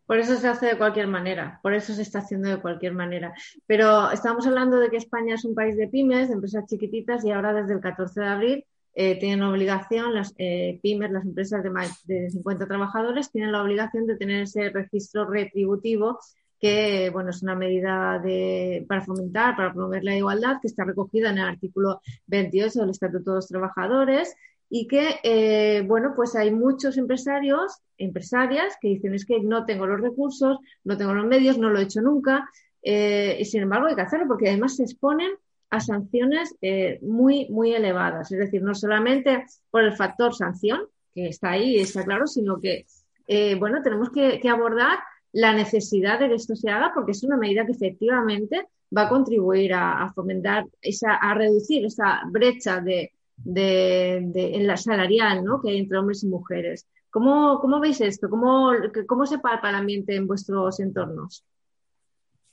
Por 0.05 0.17
eso 0.19 0.35
se 0.35 0.47
hace 0.47 0.67
de 0.67 0.77
cualquier 0.77 1.07
manera, 1.07 1.59
por 1.61 1.73
eso 1.73 1.93
se 1.93 2.01
está 2.01 2.19
haciendo 2.19 2.49
de 2.49 2.57
cualquier 2.57 2.93
manera. 2.93 3.33
Pero 3.67 4.11
estamos 4.11 4.45
hablando 4.47 4.77
de 4.77 4.89
que 4.89 4.97
España 4.97 5.35
es 5.35 5.45
un 5.45 5.55
país 5.55 5.77
de 5.77 5.87
pymes, 5.87 6.29
de 6.29 6.35
empresas 6.35 6.65
chiquititas, 6.67 7.23
y 7.25 7.31
ahora 7.31 7.53
desde 7.53 7.73
el 7.73 7.79
14 7.79 8.21
de 8.21 8.27
abril 8.27 8.65
eh, 8.95 9.19
tienen 9.19 9.43
obligación, 9.43 10.13
las 10.13 10.33
eh, 10.37 10.79
pymes, 10.81 11.11
las 11.11 11.25
empresas 11.25 11.63
de 11.63 11.69
más 11.69 12.05
de 12.07 12.29
50 12.29 12.67
trabajadores, 12.67 13.31
tienen 13.31 13.51
la 13.51 13.61
obligación 13.61 14.07
de 14.07 14.17
tener 14.17 14.41
ese 14.41 14.69
registro 14.69 15.29
retributivo 15.29 16.19
que 16.59 17.09
bueno, 17.11 17.29
es 17.29 17.41
una 17.41 17.55
medida 17.55 18.19
de, 18.19 18.85
para 18.87 19.01
fomentar, 19.01 19.55
para 19.55 19.73
promover 19.73 20.03
la 20.03 20.15
igualdad, 20.15 20.57
que 20.61 20.67
está 20.67 20.83
recogida 20.83 21.29
en 21.29 21.37
el 21.37 21.45
artículo 21.45 22.01
28 22.27 22.81
del 22.81 22.89
Estatuto 22.89 23.31
de 23.31 23.35
los 23.37 23.47
Trabajadores 23.47 24.35
y 24.69 24.87
que, 24.87 25.19
eh, 25.23 25.83
bueno, 25.87 26.13
pues 26.15 26.35
hay 26.35 26.51
muchos 26.51 26.97
empresarios, 26.97 27.79
empresarias 27.97 28.77
que 28.79 28.89
dicen 28.89 29.15
es 29.15 29.25
que 29.25 29.39
no 29.39 29.65
tengo 29.65 29.87
los 29.87 29.99
recursos, 29.99 30.59
no 30.83 30.97
tengo 30.97 31.13
los 31.13 31.25
medios, 31.25 31.57
no 31.57 31.69
lo 31.69 31.79
he 31.79 31.83
hecho 31.83 32.01
nunca, 32.01 32.47
eh, 32.83 33.37
y 33.39 33.45
sin 33.45 33.63
embargo 33.63 33.87
hay 33.87 33.95
que 33.95 34.01
hacerlo 34.01 34.27
porque 34.27 34.49
además 34.49 34.75
se 34.75 34.83
exponen 34.83 35.31
a 35.69 35.79
sanciones 35.79 36.55
eh, 36.61 36.99
muy, 37.01 37.47
muy 37.49 37.73
elevadas. 37.73 38.31
Es 38.31 38.39
decir, 38.39 38.61
no 38.61 38.73
solamente 38.73 39.45
por 39.69 39.83
el 39.83 39.93
factor 39.95 40.33
sanción, 40.33 40.81
que 41.13 41.27
está 41.27 41.51
ahí, 41.51 41.77
está 41.77 42.03
claro, 42.03 42.27
sino 42.27 42.59
que, 42.59 42.85
eh, 43.27 43.55
bueno, 43.55 43.81
tenemos 43.81 44.09
que, 44.11 44.39
que 44.39 44.49
abordar 44.49 44.99
la 45.31 45.53
necesidad 45.53 46.19
de 46.19 46.29
que 46.29 46.35
esto 46.35 46.55
se 46.55 46.69
haga 46.69 46.91
porque 46.93 47.11
es 47.11 47.23
una 47.23 47.37
medida 47.37 47.65
que 47.65 47.73
efectivamente 47.73 48.67
va 48.95 49.03
a 49.03 49.09
contribuir 49.09 49.73
a, 49.73 50.11
fomentar, 50.13 50.65
esa, 50.81 51.15
a 51.15 51.33
reducir 51.33 51.85
esa 51.85 52.21
brecha 52.25 52.81
de, 52.81 53.13
de, 53.37 54.17
en 54.33 54.67
la 54.67 54.77
salarial 54.77 55.43
¿no? 55.43 55.61
que 55.61 55.69
hay 55.69 55.79
entre 55.79 55.97
hombres 55.97 56.23
y 56.23 56.27
mujeres. 56.27 56.87
¿Cómo, 57.09 57.59
cómo 57.59 57.79
veis 57.79 58.01
esto? 58.01 58.29
¿Cómo, 58.29 58.71
¿Cómo 59.07 59.25
se 59.25 59.39
palpa 59.39 59.69
el 59.69 59.75
ambiente 59.75 60.15
en 60.15 60.27
vuestros 60.27 60.79
entornos? 60.79 61.43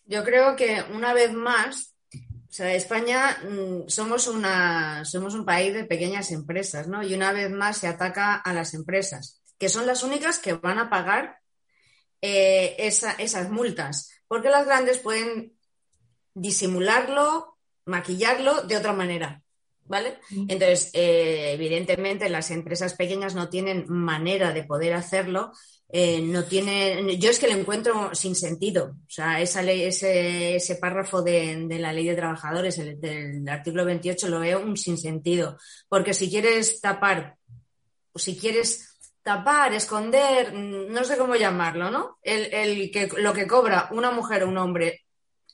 Yo 0.07 0.25
creo 0.25 0.57
que 0.57 0.83
una 0.95 1.13
vez 1.13 1.33
más, 1.33 1.95
o 2.15 2.53
sea, 2.53 2.75
España 2.75 3.37
mmm, 3.43 3.89
somos, 3.89 4.29
una, 4.29 5.05
somos 5.05 5.35
un 5.35 5.45
país 5.45 5.75
de 5.75 5.85
pequeñas 5.85 6.31
empresas, 6.33 6.87
¿no? 6.89 7.03
Y 7.03 7.15
una 7.15 7.33
vez 7.33 7.51
más 7.51 7.79
se 7.79 7.89
ataca 7.89 8.37
a 8.37 8.53
las 8.55 8.73
empresas, 8.73 9.43
que 9.59 9.69
son 9.69 9.87
las 9.87 10.03
únicas 10.05 10.39
que 10.39 10.55
van 10.55 10.79
a 10.79 10.89
pagar 10.89 11.39
eh, 12.29 12.75
esa, 12.79 13.13
esas 13.13 13.51
multas, 13.51 14.11
porque 14.27 14.51
las 14.51 14.67
grandes 14.67 14.99
pueden 14.99 15.53
disimularlo, 16.35 17.57
maquillarlo 17.85 18.63
de 18.63 18.77
otra 18.77 18.93
manera. 18.93 19.43
¿Vale? 19.89 20.19
Entonces, 20.49 20.91
eh, 20.95 21.53
evidentemente, 21.53 22.29
las 22.29 22.51
empresas 22.51 22.95
pequeñas 22.95 23.37
no 23.37 23.49
tienen 23.49 23.85
manera 23.87 24.53
de 24.53 24.65
poder 24.65 24.95
hacerlo. 24.95 25.53
Eh, 25.89 26.21
no 26.21 26.43
tiene, 26.47 27.17
yo 27.19 27.31
es 27.31 27.39
que 27.39 27.47
lo 27.47 27.57
encuentro 27.57 28.13
sin 28.13 28.35
sentido. 28.35 28.97
O 29.07 29.09
sea, 29.09 29.41
esa 29.41 29.63
ley, 29.63 29.85
ese, 29.85 30.57
ese 30.57 30.75
párrafo 30.75 31.23
de, 31.23 31.67
de, 31.69 31.79
la 31.79 31.93
ley 31.93 32.09
de 32.09 32.17
trabajadores, 32.17 32.77
el, 32.79 33.01
del 33.01 33.49
artículo 33.49 33.85
28, 33.85 34.27
lo 34.29 34.41
veo 34.41 34.59
un 34.59 34.77
sinsentido. 34.77 35.57
Porque 35.89 36.13
si 36.13 36.29
quieres 36.29 36.81
tapar, 36.81 37.37
o 38.11 38.19
si 38.19 38.37
quieres 38.37 38.96
tapar, 39.27 39.75
esconder, 39.75 40.55
no 40.55 41.03
sé 41.03 41.19
cómo 41.19 41.35
llamarlo, 41.35 41.91
¿no? 41.91 42.19
El, 42.23 42.55
el 42.55 42.91
que, 42.93 43.09
lo 43.19 43.33
que 43.33 43.49
cobra 43.49 43.89
una 43.91 44.13
mujer 44.13 44.45
o 44.45 44.49
un 44.49 44.57
hombre 44.57 45.03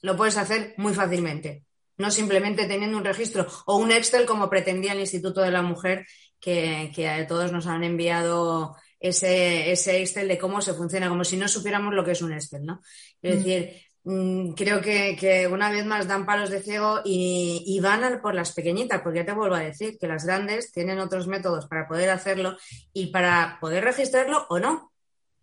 lo 0.03 0.15
puedes 0.15 0.37
hacer 0.37 0.75
muy 0.77 0.93
fácilmente 0.93 1.65
no 1.99 2.11
simplemente 2.11 2.67
teniendo 2.67 2.99
un 2.99 3.05
registro 3.05 3.47
o 3.67 3.77
un 3.77 3.93
Excel 3.93 4.27
como 4.27 4.51
pretendía 4.51 4.93
el 4.93 5.01
Instituto 5.01 5.41
de 5.41 5.51
la 5.51 5.63
Mujer, 5.63 6.07
que, 6.41 6.91
que 6.95 7.09
a 7.09 7.27
todos 7.27 7.53
nos 7.53 7.67
han 7.67 7.85
enviado 7.85 8.77
ese, 8.99 9.71
ese, 9.71 10.01
Excel 10.01 10.29
de 10.29 10.39
cómo 10.39 10.61
se 10.61 10.75
funciona, 10.75 11.09
como 11.09 11.25
si 11.25 11.37
no 11.37 11.49
supiéramos 11.49 11.95
lo 11.95 12.05
que 12.05 12.13
es 12.13 12.23
un 12.23 12.33
Excel, 12.33 12.65
¿no? 12.65 12.83
Es 13.23 13.35
mm. 13.35 13.39
decir, 13.39 13.83
creo 14.05 14.81
que, 14.81 15.17
que, 15.19 15.47
una 15.47 15.71
vez 15.71 15.87
más 15.87 16.09
dan 16.09 16.27
palos 16.27 16.51
de 16.51 16.61
ciego 16.61 17.01
y, 17.05 17.79
van 17.81 18.21
por 18.21 18.35
las 18.35 18.53
pequeñitas, 18.53 19.01
porque 19.01 19.21
ya 19.21 19.27
te 19.27 19.33
vuelvo 19.33 19.55
a 19.55 19.61
decir 19.61 19.97
que 19.99 20.09
las 20.09 20.25
grandes 20.25 20.73
tienen 20.73 20.99
otros 20.99 21.29
métodos 21.29 21.67
para 21.67 21.87
poder 21.87 22.11
hacerlo 22.11 22.57
y 22.93 23.09
para 23.09 23.59
poder 23.61 23.85
registrarlo 23.85 24.47
o 24.49 24.59
no. 24.59 24.93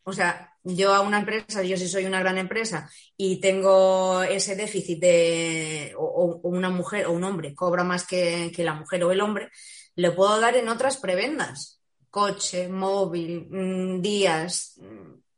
O 0.04 0.12
sea, 0.12 0.58
yo 0.63 0.93
a 0.93 1.02
una 1.02 1.19
empresa, 1.19 1.63
yo 1.63 1.78
si 1.78 1.88
soy 1.88 2.06
una 2.06 2.19
gran 2.19 2.38
empresa 2.38 2.89
y 3.15 3.39
tengo 3.39 4.24
ese 4.24 4.56
déficit 4.56 5.00
de, 5.00 5.93
o, 5.98 6.39
una 6.43 6.69
mujer 6.69 7.06
o 7.08 7.13
un 7.13 7.24
hombre 7.24 7.56
cobra 7.56 7.84
más 7.84 8.06
que, 8.06 8.52
que, 8.54 8.63
la 8.63 8.74
mujer 8.74 9.04
o 9.04 9.12
el 9.12 9.22
hombre, 9.22 9.50
le 9.95 10.12
puedo 10.12 10.39
dar 10.39 10.56
en 10.58 10.67
otras 10.67 10.98
prebendas. 10.98 11.82
Coche, 12.10 12.67
móvil, 12.67 13.48
mmm, 13.50 14.02
días, 14.02 14.80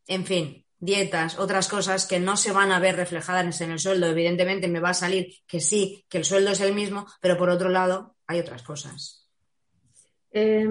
en 0.08 0.26
fin, 0.26 0.66
dietas, 0.82 1.40
otras 1.40 1.70
cosas 1.70 2.06
que 2.06 2.20
no 2.20 2.36
se 2.36 2.52
van 2.52 2.72
a 2.72 2.80
ver 2.80 2.98
reflejadas 2.98 3.62
en 3.62 3.72
el 3.72 3.80
sueldo. 3.80 4.08
Evidentemente 4.08 4.68
me 4.68 4.82
va 4.82 4.90
a 4.90 4.94
salir 4.94 5.36
que 5.48 5.62
sí, 5.62 6.04
que 6.10 6.18
el 6.18 6.26
sueldo 6.26 6.52
es 6.52 6.60
el 6.60 6.74
mismo, 6.74 7.06
pero 7.22 7.38
por 7.38 7.50
otro 7.50 7.70
lado 7.70 8.16
hay 8.28 8.40
otras 8.40 8.64
cosas. 8.64 9.30
Eh, 10.34 10.68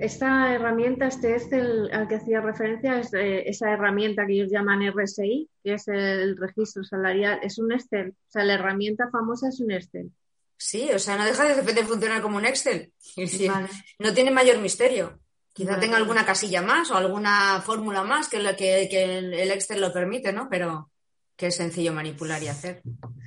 esta 0.00 0.54
herramienta, 0.54 1.06
este 1.06 1.36
Excel 1.36 1.88
al 1.92 2.08
que 2.08 2.16
hacía 2.16 2.40
referencia, 2.40 2.98
es 2.98 3.14
eh, 3.14 3.48
esa 3.48 3.72
herramienta 3.72 4.26
que 4.26 4.34
ellos 4.34 4.50
llaman 4.50 4.82
RSI, 4.92 5.48
que 5.62 5.74
es 5.74 5.88
el 5.88 6.36
registro 6.36 6.84
salarial, 6.84 7.38
es 7.42 7.58
un 7.58 7.72
Excel. 7.72 8.10
O 8.10 8.30
sea, 8.30 8.44
la 8.44 8.54
herramienta 8.54 9.08
famosa 9.10 9.48
es 9.48 9.60
un 9.60 9.70
Excel. 9.70 10.10
Sí, 10.56 10.88
o 10.92 10.98
sea, 10.98 11.16
no 11.16 11.24
deja 11.24 11.44
de 11.44 11.54
repente 11.54 11.84
funcionar 11.84 12.22
como 12.22 12.36
un 12.36 12.44
Excel. 12.44 12.92
Vale. 13.48 13.68
No 13.98 14.12
tiene 14.12 14.30
mayor 14.30 14.58
misterio. 14.58 15.20
Quizá 15.54 15.78
tenga 15.78 15.96
alguna 15.96 16.26
casilla 16.26 16.60
más 16.60 16.90
o 16.90 16.96
alguna 16.96 17.62
fórmula 17.64 18.02
más 18.02 18.28
que, 18.28 18.40
la 18.40 18.54
que, 18.54 18.88
que 18.90 19.18
el 19.18 19.50
Excel 19.50 19.80
lo 19.80 19.92
permite, 19.92 20.32
¿no? 20.32 20.48
Pero 20.50 20.90
que 21.36 21.48
es 21.48 21.56
sencillo 21.56 21.92
manipular 21.92 22.42
y 22.42 22.48
hacer. 22.48 22.82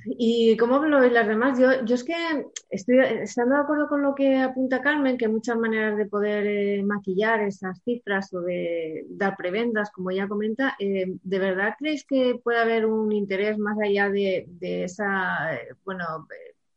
¿Y 0.06 0.56
cómo 0.56 0.78
lo 0.78 1.00
ven 1.00 1.12
las 1.12 1.28
demás? 1.28 1.58
Yo, 1.58 1.84
yo 1.84 1.94
es 1.94 2.04
que 2.04 2.14
estoy 2.70 2.98
estando 3.00 3.56
de 3.56 3.60
acuerdo 3.60 3.88
con 3.88 4.02
lo 4.02 4.14
que 4.14 4.38
apunta 4.38 4.80
Carmen, 4.80 5.18
que 5.18 5.26
hay 5.26 5.32
muchas 5.32 5.56
maneras 5.58 5.96
de 5.96 6.06
poder 6.06 6.46
eh, 6.46 6.82
maquillar 6.82 7.40
esas 7.42 7.82
cifras 7.82 8.32
o 8.32 8.40
de 8.40 9.04
dar 9.10 9.36
prebendas, 9.36 9.90
como 9.90 10.10
ella 10.10 10.26
comenta. 10.26 10.74
Eh, 10.78 11.16
¿De 11.22 11.38
verdad 11.38 11.74
creéis 11.78 12.04
que 12.04 12.40
puede 12.42 12.58
haber 12.58 12.86
un 12.86 13.12
interés 13.12 13.58
más 13.58 13.76
allá 13.78 14.08
de, 14.08 14.46
de 14.48 14.84
esa, 14.84 15.54
eh, 15.54 15.68
bueno, 15.84 16.26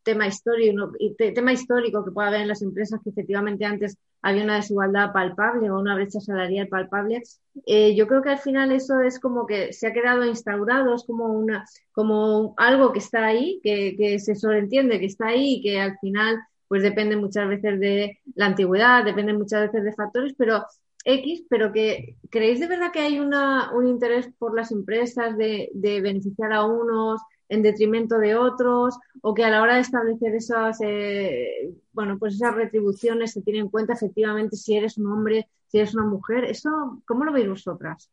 tema 0.03 0.27
histórico, 0.27 0.91
tema 1.17 1.53
histórico 1.53 2.03
que 2.03 2.11
pueda 2.11 2.29
haber 2.29 2.41
en 2.41 2.47
las 2.47 2.61
empresas 2.61 2.99
que 3.03 3.11
efectivamente 3.11 3.65
antes 3.65 3.97
había 4.21 4.43
una 4.43 4.55
desigualdad 4.55 5.11
palpable 5.11 5.69
o 5.69 5.79
una 5.79 5.95
brecha 5.95 6.19
salarial 6.19 6.67
palpable. 6.67 7.23
Eh, 7.65 7.95
yo 7.95 8.07
creo 8.07 8.21
que 8.21 8.29
al 8.29 8.39
final 8.39 8.71
eso 8.71 9.01
es 9.01 9.19
como 9.19 9.45
que 9.45 9.73
se 9.73 9.87
ha 9.87 9.93
quedado 9.93 10.25
instaurado, 10.25 10.95
es 10.95 11.03
como 11.03 11.25
una, 11.33 11.65
como 11.91 12.53
algo 12.57 12.91
que 12.91 12.99
está 12.99 13.25
ahí, 13.25 13.59
que, 13.63 13.95
que 13.97 14.19
se 14.19 14.35
sobreentiende 14.35 14.99
que 14.99 15.07
está 15.07 15.27
ahí 15.27 15.55
y 15.55 15.61
que 15.61 15.79
al 15.79 15.97
final 15.99 16.37
pues 16.67 16.83
depende 16.83 17.17
muchas 17.17 17.49
veces 17.49 17.79
de 17.79 18.19
la 18.35 18.45
antigüedad, 18.45 19.03
depende 19.03 19.33
muchas 19.33 19.63
veces 19.63 19.83
de 19.83 19.93
factores, 19.93 20.33
pero 20.37 20.63
X, 21.03 21.43
pero 21.49 21.71
que 21.71 22.15
creéis 22.29 22.59
de 22.59 22.67
verdad 22.67 22.91
que 22.91 22.99
hay 22.99 23.19
una, 23.19 23.73
un 23.73 23.87
interés 23.87 24.29
por 24.37 24.55
las 24.55 24.71
empresas 24.71 25.37
de, 25.37 25.69
de 25.73 25.99
beneficiar 26.01 26.53
a 26.53 26.65
unos 26.65 27.21
en 27.51 27.61
detrimento 27.61 28.17
de 28.17 28.37
otros 28.37 28.97
o 29.21 29.33
que 29.33 29.43
a 29.43 29.49
la 29.49 29.61
hora 29.61 29.75
de 29.75 29.81
establecer 29.81 30.33
esas, 30.33 30.79
eh, 30.81 31.69
bueno, 31.91 32.17
pues 32.17 32.35
esas 32.35 32.55
retribuciones 32.55 33.33
se 33.33 33.41
tiene 33.41 33.59
en 33.59 33.67
cuenta 33.67 33.91
efectivamente 33.91 34.55
si 34.55 34.77
eres 34.77 34.97
un 34.97 35.11
hombre, 35.11 35.49
si 35.67 35.79
eres 35.79 35.93
una 35.93 36.05
mujer. 36.05 36.45
¿Eso 36.45 37.01
cómo 37.05 37.25
lo 37.25 37.33
veis 37.33 37.49
vosotras? 37.49 38.09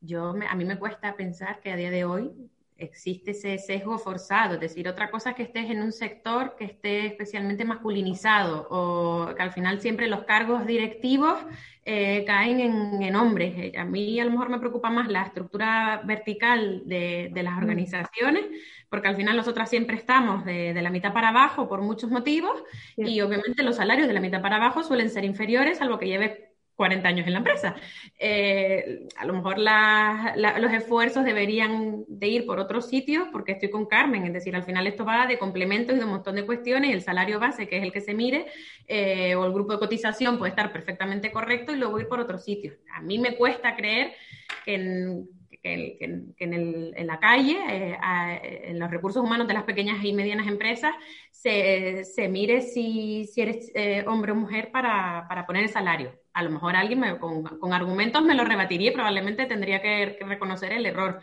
Yo, 0.00 0.30
a 0.30 0.56
mí 0.56 0.64
me 0.64 0.78
cuesta 0.78 1.14
pensar 1.14 1.60
que 1.60 1.70
a 1.70 1.76
día 1.76 1.92
de 1.92 2.04
hoy 2.04 2.32
existe 2.80 3.32
ese 3.32 3.58
sesgo 3.58 3.98
forzado, 3.98 4.54
es 4.54 4.60
decir, 4.60 4.88
otra 4.88 5.10
cosa 5.10 5.30
es 5.30 5.36
que 5.36 5.42
estés 5.44 5.70
en 5.70 5.82
un 5.82 5.92
sector 5.92 6.56
que 6.56 6.64
esté 6.64 7.06
especialmente 7.06 7.64
masculinizado 7.64 8.66
o 8.70 9.34
que 9.34 9.42
al 9.42 9.52
final 9.52 9.80
siempre 9.80 10.08
los 10.08 10.24
cargos 10.24 10.66
directivos 10.66 11.38
eh, 11.84 12.24
caen 12.26 12.60
en, 12.60 13.02
en 13.02 13.16
hombres. 13.16 13.54
Eh, 13.56 13.72
A 13.78 13.84
mí 13.84 14.20
a 14.20 14.24
lo 14.24 14.30
mejor 14.30 14.48
me 14.50 14.58
preocupa 14.58 14.90
más 14.90 15.08
la 15.08 15.22
estructura 15.22 16.02
vertical 16.04 16.82
de, 16.86 17.30
de 17.32 17.42
las 17.42 17.56
organizaciones, 17.58 18.44
porque 18.88 19.08
al 19.08 19.16
final 19.16 19.36
nosotras 19.36 19.70
siempre 19.70 19.96
estamos 19.96 20.44
de, 20.44 20.74
de 20.74 20.82
la 20.82 20.90
mitad 20.90 21.12
para 21.12 21.28
abajo 21.28 21.68
por 21.68 21.80
muchos 21.82 22.10
motivos 22.10 22.62
y 22.96 23.20
obviamente 23.20 23.62
los 23.62 23.76
salarios 23.76 24.08
de 24.08 24.14
la 24.14 24.20
mitad 24.20 24.42
para 24.42 24.56
abajo 24.56 24.82
suelen 24.82 25.10
ser 25.10 25.24
inferiores, 25.24 25.78
salvo 25.78 25.98
que 25.98 26.06
lleve 26.08 26.49
40 26.80 27.08
años 27.08 27.26
en 27.26 27.34
la 27.34 27.38
empresa. 27.40 27.74
Eh, 28.18 29.06
a 29.16 29.26
lo 29.26 29.34
mejor 29.34 29.58
la- 29.58 30.32
los 30.58 30.72
esfuerzos 30.72 31.26
deberían 31.26 32.04
de 32.08 32.26
ir 32.28 32.46
por 32.46 32.58
otros 32.58 32.88
sitios, 32.88 33.28
porque 33.32 33.52
estoy 33.52 33.68
con 33.68 33.84
Carmen, 33.84 34.24
es 34.24 34.32
decir, 34.32 34.56
al 34.56 34.62
final 34.64 34.86
esto 34.86 35.04
va 35.04 35.26
de 35.26 35.38
complementos 35.38 35.94
y 35.94 35.98
de 35.98 36.04
un 36.06 36.10
montón 36.12 36.36
de 36.36 36.46
cuestiones, 36.46 36.94
el 36.94 37.02
salario 37.02 37.38
base, 37.38 37.68
que 37.68 37.76
es 37.76 37.82
el 37.82 37.92
que 37.92 38.00
se 38.00 38.14
mire, 38.14 38.46
eh, 38.88 39.34
o 39.34 39.44
el 39.44 39.52
grupo 39.52 39.74
de 39.74 39.78
cotización 39.78 40.38
puede 40.38 40.50
estar 40.50 40.72
perfectamente 40.72 41.30
correcto 41.30 41.72
y 41.72 41.76
luego 41.76 42.00
ir 42.00 42.08
por 42.08 42.18
otros 42.18 42.42
sitios. 42.44 42.76
A 42.94 43.02
mí 43.02 43.18
me 43.18 43.36
cuesta 43.36 43.76
creer 43.76 44.14
que 44.64 44.74
en, 44.74 46.54
el- 46.54 46.94
en 46.96 47.06
la 47.06 47.18
calle, 47.20 47.58
eh, 47.68 47.98
en 48.70 48.78
los 48.78 48.90
recursos 48.90 49.22
humanos 49.22 49.46
de 49.48 49.52
las 49.54 49.64
pequeñas 49.64 50.02
y 50.02 50.14
medianas 50.14 50.46
empresas, 50.46 50.94
se, 51.30 52.28
mire 52.30 52.62
si, 52.62 53.28
eres 53.36 53.70
hombre 54.06 54.32
o 54.32 54.34
mujer 54.34 54.70
para 54.72 55.44
poner 55.46 55.64
el 55.64 55.68
salario. 55.68 56.19
A 56.32 56.42
lo 56.42 56.50
mejor 56.50 56.76
alguien 56.76 57.00
me- 57.00 57.18
con, 57.18 57.42
con 57.44 57.72
argumentos 57.72 58.22
me 58.22 58.34
lo 58.34 58.44
rebatiría 58.44 58.90
y 58.90 58.94
probablemente 58.94 59.46
tendría 59.46 59.82
que, 59.82 60.16
que 60.18 60.24
reconocer 60.26 60.72
el 60.72 60.86
error. 60.86 61.20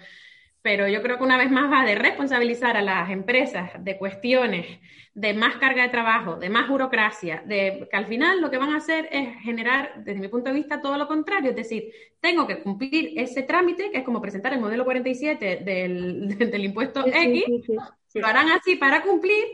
Pero 0.62 0.88
yo 0.88 1.02
creo 1.02 1.18
que 1.18 1.24
una 1.24 1.38
vez 1.38 1.50
más 1.52 1.72
va 1.72 1.86
de 1.86 1.96
responsabilizar 1.96 2.76
a 2.76 2.82
las 2.82 3.10
empresas 3.10 3.72
de 3.80 3.98
cuestiones 3.98 4.80
de 5.14 5.34
más 5.34 5.56
carga 5.58 5.84
de 5.84 5.90
trabajo, 5.90 6.36
de 6.36 6.50
más 6.50 6.68
burocracia, 6.68 7.42
de 7.46 7.88
que 7.90 7.98
al 7.98 8.06
final 8.08 8.42
lo 8.42 8.52
que 8.52 8.58
van 8.58 8.74
a 8.74 8.78
hacer 8.78 9.08
es 9.12 9.40
generar, 9.44 10.04
desde 10.04 10.20
mi 10.20 10.28
punto 10.28 10.50
de 10.50 10.56
vista, 10.56 10.82
todo 10.82 10.98
lo 10.98 11.08
contrario. 11.08 11.52
Es 11.52 11.56
decir, 11.56 11.86
tengo 12.20 12.46
que 12.48 12.60
cumplir 12.62 13.14
ese 13.18 13.44
trámite, 13.44 13.92
que 13.92 14.00
es 14.00 14.04
como 14.04 14.22
presentar 14.22 14.54
el 14.54 14.60
modelo 14.60 14.84
47 14.84 15.62
del, 15.64 16.38
del 16.38 16.66
impuesto 16.66 17.06
Sí, 17.06 17.12
X, 17.12 17.44
sí, 17.46 17.64
sí, 17.66 17.78
sí. 18.08 18.20
lo 18.20 18.28
harán 18.28 18.50
así 18.50 18.76
para 18.76 19.04
cumplir 19.04 19.46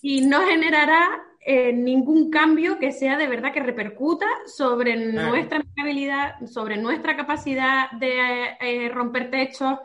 y 0.00 0.22
no 0.22 0.42
generará 0.46 1.22
eh, 1.44 1.72
ningún 1.72 2.30
cambio 2.30 2.78
que 2.78 2.92
sea 2.92 3.16
de 3.16 3.26
verdad 3.26 3.52
que 3.52 3.60
repercuta 3.60 4.26
sobre 4.46 4.94
Claro. 5.10 5.30
nuestra 5.30 5.58
empleabilidad, 5.58 6.40
sobre 6.46 6.76
nuestra 6.76 7.16
capacidad 7.16 7.90
de 7.92 8.56
eh, 8.60 8.88
romper 8.88 9.30
techos. 9.30 9.78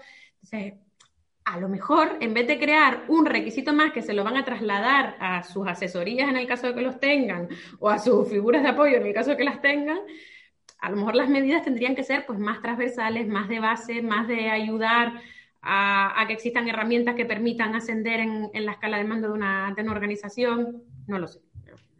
Entonces, 0.43 0.75
a 1.45 1.59
lo 1.59 1.69
mejor, 1.69 2.17
en 2.19 2.33
vez 2.33 2.45
de 2.47 2.59
crear 2.59 3.05
un 3.07 3.25
requisito 3.25 3.73
más 3.73 3.91
que 3.93 4.01
se 4.01 4.13
lo 4.13 4.23
van 4.23 4.35
a 4.37 4.43
trasladar 4.45 5.15
a 5.19 5.43
sus 5.43 5.65
asesorías 5.67 6.29
en 6.29 6.37
el 6.37 6.45
caso 6.45 6.67
de 6.67 6.75
que 6.75 6.81
los 6.81 6.99
tengan, 6.99 7.47
o 7.79 7.89
a 7.89 7.99
sus 7.99 8.29
figuras 8.29 8.63
de 8.63 8.69
apoyo 8.69 8.97
en 8.97 9.05
el 9.07 9.13
caso 9.13 9.31
de 9.31 9.37
que 9.37 9.45
las 9.45 9.61
tengan, 9.61 9.97
a 10.79 10.89
lo 10.91 10.97
mejor 10.97 11.15
las 11.15 11.29
medidas 11.29 11.63
tendrían 11.63 11.95
que 11.95 12.03
ser 12.03 12.25
pues 12.25 12.37
más 12.37 12.61
transversales, 12.61 13.27
más 13.27 13.47
de 13.47 13.59
base, 13.59 14.01
más 14.01 14.27
de 14.27 14.49
ayudar 14.49 15.13
a, 15.61 16.21
a 16.21 16.27
que 16.27 16.33
existan 16.33 16.67
herramientas 16.67 17.15
que 17.15 17.25
permitan 17.25 17.73
ascender 17.75 18.19
en, 18.19 18.49
en 18.53 18.65
la 18.65 18.73
escala 18.73 18.97
de 18.97 19.03
mando 19.05 19.29
de 19.29 19.33
una, 19.33 19.73
de 19.75 19.81
una 19.81 19.91
organización. 19.93 20.83
No 21.07 21.17
lo 21.17 21.27
sé. 21.27 21.39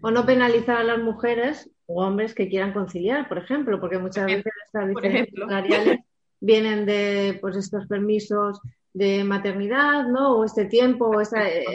O 0.01 0.11
no 0.11 0.25
penalizar 0.25 0.77
a 0.77 0.83
las 0.83 0.99
mujeres 0.99 1.69
o 1.87 2.03
hombres 2.03 2.33
que 2.33 2.49
quieran 2.49 2.73
conciliar, 2.73 3.27
por 3.27 3.37
ejemplo, 3.37 3.79
porque 3.79 3.97
muchas 3.97 4.25
Por 4.25 4.35
veces 4.35 4.53
estas 4.65 4.93
por 4.93 5.01
diferencias 5.01 5.47
salariales 5.47 5.99
vienen 6.39 6.85
de 6.85 7.37
pues 7.41 7.55
estos 7.55 7.87
permisos 7.87 8.59
de 8.93 9.23
maternidad, 9.23 10.07
¿no? 10.07 10.37
O 10.37 10.43
este 10.43 10.65
tiempo, 10.65 11.05
o 11.05 11.21
eh, 11.21 11.65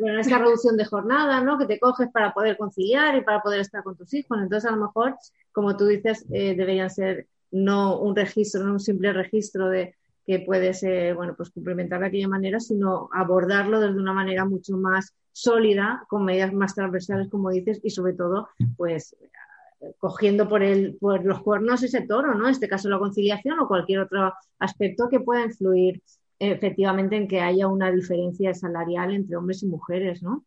bueno, 0.00 0.18
esa 0.18 0.38
reducción 0.38 0.76
de 0.76 0.84
jornada, 0.84 1.40
¿no? 1.40 1.56
Que 1.56 1.66
te 1.66 1.78
coges 1.78 2.08
para 2.12 2.32
poder 2.34 2.56
conciliar 2.56 3.16
y 3.16 3.22
para 3.22 3.40
poder 3.40 3.60
estar 3.60 3.82
con 3.84 3.96
tus 3.96 4.12
hijos. 4.12 4.38
Entonces, 4.42 4.68
a 4.68 4.74
lo 4.74 4.82
mejor, 4.82 5.14
como 5.52 5.76
tú 5.76 5.86
dices, 5.86 6.26
eh, 6.32 6.54
deberían 6.56 6.90
ser 6.90 7.28
no 7.52 8.00
un 8.00 8.16
registro, 8.16 8.64
no 8.64 8.72
un 8.72 8.80
simple 8.80 9.12
registro 9.12 9.68
de 9.68 9.94
que 10.26 10.40
puedes, 10.40 10.82
eh, 10.82 11.12
bueno, 11.12 11.34
pues 11.36 11.50
cumplimentar 11.50 12.00
de 12.00 12.06
aquella 12.06 12.28
manera, 12.28 12.58
sino 12.58 13.08
abordarlo 13.12 13.78
desde 13.78 14.00
una 14.00 14.12
manera 14.12 14.44
mucho 14.44 14.76
más 14.76 15.14
sólida, 15.34 16.06
con 16.08 16.24
medidas 16.24 16.52
más 16.52 16.74
transversales, 16.74 17.28
como 17.28 17.50
dices, 17.50 17.80
y 17.82 17.90
sobre 17.90 18.14
todo, 18.14 18.48
pues 18.76 19.14
cogiendo 19.98 20.48
por, 20.48 20.62
el, 20.62 20.96
por 20.96 21.24
los 21.24 21.42
cuernos 21.42 21.82
ese 21.82 22.02
toro, 22.02 22.34
¿no? 22.34 22.46
En 22.46 22.52
este 22.52 22.68
caso 22.68 22.88
la 22.88 22.98
conciliación 22.98 23.58
o 23.58 23.68
cualquier 23.68 24.00
otro 24.00 24.32
aspecto 24.58 25.08
que 25.08 25.20
pueda 25.20 25.44
influir 25.44 26.02
efectivamente 26.38 27.16
en 27.16 27.28
que 27.28 27.40
haya 27.40 27.66
una 27.66 27.90
diferencia 27.90 28.54
salarial 28.54 29.14
entre 29.14 29.36
hombres 29.36 29.62
y 29.62 29.66
mujeres, 29.66 30.22
¿no? 30.22 30.44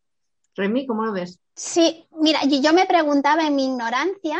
Remy, 0.56 0.88
¿cómo 0.88 1.06
lo 1.06 1.12
ves? 1.12 1.40
Sí, 1.54 2.08
mira, 2.20 2.40
yo 2.46 2.74
me 2.74 2.88
preguntaba 2.88 3.46
en 3.46 3.56
mi 3.56 3.66
ignorancia 3.66 4.40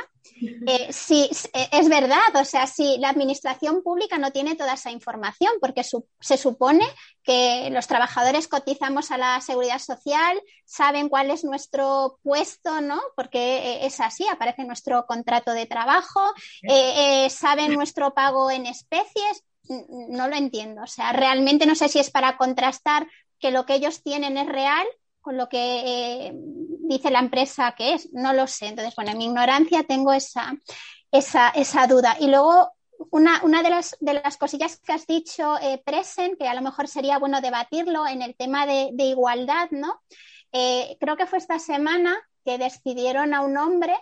eh, 0.66 0.92
si 0.92 1.30
eh, 1.54 1.70
es 1.72 1.90
verdad, 1.90 2.20
o 2.36 2.46
sea, 2.46 2.68
si 2.68 2.98
la 3.00 3.10
administración 3.10 3.82
pública 3.84 4.18
no 4.18 4.32
tiene 4.32 4.56
toda 4.56 4.74
esa 4.74 4.92
información, 4.92 5.52
porque 5.62 5.84
su- 5.84 6.06
se 6.20 6.38
supone 6.38 6.86
que 7.24 7.70
los 7.72 7.88
trabajadores 7.88 8.48
cotizamos 8.48 9.12
a 9.12 9.18
la 9.18 9.42
seguridad 9.42 9.80
social, 9.80 10.42
saben 10.66 11.10
cuál 11.10 11.32
es 11.32 11.44
nuestro 11.44 12.20
puesto, 12.24 12.82
¿no? 12.82 13.02
Porque 13.16 13.58
eh, 13.58 13.86
es 13.86 14.00
así, 14.00 14.26
aparece 14.28 14.64
nuestro 14.64 15.06
contrato 15.06 15.52
de 15.52 15.66
trabajo, 15.66 16.22
eh, 16.64 17.26
eh, 17.26 17.30
saben 17.30 17.74
nuestro 17.74 18.14
pago 18.14 18.50
en 18.52 18.66
especies, 18.66 19.44
no 19.90 20.28
lo 20.30 20.36
entiendo, 20.36 20.82
o 20.84 20.88
sea, 20.88 21.12
realmente 21.12 21.66
no 21.66 21.76
sé 21.76 21.90
si 21.90 22.00
es 22.00 22.10
para 22.10 22.38
contrastar 22.38 23.08
que 23.40 23.52
lo 23.52 23.66
que 23.66 23.76
ellos 23.76 24.02
tienen 24.02 24.38
es 24.38 24.48
real 24.48 24.88
con 25.20 25.36
lo 25.36 25.50
que 25.50 26.32
dice 26.88 27.12
la 27.12 27.20
empresa 27.20 27.74
que 27.78 27.94
es, 27.94 28.10
no 28.14 28.34
lo 28.34 28.48
sé. 28.48 28.68
Entonces, 28.68 28.96
bueno, 28.96 29.12
en 29.12 29.18
mi 29.18 29.26
ignorancia 29.26 29.84
tengo 29.84 30.14
esa, 30.14 30.56
esa, 31.12 31.50
esa 31.50 31.88
duda. 31.88 32.18
Y 32.20 32.28
luego, 32.28 32.72
una, 33.12 33.42
una 33.44 33.62
de, 33.64 33.70
las, 33.70 33.96
de 34.00 34.14
las 34.14 34.38
cosillas 34.38 34.80
que 34.80 34.94
has 34.94 35.06
dicho, 35.06 35.58
eh, 35.62 35.82
Presen, 35.86 36.36
que 36.38 36.48
a 36.48 36.54
lo 36.54 36.62
mejor 36.62 36.88
sería 36.88 37.20
bueno 37.20 37.42
debatirlo 37.42 38.08
en 38.08 38.22
el 38.22 38.36
tema 38.36 38.66
de, 38.66 38.90
de 38.94 39.04
igualdad, 39.06 39.70
¿no? 39.72 40.02
Eh, 40.52 40.98
creo 41.00 41.18
que 41.18 41.26
fue 41.28 41.38
esta 41.38 41.60
semana 41.60 42.18
que 42.46 42.58
despidieron 42.58 43.34
a 43.34 43.42
un 43.42 43.58
hombre 43.58 43.96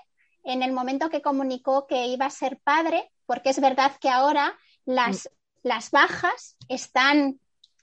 en 0.44 0.62
el 0.62 0.72
momento 0.72 1.10
que 1.10 1.22
comunicó 1.22 1.88
que 1.88 2.06
iba 2.08 2.28
a 2.28 2.30
ser 2.30 2.60
padre, 2.64 3.12
porque 3.26 3.50
es 3.50 3.60
verdad 3.60 3.92
que 4.00 4.10
ahora 4.10 4.56
las, 4.86 5.30
las 5.64 5.90
bajas 5.90 6.56
están 6.70 7.40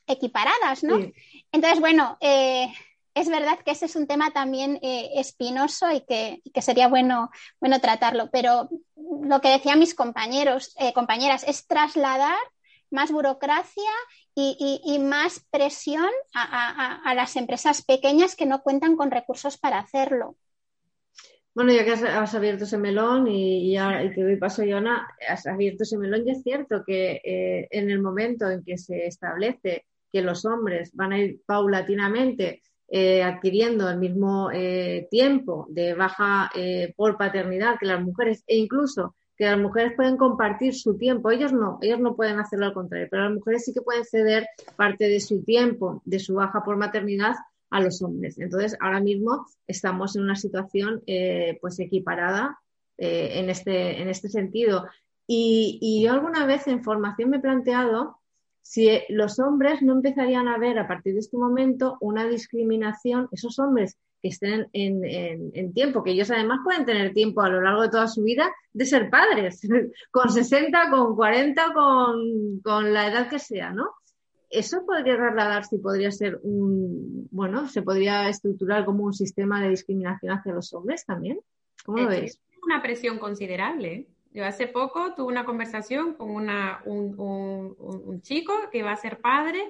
equiparadas, 0.07 0.85
¿no? 0.85 0.99
Sí. 0.99 1.13
Entonces, 1.51 1.81
bueno, 1.81 2.17
eh, 2.21 2.73
es 3.15 3.29
verdad 3.29 3.59
que 3.65 3.73
ese 3.73 3.87
es 3.87 3.97
un 3.97 4.07
tema 4.07 4.33
también 4.33 4.79
eh, 4.83 5.11
espinoso 5.17 5.91
y 5.93 6.01
que, 6.03 6.43
que 6.53 6.63
sería 6.63 6.89
bueno, 6.89 7.31
bueno 7.61 7.81
tratarlo, 7.81 8.31
pero 8.33 8.69
lo 8.97 9.41
que 9.41 9.51
decían 9.51 9.79
mis 9.79 9.95
compañeros, 9.95 10.75
eh, 10.79 10.93
compañeras, 10.93 11.45
es 11.47 11.67
trasladar 11.67 12.37
más 12.91 13.11
burocracia 13.13 13.91
y, 14.35 14.81
y- 14.85 14.99
más 14.99 15.45
presión 15.51 16.09
a, 16.35 16.43
a- 16.43 17.11
a- 17.11 17.15
las 17.15 17.37
empresas 17.37 17.83
pequeñas 17.85 18.37
que 18.37 18.47
no 18.47 18.63
cuentan 18.63 18.97
con 18.97 19.11
recursos 19.11 19.59
para 19.59 19.79
hacerlo. 19.79 20.37
Bueno, 21.55 21.73
ya 21.73 21.85
que 21.85 21.93
has, 21.93 22.35
abierto 22.35 22.65
ese 22.65 22.79
melón 22.79 23.29
y, 23.29 23.73
ya- 23.73 24.03
y 24.03 24.13
te 24.15 24.23
doy 24.23 24.37
paso, 24.37 24.63
Joana, 24.67 25.07
has 25.29 25.47
abierto 25.47 25.83
ese 25.83 25.99
melón 25.99 26.27
y 26.27 26.31
es 26.33 26.43
cierto 26.43 26.83
que 26.87 27.21
eh, 27.25 27.69
en 27.71 27.91
el 27.91 28.01
momento 28.01 28.49
en 28.51 28.65
que 28.65 28.79
se 28.79 29.07
establece 29.07 29.87
que 30.11 30.23
los 30.23 30.45
hombres 30.47 30.93
van 30.95 31.13
a 31.13 31.19
ir 31.19 31.41
paulatinamente 31.47 32.63
eh, 32.95 33.23
adquiriendo 33.23 33.89
el 33.89 33.99
mismo 33.99 34.51
eh, 34.53 35.09
tiempo 35.11 35.67
de 35.71 35.95
baja 35.95 36.51
eh, 36.55 36.93
por 36.95 37.17
paternidad 37.17 37.79
que 37.81 37.87
las 37.87 38.03
mujeres 38.03 38.45
e 38.47 38.59
incluso 38.59 39.15
que 39.35 39.47
las 39.47 39.59
mujeres 39.59 39.95
pueden 39.97 40.19
compartir 40.19 40.75
su 40.75 40.99
tiempo, 40.99 41.31
ellos 41.31 41.55
no, 41.55 41.79
ellos 41.81 42.01
no 42.01 42.15
pueden 42.15 42.39
hacerlo 42.39 42.67
al 42.67 42.75
contrario, 42.75 43.09
pero 43.11 43.23
las 43.23 43.33
mujeres 43.33 43.65
sí 43.65 43.73
que 43.73 43.81
pueden 43.81 44.05
ceder 44.05 44.47
parte 44.77 45.09
de 45.09 45.21
su 45.21 45.43
tiempo, 45.43 46.03
de 46.05 46.19
su 46.19 46.35
baja 46.35 46.65
por 46.65 46.77
maternidad 46.77 47.35
a 47.71 47.81
los 47.81 48.03
hombres. 48.03 48.39
Entonces, 48.39 48.77
ahora 48.79 49.01
mismo 49.01 49.47
estamos 49.67 50.15
en 50.15 50.25
una 50.25 50.37
situación 50.37 51.03
pues 51.63 51.81
equiparada 51.81 52.59
en, 52.99 53.49
este, 53.49 54.03
en 54.03 54.11
este 54.11 54.29
sentido. 54.29 54.87
Y, 55.27 55.79
y 55.81 56.05
yo 56.05 56.13
alguna 56.13 56.45
vez 56.45 56.67
en 56.67 56.85
formación 56.85 57.31
me 57.31 57.39
he 57.39 57.41
planteado 57.41 58.19
si 58.63 58.89
los 59.09 59.39
hombres 59.39 59.83
no 59.83 59.93
empezarían 59.93 60.49
a 60.49 60.57
ver 60.59 60.79
a 60.79 60.87
partir 60.89 61.13
de 61.15 61.19
este 61.21 61.37
momento 61.37 61.97
una 62.01 62.27
discriminación, 62.27 63.29
esos 63.33 63.59
hombres 63.59 63.99
que 64.23 64.29
estén 64.29 64.69
en, 64.73 65.05
en- 65.05 65.51
en 65.55 65.73
tiempo, 65.75 66.03
que 66.03 66.13
ellos 66.13 66.31
además 66.31 66.61
pueden 66.65 66.85
tener 66.85 67.13
tiempo 67.13 67.43
a 67.43 67.49
lo 67.49 67.61
largo 67.61 67.83
de 67.83 67.89
toda 67.91 68.07
su 68.07 68.23
vida 68.23 68.51
de 68.73 68.85
ser 68.85 69.11
padres, 69.11 69.61
con 70.13 70.31
60, 70.31 70.91
con 70.91 71.17
40, 71.17 71.73
con, 71.75 72.61
con 72.63 72.93
la 72.95 73.09
edad 73.09 73.29
que 73.29 73.39
sea, 73.41 73.73
¿no? 73.73 73.91
Eso 74.49 74.85
podría 74.87 75.17
trasladarse 75.17 75.77
y 75.77 75.79
podría 75.81 76.11
ser 76.13 76.39
un, 76.43 77.27
bueno, 77.31 77.69
se 77.69 77.81
podría 77.83 78.29
estructurar 78.29 78.85
como 78.85 79.05
un 79.05 79.15
sistema 79.15 79.61
de 79.63 79.71
discriminación 79.71 80.31
hacia 80.37 80.53
los 80.53 80.73
hombres 80.75 81.05
también. 81.07 81.41
¿Cómo 81.85 81.99
lo 81.99 82.09
ves? 82.09 82.33
es 82.33 82.41
una 82.63 82.81
presión 82.83 83.19
considerable. 83.19 84.07
Yo 84.33 84.47
hace 84.47 84.67
poco 84.67 85.15
tuve 85.15 85.33
una 85.33 85.45
conversación 85.45 86.15
con 86.15 86.31
un, 86.31 88.23
chico 88.23 88.53
que 88.71 88.79
iba 88.79 88.91
a 88.91 88.97
ser 88.97 89.21
padre, 89.21 89.61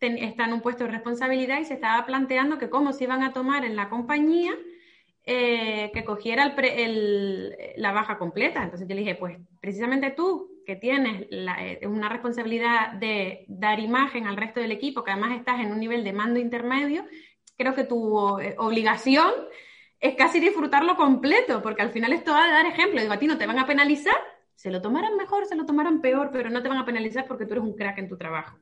está 0.00 0.44
en 0.44 0.52
un 0.52 0.60
puesto 0.60 0.84
de 0.84 0.90
responsabilidad 0.90 1.60
y 1.60 1.64
se 1.64 1.74
estaba 1.74 2.04
planteando 2.04 2.58
que 2.58 2.68
cómo 2.68 2.92
se 2.92 3.04
iban 3.04 3.22
a 3.22 3.32
tomar 3.32 3.64
en 3.64 3.76
la 3.76 3.88
compañía 3.88 4.52
eh, 5.24 5.90
que 5.94 6.04
cogiera 6.04 6.54
la 7.76 7.92
baja 7.92 8.18
completa. 8.18 8.62
Entonces 8.62 8.86
yo 8.86 8.94
le 8.94 9.00
dije, 9.00 9.14
pues 9.14 9.38
precisamente 9.60 10.10
tú 10.10 10.50
que 10.66 10.76
tienes 10.76 11.26
la- 11.30 11.66
eh, 11.66 11.86
una 11.86 12.10
responsabilidad 12.10 12.92
de 12.92 13.46
dar 13.48 13.80
imagen 13.80 14.26
al 14.26 14.36
resto 14.36 14.60
del 14.60 14.72
equipo, 14.72 15.02
que 15.02 15.12
además 15.12 15.38
estás 15.38 15.60
en 15.60 15.72
un 15.72 15.80
nivel 15.80 16.04
de 16.04 16.12
mando 16.12 16.38
intermedio, 16.38 17.06
creo 17.56 17.74
que 17.74 17.84
tu 17.84 18.38
eh, 18.38 18.54
obligación 18.58 19.32
es 20.04 20.16
casi 20.16 20.38
disfrutarlo 20.38 20.96
completo, 20.96 21.62
porque 21.62 21.80
al 21.80 21.90
final 21.90 22.12
esto 22.12 22.32
va 22.32 22.44
a 22.44 22.52
dar 22.52 22.66
ejemplo. 22.66 23.00
Digo, 23.00 23.14
a 23.14 23.18
ti 23.18 23.26
no 23.26 23.38
te 23.38 23.46
van 23.46 23.58
a 23.58 23.66
penalizar, 23.66 24.14
se 24.54 24.70
lo 24.70 24.82
tomarán 24.82 25.16
mejor, 25.16 25.46
se 25.46 25.56
lo 25.56 25.64
tomarán 25.64 26.02
peor, 26.02 26.28
pero 26.30 26.50
no 26.50 26.62
te 26.62 26.68
van 26.68 26.76
a 26.76 26.84
penalizar 26.84 27.26
porque 27.26 27.46
tú 27.46 27.54
eres 27.54 27.64
un 27.64 27.74
crack 27.74 27.96
en 27.96 28.08
tu 28.10 28.18
trabajo. 28.18 28.58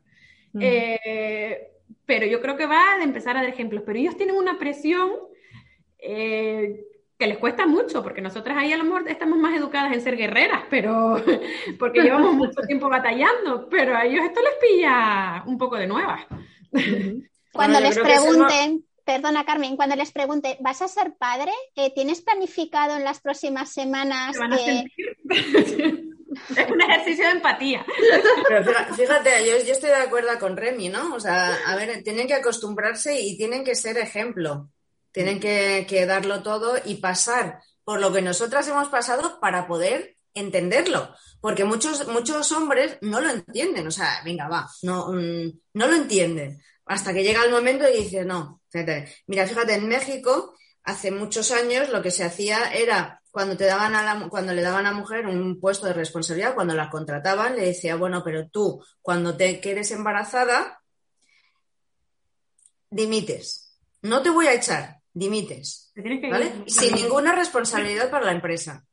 Mm. 0.53 0.61
Eh, 0.63 1.69
pero 2.07 2.27
yo 2.27 2.41
creo 2.41 2.57
que 2.57 2.67
va 2.67 2.97
de 2.97 3.03
empezar 3.03 3.37
a 3.37 3.41
dar 3.41 3.51
ejemplos. 3.51 3.83
Pero 3.85 3.99
ellos 3.99 4.17
tienen 4.17 4.37
una 4.37 4.57
presión 4.57 5.11
eh, 5.99 6.85
que 7.19 7.27
les 7.27 7.39
cuesta 7.39 7.67
mucho, 7.67 8.05
porque 8.05 8.21
nosotras 8.21 8.57
ahí 8.57 8.73
a 8.73 8.77
lo 8.77 8.85
mejor 8.85 9.09
estamos 9.09 9.37
más 9.37 9.57
educadas 9.57 9.93
en 9.93 10.01
ser 10.01 10.17
guerreras, 10.17 10.63
pero 10.71 11.17
porque 11.81 12.03
llevamos 12.03 12.35
mucho 12.35 12.61
tiempo 12.69 12.89
batallando, 12.89 13.69
pero 13.69 13.97
a 13.97 14.05
ellos 14.05 14.25
esto 14.25 14.41
les 14.43 14.55
pilla 14.61 15.43
un 15.45 15.59
poco 15.59 15.75
de 15.75 15.89
nuevas. 15.89 16.25
Cuando 16.71 17.81
Bueno, 17.81 17.81
yo 17.81 17.81
les 17.81 17.99
pregunten, 17.99 18.85
perdona 19.05 19.45
Carmen, 19.45 19.77
cuando 19.77 19.97
les 19.97 20.13
pregunte, 20.13 20.57
¿vas 20.61 20.83
a 20.83 20.89
ser 20.89 21.15
padre? 21.17 21.53
Eh, 21.77 21.93
¿Tienes 21.95 22.23
planificado 22.23 22.97
en 22.97 23.05
las 23.05 23.21
próximas 23.21 23.73
semanas? 23.73 24.35
Se 24.35 24.39
van 24.39 24.53
a 24.53 24.57
eh, 24.57 24.65
sentir. 24.65 26.13
es 26.57 26.71
un 26.71 26.81
ejercicio 26.81 27.25
de 27.27 27.31
empatía. 27.33 27.85
Pero 28.49 28.95
fíjate, 28.95 29.31
yo, 29.47 29.65
yo 29.65 29.73
estoy 29.73 29.91
de 29.91 29.97
acuerdo 29.97 30.39
con 30.39 30.57
Remy, 30.57 30.89
¿no? 30.89 31.15
O 31.15 31.21
sea, 31.21 31.59
a 31.67 31.77
ver, 31.77 32.03
tienen 32.03 32.27
que 32.27 32.35
acostumbrarse 32.35 33.21
y 33.21 33.37
tienen 33.37 33.65
que 33.65 33.75
ser 33.75 33.99
ejemplo. 33.99 34.71
Tienen 35.11 35.41
que, 35.41 35.87
que 35.89 36.07
darlo 36.07 36.43
todo 36.43 36.77
y 36.85 36.97
pasar 36.97 37.61
por 37.85 38.01
lo 38.01 38.13
que 38.13 38.23
nosotras 38.23 38.67
hemos 38.69 38.89
pasado 38.89 39.41
para 39.41 39.67
poder 39.67 40.17
entenderlo. 40.35 41.15
Porque 41.41 41.65
muchos, 41.65 42.07
muchos 42.09 42.51
hombres 42.53 42.97
no 43.03 43.21
lo 43.21 43.29
entienden. 43.29 43.87
O 43.87 43.91
sea, 43.91 44.23
venga, 44.25 44.49
va, 44.49 44.69
no, 44.83 45.13
mm, 45.13 45.53
no 45.75 45.87
lo 45.87 45.95
entienden. 45.95 46.63
Hasta 46.87 47.13
que 47.13 47.23
llega 47.23 47.45
el 47.45 47.51
momento 47.51 47.89
y 47.89 48.05
dice, 48.05 48.25
no, 48.25 48.62
fíjate. 48.73 49.15
Mira, 49.27 49.47
fíjate, 49.47 49.75
en 49.75 49.87
México, 49.87 50.57
hace 50.83 51.11
muchos 51.11 51.53
años, 51.53 51.91
lo 51.91 52.03
que 52.03 52.11
se 52.11 52.25
hacía 52.25 52.73
era 52.73 53.23
cuando 53.31 53.57
te 53.57 53.65
daban 53.65 53.95
a 53.95 54.03
la, 54.03 54.29
cuando 54.29 54.53
le 54.53 54.63
daban 54.63 54.87
a 54.87 54.91
la 54.93 54.97
mujer 54.97 55.27
un 55.27 55.61
puesto 55.61 55.87
de 55.87 55.95
responsabilidad, 55.95 56.55
cuando 56.55 56.75
la 56.75 56.91
contrataban, 56.91 57.57
le 57.57 57.67
decía, 57.67 57.97
bueno, 57.97 58.23
pero 58.25 58.49
tú, 58.49 58.85
cuando 59.01 59.37
te 59.37 59.61
quedes 59.61 59.91
embarazada, 59.91 60.83
dimites. 62.91 63.79
No 64.03 64.23
te 64.23 64.31
voy 64.31 64.49
a 64.49 64.55
echar, 64.55 64.99
dimites. 65.13 65.93
¿Vale? 65.95 66.65
Sin 66.67 66.95
ninguna 66.95 67.35
responsabilidad 67.35 68.11
para 68.11 68.27
la 68.27 68.33
empresa. 68.33 68.85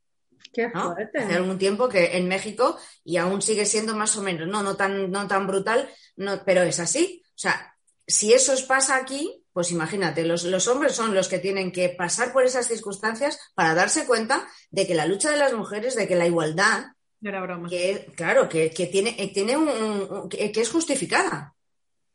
Qué. 0.54 0.72
Hace 0.74 1.36
algún 1.36 1.58
tiempo 1.58 1.90
que 1.90 2.18
en 2.18 2.28
México, 2.28 2.78
y 3.04 3.18
aún 3.18 3.42
sigue 3.42 3.66
siendo 3.66 3.96
más 3.96 4.16
o 4.18 4.22
menos, 4.22 4.48
no, 4.48 4.64
no 4.64 4.76
tan, 4.76 5.12
no 5.12 5.28
tan 5.28 5.48
brutal, 5.48 5.90
no, 6.16 6.42
pero 6.46 6.62
es 6.62 6.80
así. 6.80 7.22
O 7.26 7.38
sea, 7.38 7.76
si 8.08 8.34
eso 8.34 8.54
os 8.54 8.64
pasa 8.64 8.96
aquí, 8.96 9.39
pues 9.60 9.72
imagínate, 9.72 10.24
los, 10.24 10.45
los 10.45 10.70
hombres 10.70 10.93
son 10.95 11.14
los 11.14 11.28
que 11.28 11.38
tienen 11.38 11.74
que 11.74 11.89
pasar 11.89 12.32
por 12.32 12.45
esas 12.45 12.66
circunstancias 12.66 13.38
para 13.55 13.76
darse 13.76 14.05
cuenta 14.05 14.47
de 14.72 14.88
que 14.88 14.95
la 14.95 15.05
lucha 15.05 15.30
de 15.32 15.36
las 15.36 15.51
mujeres, 15.51 15.95
de 15.97 16.07
que 16.07 16.16
la 16.16 16.26
igualdad, 16.26 16.86
era 17.22 17.41
broma. 17.41 17.68
que 17.68 18.07
claro, 18.16 18.47
que, 18.47 18.72
que 18.72 18.86
tiene, 18.88 19.18
eh, 19.20 19.34
tiene 19.34 19.57
un, 19.57 19.68
un- 19.68 20.30
que, 20.30 20.49
que 20.53 20.62
es 20.62 20.70
justificada. 20.72 21.53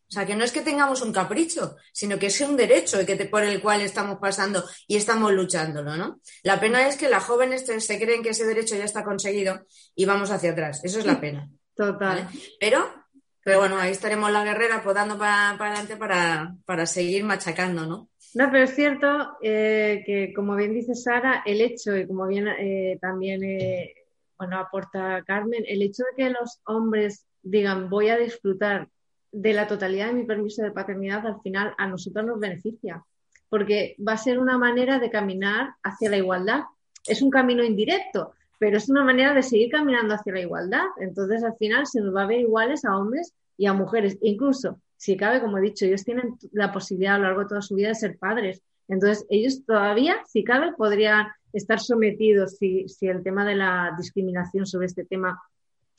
O 0.09 0.11
sea, 0.15 0.25
que 0.25 0.35
no 0.35 0.43
es 0.43 0.53
que 0.53 0.63
tengamos 0.63 1.03
un 1.03 1.13
capricho, 1.13 1.77
sino 1.93 2.19
que 2.19 2.29
es 2.29 2.41
un 2.41 2.57
derecho 2.57 2.99
y 3.03 3.05
que 3.05 3.15
te- 3.17 3.27
por 3.27 3.43
el 3.43 3.61
cual 3.61 3.83
estamos 3.83 4.17
pasando 4.19 4.65
y 4.87 4.97
estamos 4.97 5.31
luchándolo, 5.33 5.97
¿no? 5.99 6.21
La 6.45 6.59
pena 6.59 6.89
es 6.89 6.97
que 6.97 7.11
las 7.11 7.25
jóvenes 7.25 7.67
se 7.67 8.01
creen 8.01 8.23
que 8.23 8.31
ese 8.31 8.47
derecho 8.47 8.75
ya 8.75 8.85
está 8.87 9.05
conseguido 9.05 9.67
y 9.95 10.07
vamos 10.07 10.31
hacia 10.31 10.53
atrás. 10.53 10.81
Eso 10.83 10.99
es 10.99 11.05
la 11.05 11.21
pena. 11.21 11.47
Total. 11.77 11.99
¿vale? 12.25 12.27
Pero, 12.59 13.04
pero 13.45 13.61
bueno, 13.61 13.77
ahí 13.77 13.93
estaremos 13.93 14.33
la 14.33 14.43
guerrera 14.43 14.83
podando 14.83 15.19
para, 15.19 15.55
para 15.59 15.71
adelante 15.71 15.97
para, 15.97 16.57
para 16.65 16.87
seguir 16.87 17.25
machacando, 17.25 17.87
¿no? 17.87 18.09
No, 18.35 18.51
pero 18.51 18.65
es 18.65 18.75
cierto 18.75 19.37
eh, 19.43 20.03
que, 20.05 20.33
como 20.35 20.57
bien 20.57 20.75
dice 20.75 20.95
Sara, 20.95 21.43
el 21.47 21.61
hecho, 21.61 21.97
y 21.97 22.07
como 22.07 22.27
bien 22.27 22.49
eh, 22.49 22.99
también 23.01 23.45
eh, 23.45 23.95
bueno, 24.37 24.59
aporta 24.59 25.23
Carmen, 25.25 25.65
el 25.69 25.83
hecho 25.83 26.03
de 26.03 26.25
que 26.25 26.31
los 26.31 26.61
hombres 26.65 27.27
digan 27.43 27.89
voy 27.89 28.09
a 28.09 28.17
disfrutar 28.17 28.89
de 29.31 29.53
la 29.53 29.69
totalidad 29.69 30.09
de 30.09 30.15
mi 30.15 30.25
permiso 30.25 30.63
de 30.63 30.73
paternidad, 30.73 31.27
al 31.27 31.41
final 31.43 31.75
a 31.79 31.87
nosotros 31.87 32.25
nos 32.25 32.41
beneficia, 32.41 33.05
porque 33.49 33.95
va 34.07 34.15
a 34.15 34.19
ser 34.19 34.39
una 34.39 34.59
manera 34.59 34.99
de 34.99 35.11
caminar 35.11 35.75
hacia 35.83 36.11
la 36.11 36.17
igualdad. 36.17 36.63
Es 37.07 37.21
un 37.21 37.31
camino 37.31 37.63
indirecto, 37.63 38.33
pero 38.59 38.77
es 38.77 38.89
una 38.89 39.05
manera 39.05 39.35
de 39.35 39.43
seguir 39.43 39.71
caminando 39.71 40.15
hacia 40.15 40.33
la 40.33 40.41
igualdad. 40.41 40.85
Entonces, 40.99 41.43
al 41.45 41.57
final 41.57 41.87
se 41.87 42.01
nos 42.01 42.15
va 42.15 42.23
a 42.23 42.27
ver 42.27 42.41
iguales 42.41 42.85
a 42.85 42.97
hombres 42.97 43.33
y 43.57 43.67
a 43.67 43.73
mujeres. 43.73 44.19
Incluso, 44.23 44.81
si 44.97 45.17
cabe, 45.17 45.41
como 45.41 45.59
he 45.59 45.63
dicho, 45.63 45.85
ellos 45.85 46.05
tienen 46.05 46.37
la 46.53 46.73
posibilidad 46.73 47.17
a 47.17 47.19
lo 47.19 47.25
largo 47.25 47.41
de 47.41 47.49
toda 47.49 47.63
su 47.63 47.75
vida 47.75 47.89
de 47.89 47.95
ser 47.95 48.17
padres. 48.19 48.63
Entonces, 48.89 49.27
ellos 49.29 49.65
todavía, 49.65 50.17
si 50.27 50.45
cabe, 50.45 50.73
podrían 50.73 51.29
estar 51.53 51.81
sometidos 51.81 52.57
si, 52.59 52.87
el 53.03 53.23
tema 53.23 53.45
de 53.45 53.55
la 53.55 53.95
discriminación 53.97 54.67
sobre 54.67 54.87
este 54.87 55.05
tema 55.05 55.41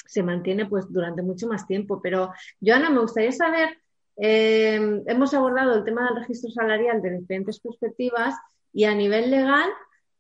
se 0.06 0.22
mantiene 0.22 0.68
pues 0.68 0.86
durante 0.92 1.22
mucho 1.22 1.48
más 1.48 1.66
tiempo. 1.66 2.00
Pero, 2.02 2.32
Joana, 2.62 2.90
me 2.90 3.00
gustaría 3.00 3.32
saber, 3.32 3.78
eh, 4.18 5.02
hemos 5.08 5.34
abordado 5.34 5.76
el 5.76 5.84
tema 5.84 6.06
del 6.06 6.22
registro 6.22 6.52
salarial 6.52 7.02
de 7.02 7.20
diferentes 7.20 7.60
perspectivas 7.60 8.36
y 8.72 8.84
a 8.84 8.94
nivel 8.94 9.32
legal, 9.32 9.70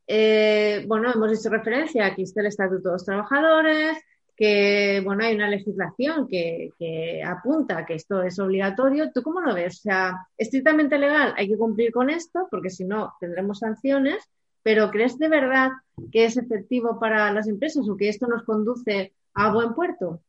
eh, 0.07 0.83
bueno, 0.87 1.11
hemos 1.13 1.31
hecho 1.31 1.49
referencia, 1.49 2.05
aquí 2.05 2.23
está 2.23 2.41
el 2.41 2.47
Estatuto 2.47 2.89
de 2.89 2.93
los 2.93 3.05
Trabajadores, 3.05 3.97
que, 4.35 5.01
bueno, 5.03 5.23
hay 5.23 5.35
una 5.35 5.49
legislación 5.49 6.27
que, 6.27 6.71
que 6.77 7.23
apunta 7.23 7.85
que 7.85 7.93
esto 7.95 8.21
es 8.21 8.37
obligatorio. 8.37 9.11
¿Tú 9.13 9.23
cómo 9.23 9.39
lo 9.39 9.53
ves? 9.53 9.77
O 9.77 9.81
sea, 9.83 10.27
estrictamente 10.37 10.97
legal 10.97 11.33
hay 11.37 11.47
que 11.47 11.57
cumplir 11.57 11.91
con 11.91 12.09
esto, 12.09 12.47
porque 12.51 12.69
si 12.69 12.83
no 12.83 13.13
tendremos 13.19 13.59
sanciones, 13.59 14.29
pero 14.61 14.89
¿crees 14.91 15.17
de 15.17 15.29
verdad 15.29 15.69
que 16.11 16.25
es 16.25 16.37
efectivo 16.37 16.99
para 16.99 17.31
las 17.31 17.47
empresas 17.47 17.87
o 17.87 17.95
que 17.95 18.09
esto 18.09 18.27
nos 18.27 18.43
conduce 18.43 19.13
a 19.33 19.53
buen 19.53 19.73
puerto? 19.73 20.19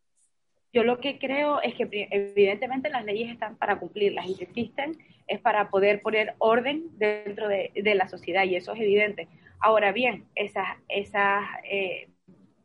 Yo 0.72 0.84
lo 0.84 1.00
que 1.00 1.18
creo 1.18 1.60
es 1.62 1.74
que 1.74 1.88
evidentemente 2.10 2.90
las 2.90 3.04
leyes 3.04 3.32
están 3.32 3.56
para 3.56 3.78
cumplirlas 3.78 4.26
y 4.26 4.42
existen 4.42 4.98
es 5.26 5.40
para 5.40 5.70
poder 5.70 6.02
poner 6.02 6.34
orden 6.38 6.84
dentro 6.98 7.48
de, 7.48 7.72
de 7.74 7.94
la 7.94 8.08
sociedad 8.08 8.44
y 8.44 8.56
eso 8.56 8.74
es 8.74 8.80
evidente. 8.80 9.26
Ahora 9.60 9.92
bien, 9.92 10.24
esas, 10.34 10.66
esas 10.88 11.44
eh, 11.64 12.08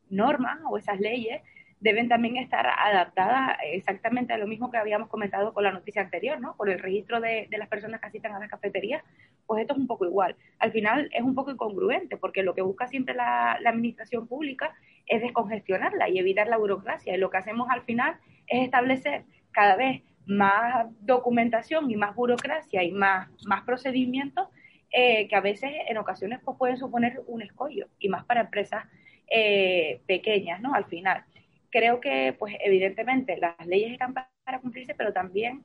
normas 0.09 0.59
o 0.69 0.77
esas 0.77 0.99
leyes 0.99 1.41
deben 1.79 2.07
también 2.07 2.37
estar 2.37 2.67
adaptadas 2.67 3.57
exactamente 3.63 4.33
a 4.33 4.37
lo 4.37 4.45
mismo 4.45 4.69
que 4.69 4.77
habíamos 4.77 5.09
comentado 5.09 5.51
con 5.51 5.63
la 5.63 5.71
noticia 5.71 6.03
anterior, 6.03 6.39
¿no? 6.39 6.55
Por 6.55 6.69
el 6.69 6.77
registro 6.77 7.19
de, 7.19 7.47
de 7.49 7.57
las 7.57 7.67
personas 7.67 7.99
que 7.99 8.07
asistan 8.07 8.33
a 8.33 8.39
las 8.39 8.49
cafeterías, 8.49 9.03
pues 9.47 9.61
esto 9.61 9.73
es 9.73 9.79
un 9.79 9.87
poco 9.87 10.05
igual. 10.05 10.35
Al 10.59 10.71
final 10.71 11.09
es 11.11 11.23
un 11.23 11.33
poco 11.33 11.49
incongruente 11.49 12.17
porque 12.17 12.43
lo 12.43 12.53
que 12.53 12.61
busca 12.61 12.87
siempre 12.87 13.15
la, 13.15 13.57
la 13.61 13.71
administración 13.71 14.27
pública 14.27 14.75
es 15.07 15.21
descongestionarla 15.21 16.07
y 16.09 16.19
evitar 16.19 16.47
la 16.47 16.57
burocracia. 16.57 17.15
Y 17.15 17.17
lo 17.17 17.31
que 17.31 17.37
hacemos 17.37 17.67
al 17.71 17.81
final 17.81 18.15
es 18.45 18.63
establecer 18.63 19.23
cada 19.51 19.75
vez 19.75 20.03
más 20.27 20.85
documentación 21.01 21.89
y 21.89 21.95
más 21.95 22.15
burocracia 22.15 22.83
y 22.83 22.91
más, 22.91 23.27
más 23.45 23.63
procedimientos 23.63 24.47
eh, 24.91 25.27
que 25.27 25.35
a 25.35 25.41
veces 25.41 25.71
en 25.87 25.97
ocasiones 25.97 26.39
pues, 26.43 26.57
pueden 26.57 26.77
suponer 26.77 27.21
un 27.27 27.41
escollo 27.41 27.87
y 27.99 28.09
más 28.09 28.25
para 28.25 28.41
empresas 28.41 28.85
eh, 29.29 30.01
pequeñas, 30.07 30.61
¿no? 30.61 30.73
Al 30.73 30.85
final. 30.85 31.23
Creo 31.69 32.01
que, 32.01 32.33
pues 32.37 32.55
evidentemente, 32.59 33.37
las 33.37 33.65
leyes 33.65 33.93
están 33.93 34.13
pa- 34.13 34.29
para 34.43 34.59
cumplirse, 34.59 34.93
pero 34.93 35.13
también 35.13 35.63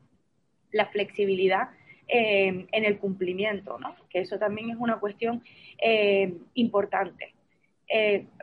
la 0.71 0.87
flexibilidad 0.87 1.71
eh, 2.07 2.67
en 2.71 2.85
el 2.85 2.99
cumplimiento, 2.99 3.79
¿no? 3.79 3.97
Que 4.09 4.21
eso 4.21 4.39
también 4.39 4.71
es 4.71 4.77
una 4.79 5.01
cuestión 5.01 5.43
importante. 6.55 7.35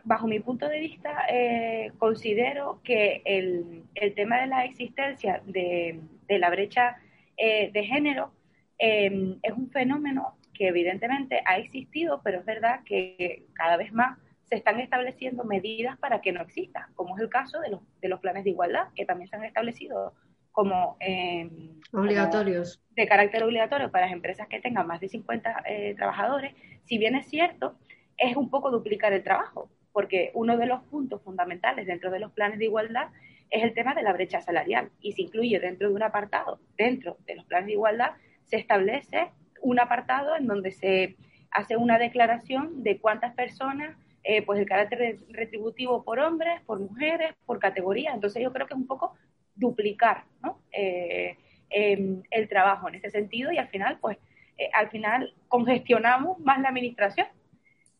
Bajo 0.03 0.27
mi 0.27 0.39
punto 0.39 0.67
de 0.67 0.79
vista, 0.79 1.25
eh, 1.29 1.91
considero 1.97 2.81
que 2.83 3.21
el, 3.23 3.83
el 3.95 4.13
tema 4.13 4.41
de 4.41 4.47
la 4.47 4.65
existencia 4.65 5.41
de, 5.45 5.99
de 6.27 6.39
la 6.39 6.49
brecha 6.49 6.97
de 7.37 7.83
género 7.85 8.33
es 8.77 9.53
un 9.55 9.69
fenómeno 9.71 10.35
que 10.53 10.67
evidentemente 10.67 11.41
ha 11.45 11.57
existido, 11.57 12.21
pero 12.23 12.39
es 12.39 12.45
verdad 12.45 12.81
que 12.85 13.45
cada 13.53 13.77
vez 13.77 13.91
más 13.91 14.17
se 14.43 14.55
están 14.55 14.79
estableciendo 14.79 15.43
medidas 15.43 15.97
para 15.97 16.21
que 16.21 16.31
no 16.31 16.41
exista, 16.41 16.89
como 16.95 17.15
es 17.15 17.23
el 17.23 17.29
caso 17.29 17.59
de 17.59 17.69
los, 17.69 17.81
de 18.01 18.09
los 18.09 18.19
planes 18.19 18.43
de 18.43 18.51
igualdad, 18.51 18.87
que 18.95 19.05
también 19.05 19.29
se 19.29 19.35
han 19.35 19.43
establecido 19.43 20.13
como 20.51 20.97
eh, 20.99 21.49
obligatorios 21.91 22.77
como 22.77 22.95
de 22.95 23.07
carácter 23.07 23.43
obligatorio 23.43 23.89
para 23.89 24.05
las 24.05 24.13
empresas 24.13 24.47
que 24.47 24.59
tengan 24.61 24.85
más 24.85 25.01
de 25.01 25.09
50 25.09 25.63
eh, 25.65 25.95
trabajadores. 25.95 26.53
Si 26.83 26.99
bien 26.99 27.15
es 27.15 27.27
cierto, 27.27 27.75
es 28.17 28.35
un 28.37 28.49
poco 28.49 28.69
duplicar 28.69 29.13
el 29.13 29.23
trabajo, 29.23 29.69
porque 29.91 30.31
uno 30.35 30.57
de 30.57 30.67
los 30.67 30.83
puntos 30.83 31.23
fundamentales 31.23 31.87
dentro 31.87 32.11
de 32.11 32.19
los 32.19 32.31
planes 32.31 32.59
de 32.59 32.65
igualdad 32.65 33.07
es 33.49 33.63
el 33.63 33.73
tema 33.73 33.95
de 33.95 34.03
la 34.03 34.13
brecha 34.13 34.41
salarial 34.41 34.91
y 35.01 35.13
se 35.13 35.23
incluye 35.23 35.59
dentro 35.59 35.89
de 35.89 35.95
un 35.95 36.03
apartado, 36.03 36.59
dentro 36.77 37.17
de 37.25 37.35
los 37.35 37.45
planes 37.45 37.67
de 37.67 37.73
igualdad, 37.73 38.11
se 38.45 38.57
establece 38.57 39.31
un 39.63 39.79
apartado 39.79 40.35
en 40.35 40.45
donde 40.45 40.71
se 40.71 41.15
hace 41.49 41.77
una 41.77 41.97
declaración 41.97 42.83
de 42.83 42.99
cuántas 42.99 43.33
personas, 43.33 43.97
eh, 44.23 44.41
pues 44.41 44.59
el 44.59 44.67
carácter 44.67 45.19
retributivo 45.29 46.03
por 46.03 46.19
hombres, 46.19 46.61
por 46.65 46.79
mujeres, 46.79 47.33
por 47.45 47.59
categoría. 47.59 48.11
Entonces 48.13 48.43
yo 48.43 48.51
creo 48.51 48.67
que 48.67 48.73
es 48.73 48.79
un 48.79 48.87
poco 48.87 49.15
duplicar 49.55 50.25
¿no? 50.41 50.59
Eh, 50.71 51.37
em, 51.69 52.23
el 52.29 52.47
trabajo 52.49 52.89
en 52.89 52.95
ese 52.95 53.09
sentido 53.09 53.51
y 53.51 53.57
al 53.57 53.67
final, 53.69 53.97
pues, 53.99 54.17
eh, 54.57 54.69
al 54.73 54.89
final 54.89 55.33
congestionamos 55.47 56.39
más 56.39 56.59
la 56.59 56.69
administración. 56.69 57.27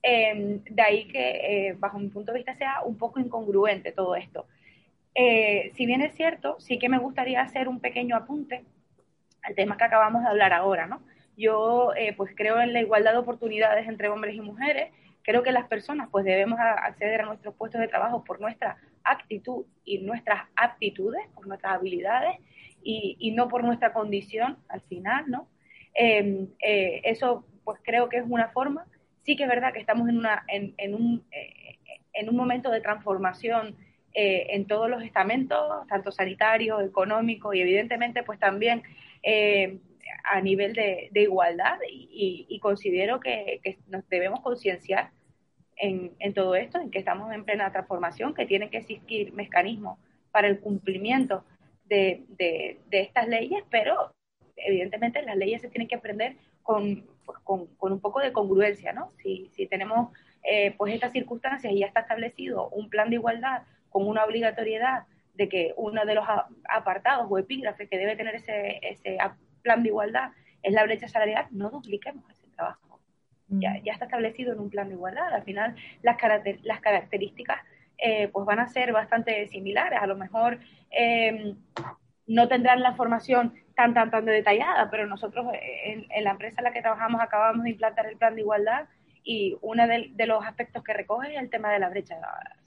Em, 0.01 0.61
de 0.65 0.81
ahí 0.81 1.07
que, 1.07 1.75
bajo 1.79 1.97
mi 1.97 2.09
punto 2.09 2.33
de 2.33 2.39
vista, 2.39 2.55
sea 2.55 2.81
un 2.83 2.97
poco 2.97 3.19
incongruente 3.19 3.91
todo 3.91 4.15
esto. 4.15 4.45
si 5.75 5.85
bien 5.85 6.01
es 6.01 6.15
cierto, 6.15 6.59
sí 6.59 6.79
que 6.79 6.89
me 6.89 6.97
gustaría 6.97 7.41
hacer 7.41 7.67
un 7.67 7.79
pequeño 7.79 8.15
apunte 8.15 8.63
al 9.43 9.55
tema 9.55 9.77
que 9.77 9.83
acabamos 9.83 10.23
de 10.23 10.29
hablar 10.29 10.53
ahora, 10.53 10.87
¿no? 10.87 11.01
Yo 11.35 11.93
eh, 11.95 12.13
pues 12.15 12.31
creo 12.35 12.61
en 12.61 12.73
la 12.73 12.81
igualdad 12.81 13.13
de 13.13 13.17
oportunidades 13.17 13.87
entre 13.87 14.09
hombres 14.09 14.35
y 14.35 14.41
mujeres. 14.41 14.91
Creo 15.23 15.41
que 15.41 15.51
las 15.51 15.67
personas 15.67 16.09
pues 16.11 16.25
debemos 16.25 16.59
acceder 16.59 17.21
a 17.21 17.25
nuestros 17.25 17.55
puestos 17.55 17.81
de 17.81 17.87
trabajo 17.87 18.23
por 18.23 18.39
nuestra 18.41 18.77
actitud 19.03 19.65
y 19.85 19.99
nuestras 19.99 20.43
aptitudes, 20.55 21.21
por 21.33 21.47
nuestras 21.47 21.75
habilidades 21.75 22.37
y, 22.83 23.31
no 23.31 23.47
por 23.47 23.63
nuestra 23.63 23.93
condición 23.93 24.57
al 24.67 24.81
final, 24.81 25.25
¿no? 25.27 25.47
Em, 25.93 26.47
eh, 26.59 27.01
eso 27.05 27.45
pues 27.63 27.79
creo 27.83 28.09
que 28.09 28.17
es 28.17 28.25
una 28.27 28.49
forma. 28.49 28.85
Sí 29.23 29.37
que 29.37 29.43
es 29.43 29.49
verdad 29.49 29.71
que 29.71 29.79
estamos 29.79 30.09
en, 30.09 30.17
una, 30.17 30.43
en, 30.49 30.93
un, 30.93 31.23
eh, 31.31 31.77
en 32.11 32.29
un 32.29 32.35
momento 32.35 32.69
de 32.69 32.81
transformación 32.81 33.75
en 34.15 34.67
todos 34.67 34.87
los 34.91 35.01
estamentos, 35.01 35.87
tanto 35.87 36.11
sanitario, 36.11 36.79
económico 36.81 37.51
y 37.51 37.61
evidentemente 37.61 38.21
pues 38.21 38.37
también 38.37 38.83
a 40.23 40.41
nivel 40.41 40.73
de, 40.73 41.09
igualdad 41.13 41.79
y, 41.89 42.59
considero 42.59 43.19
que, 43.19 43.59
nos 43.87 44.07
debemos 44.09 44.41
concienciar 44.41 45.11
en, 45.75 46.33
todo 46.33 46.55
esto, 46.55 46.79
en 46.79 46.91
que 46.91 46.99
estamos 46.99 47.31
en 47.33 47.45
plena 47.45 47.71
transformación, 47.71 48.33
que 48.33 48.45
tienen 48.45 48.69
que 48.69 48.77
existir 48.77 49.33
mecanismos 49.33 49.99
para 50.31 50.47
el 50.47 50.59
cumplimiento 50.59 51.43
de, 51.85 52.23
estas 52.91 53.27
leyes, 53.27 53.63
pero 53.69 54.13
evidentemente 54.55 55.21
las 55.23 55.35
leyes 55.35 55.61
se 55.61 55.69
tienen 55.69 55.87
que 55.87 55.95
aprender 55.95 56.35
con, 56.61 57.05
un 57.45 57.99
poco 57.99 58.19
de 58.19 58.31
congruencia, 58.31 58.93
¿no? 58.93 59.11
Si, 59.21 59.49
tenemos 59.69 60.09
eh, 60.43 60.73
pues 60.77 60.93
estas 60.93 61.11
circunstancias 61.11 61.71
y 61.71 61.79
ya 61.79 61.87
está 61.87 62.01
establecido 62.01 62.69
un 62.69 62.89
plan 62.89 63.09
de 63.09 63.15
igualdad 63.15 63.63
con 63.89 64.07
una 64.07 64.25
obligatoriedad 64.25 65.05
de 65.33 65.49
que 65.49 65.73
uno 65.77 66.05
de 66.05 66.15
los 66.15 66.25
apartados 66.69 67.27
o 67.29 67.37
epígrafes 67.37 67.89
que 67.89 67.97
debe 67.97 68.15
tener 68.15 68.35
ese, 68.35 68.79
ese 68.83 69.17
plan 69.63 69.81
de 69.81 69.89
igualdad 69.89 70.31
es 70.61 70.73
la 70.73 70.83
brecha 70.83 71.07
salarial, 71.07 71.47
no 71.51 71.69
dupliquemos 71.69 72.23
ese 72.29 72.47
trabajo. 72.55 72.99
Ya, 73.49 73.79
ya 73.83 73.93
está 73.93 74.05
establecido 74.05 74.53
en 74.53 74.59
un 74.59 74.69
plan 74.69 74.87
de 74.87 74.95
igualdad. 74.95 75.31
Al 75.31 75.43
final, 75.43 75.75
las, 76.01 76.17
las 76.63 76.79
características 76.79 77.59
eh, 77.97 78.27
pues 78.29 78.45
van 78.45 78.59
a 78.59 78.67
ser 78.67 78.91
bastante 78.91 79.47
similares. 79.47 79.99
A 80.01 80.07
lo 80.07 80.15
mejor 80.15 80.59
em, 80.89 81.55
no 82.25 82.47
tendrán 82.47 82.81
la 82.81 82.95
formación 82.95 83.53
tan, 83.75 83.93
tan, 83.93 84.09
tan 84.11 84.25
detallada, 84.25 84.89
pero 84.89 85.05
nosotros 85.07 85.45
eh, 85.53 86.05
en, 86.09 86.23
la 86.23 86.31
empresa 86.31 86.61
en 86.61 86.65
la 86.65 86.73
que 86.73 86.81
trabajamos 86.81 87.21
acabamos 87.21 87.63
de 87.63 87.71
implantar 87.71 88.07
el 88.07 88.17
plan 88.17 88.35
de 88.35 88.41
igualdad 88.41 88.87
y 89.23 89.55
uno 89.61 89.87
de, 89.87 90.11
los 90.25 90.43
aspectos 90.45 90.83
que 90.83 90.93
recoge 90.93 91.33
es 91.33 91.41
el 91.41 91.49
tema 91.49 91.71
de 91.71 91.79
la 91.79 91.89
brecha 91.89 92.17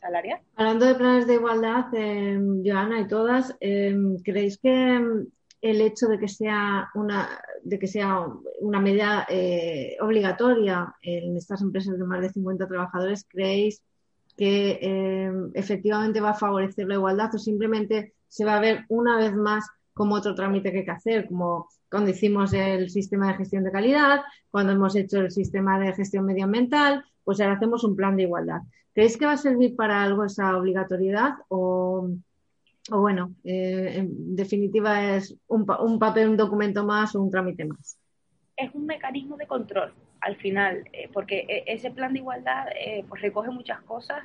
salarial. 0.01 0.41
Hablando 0.55 0.87
de 0.87 0.95
planes 0.95 1.27
de 1.27 1.35
igualdad, 1.35 1.85
eh, 1.93 2.39
Joana 2.65 3.01
y 3.01 3.09
todas, 3.09 3.55
em, 3.61 4.17
¿creéis 4.23 4.59
que 4.59 5.27
el 5.71 5.81
hecho 5.81 6.07
de 6.07 6.19
que 6.19 6.29
sea 6.29 6.89
una, 6.95 7.29
de 7.63 7.79
que 7.79 7.87
sea 7.87 8.27
una 8.61 8.81
medida 8.81 9.27
eh, 9.29 9.97
obligatoria 10.01 10.95
en 11.03 11.37
estas 11.37 11.63
empresas 11.63 11.99
de 11.99 12.05
más 12.05 12.21
de 12.21 12.31
50 12.31 12.67
trabajadores, 12.67 13.27
¿creéis 13.29 13.83
que 14.37 14.79
eh, 14.81 15.33
efectivamente 15.55 16.21
va 16.21 16.31
a 16.31 16.35
favorecer 16.35 16.87
la 16.87 16.95
igualdad 16.95 17.35
o 17.35 17.39
simplemente 17.39 18.15
se 18.29 18.45
va 18.45 18.57
a 18.57 18.61
ver 18.61 18.85
una 18.89 19.17
vez 19.17 19.35
más 19.35 19.67
como 19.95 20.15
otro 20.15 20.35
trámite 20.35 20.71
que 20.71 20.79
hay 20.79 20.85
que 20.85 20.91
hacer, 20.91 21.27
como 21.27 21.69
cuando 21.91 22.11
hicimos 22.11 22.53
el 22.53 22.91
sistema 22.91 23.29
de 23.29 23.39
gestión 23.39 23.65
de 23.65 23.73
calidad, 23.73 24.21
cuando 24.51 24.73
hemos 24.73 24.95
hecho 24.95 25.21
el 25.21 25.31
sistema 25.31 25.79
de 25.81 25.95
gestión 25.95 26.27
medioambiental, 26.27 27.05
pues 27.25 27.41
ahora 27.41 27.55
hacemos 27.55 27.83
un 27.83 27.97
plan 27.97 28.17
de 28.17 28.25
igualdad. 28.25 28.61
¿Creéis 28.93 29.17
que 29.17 29.27
va 29.27 29.33
a 29.33 29.37
servir 29.39 29.75
para 29.75 30.03
algo 30.03 30.25
esa 30.25 30.57
obligatoriedad 30.57 31.35
o, 31.49 32.11
o 32.91 33.01
bueno, 33.01 33.35
eh, 33.45 33.95
en 33.97 34.37
definitiva 34.37 35.17
es 35.17 35.37
un, 35.49 35.67
un, 35.81 35.99
papel, 35.99 36.29
un 36.29 36.37
documento 36.37 36.85
más 36.85 37.15
o 37.15 37.23
un 37.23 37.31
trámite 37.31 37.65
más. 37.65 37.99
Es 38.57 38.75
un 38.75 38.87
mecanismo 38.87 39.37
de 39.37 39.47
control 39.47 39.93
al 40.21 40.37
final, 40.37 40.89
eh, 40.93 41.09
porque 41.13 41.47
eh, 41.49 41.65
ese 41.67 41.91
plan 41.91 42.13
de 42.13 42.21
igualdad 42.21 42.67
pues 43.09 43.23
recoge 43.23 43.51
muchas 43.51 43.81
cosas 43.83 44.23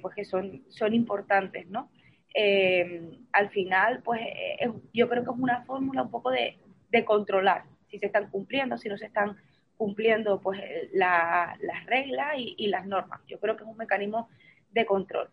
pues 0.00 0.14
que 0.16 0.24
son, 0.24 0.64
son 0.70 0.92
importantes, 0.92 1.68
¿no? 1.68 1.88
al 2.34 3.50
final, 3.50 4.02
pues 4.02 4.20
yo 4.92 5.08
creo 5.08 5.22
que 5.22 5.30
es 5.30 5.36
una 5.38 5.62
fórmula 5.62 6.02
un 6.02 6.10
poco 6.10 6.30
de, 6.30 6.58
de, 6.90 7.04
controlar 7.04 7.64
si 7.88 7.98
se 7.98 8.06
están 8.06 8.28
cumpliendo, 8.30 8.76
si 8.76 8.88
no 8.88 8.96
se 8.96 9.06
están 9.06 9.36
cumpliendo 9.76 10.40
pues 10.40 10.60
las 10.92 11.86
reglas 11.86 12.34
y, 12.36 12.66
las 12.68 12.86
normas. 12.86 13.20
Yo 13.28 13.38
creo 13.38 13.56
que 13.56 13.64
es 13.64 13.68
un 13.68 13.76
mecanismo 13.76 14.28
de 14.72 14.86
control. 14.86 15.28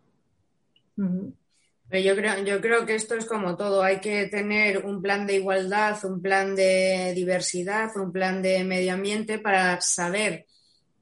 Yo 1.91 2.15
creo, 2.15 2.43
yo 2.43 2.61
creo 2.61 2.85
que 2.85 2.93
esto 2.93 3.15
es 3.15 3.25
como 3.25 3.55
todo. 3.55 3.81
Hay 3.81 3.99
que 3.99 4.27
tener 4.27 4.85
un 4.85 5.01
plan 5.01 5.25
de 5.25 5.35
igualdad, 5.35 5.97
un 6.05 6.21
plan 6.21 6.55
de 6.55 7.13
diversidad, 7.15 7.89
un 7.97 8.11
plan 8.11 8.43
de 8.43 8.63
medio 8.63 8.93
ambiente 8.93 9.39
para 9.39 9.81
saber 9.81 10.45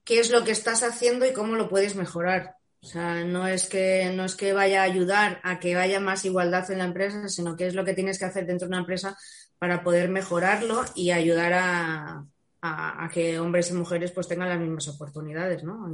qué 0.05 0.19
es 0.19 0.31
lo 0.31 0.45
que 0.45 0.51
estás 0.51 0.83
haciendo 0.83 1.25
y 1.25 1.33
cómo 1.33 1.55
lo 1.55 1.67
puedes 1.67 1.95
mejorar. 1.95 2.55
O 2.81 2.87
sea, 2.87 3.25
no 3.25 3.47
es 3.47 3.67
que, 3.67 4.13
no 4.15 4.23
es 4.23 4.35
que 4.35 4.53
vaya 4.53 4.81
a 4.81 4.85
ayudar 4.85 5.41
a 5.43 5.59
que 5.59 5.75
haya 5.75 5.99
más 5.99 6.23
igualdad 6.23 6.71
en 6.71 6.77
la 6.77 6.85
empresa, 6.85 7.27
sino 7.27 7.57
que 7.57 7.67
es 7.67 7.75
lo 7.75 7.83
que 7.83 7.93
tienes 7.93 8.17
que 8.17 8.25
hacer 8.25 8.45
dentro 8.45 8.67
de 8.67 8.69
una 8.69 8.81
empresa 8.81 9.17
para 9.59 9.83
poder 9.83 10.07
mejorarlo 10.07 10.85
y 10.95 11.11
ayudar 11.11 11.51
a, 11.53 12.25
a, 12.67 13.09
que 13.13 13.39
hombres 13.39 13.71
y 13.71 13.73
mujeres 13.73 14.11
pues 14.11 14.27
tengan 14.27 14.49
las 14.49 14.59
mismas 14.59 14.87
oportunidades, 14.87 15.63
¿no? 15.63 15.87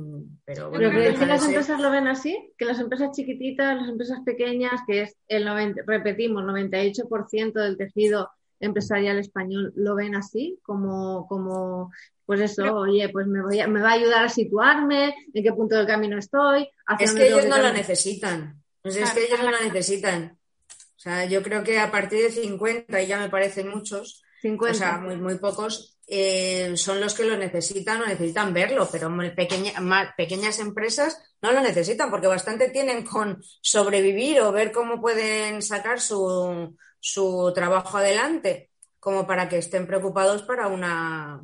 Pero, 0.46 0.70
bueno, 0.70 0.90
¿Pero 0.92 1.20
que 1.20 1.26
las 1.26 1.46
empresas 1.46 1.80
lo 1.80 1.92
ven 1.92 2.08
así? 2.08 2.54
Que 2.58 2.66
las 2.66 2.80
empresas 2.80 3.12
chiquititas, 3.16 3.78
las 3.78 3.90
empresas 3.90 4.20
pequeñas, 4.26 4.82
que 4.88 5.02
es 5.04 5.18
el 5.28 5.46
90, 5.46 5.84
repetimos, 5.86 6.44
98% 6.44 7.54
del 7.54 7.78
tejido 7.78 8.30
empresarial 8.60 9.20
español 9.20 9.74
lo 9.76 9.96
ven 9.96 10.16
así, 10.16 10.60
como, 10.64 11.28
como 11.28 11.92
pues 12.26 12.40
eso, 12.40 12.76
oye, 12.76 13.10
pues 13.10 13.28
me, 13.28 13.42
voy 13.42 13.66
me 13.68 13.82
va 13.82 13.90
a 13.90 13.94
ayudar 13.94 14.24
a 14.26 14.30
situarme, 14.30 15.14
en 15.34 15.44
qué 15.44 15.52
punto 15.52 15.76
del 15.76 15.88
camino 15.88 16.18
estoy. 16.18 16.70
Es 17.00 17.14
que 17.14 17.28
ellos 17.28 17.46
no 17.46 17.58
lo 17.58 17.74
necesitan. 17.74 18.62
es 18.84 19.12
que 19.12 19.26
ellos 19.26 19.40
no 19.44 19.52
lo 19.52 19.62
necesitan. 19.62 20.38
O 20.70 21.00
sea, 21.04 21.26
yo 21.26 21.44
creo 21.44 21.64
que 21.64 21.80
a 21.80 21.92
partir 21.92 22.24
de 22.24 22.32
50, 22.32 23.02
y 23.02 23.08
ya 23.08 23.20
me 23.20 23.30
parecen 23.30 23.68
muchos, 23.68 24.24
50. 24.42 24.72
o 24.72 24.74
sea, 24.74 24.98
muy, 25.00 25.18
muy 25.18 25.38
pocos, 25.38 25.93
eh, 26.08 26.74
son 26.76 27.00
los 27.00 27.14
que 27.14 27.24
lo 27.24 27.38
necesitan 27.38 28.02
o 28.02 28.06
necesitan 28.06 28.54
verlo, 28.54 28.90
pero 28.92 29.10
pequeñas 30.18 30.60
empresas 30.60 31.22
no 31.42 31.52
lo 31.52 31.62
necesitan 31.62 32.10
porque 32.10 32.28
bastante 32.28 32.70
tienen 32.70 33.06
con 33.06 33.42
sobrevivir 33.62 34.42
o 34.42 34.52
ver 34.52 34.72
cómo 34.72 35.00
pueden 35.00 35.62
sacar 35.62 36.02
su, 36.02 36.76
su 37.00 37.52
trabajo 37.56 37.98
adelante 37.98 38.70
como 39.04 39.28
para 39.28 39.50
que 39.50 39.58
estén 39.58 39.86
preocupados 39.86 40.44
para 40.44 40.68
una 40.68 41.42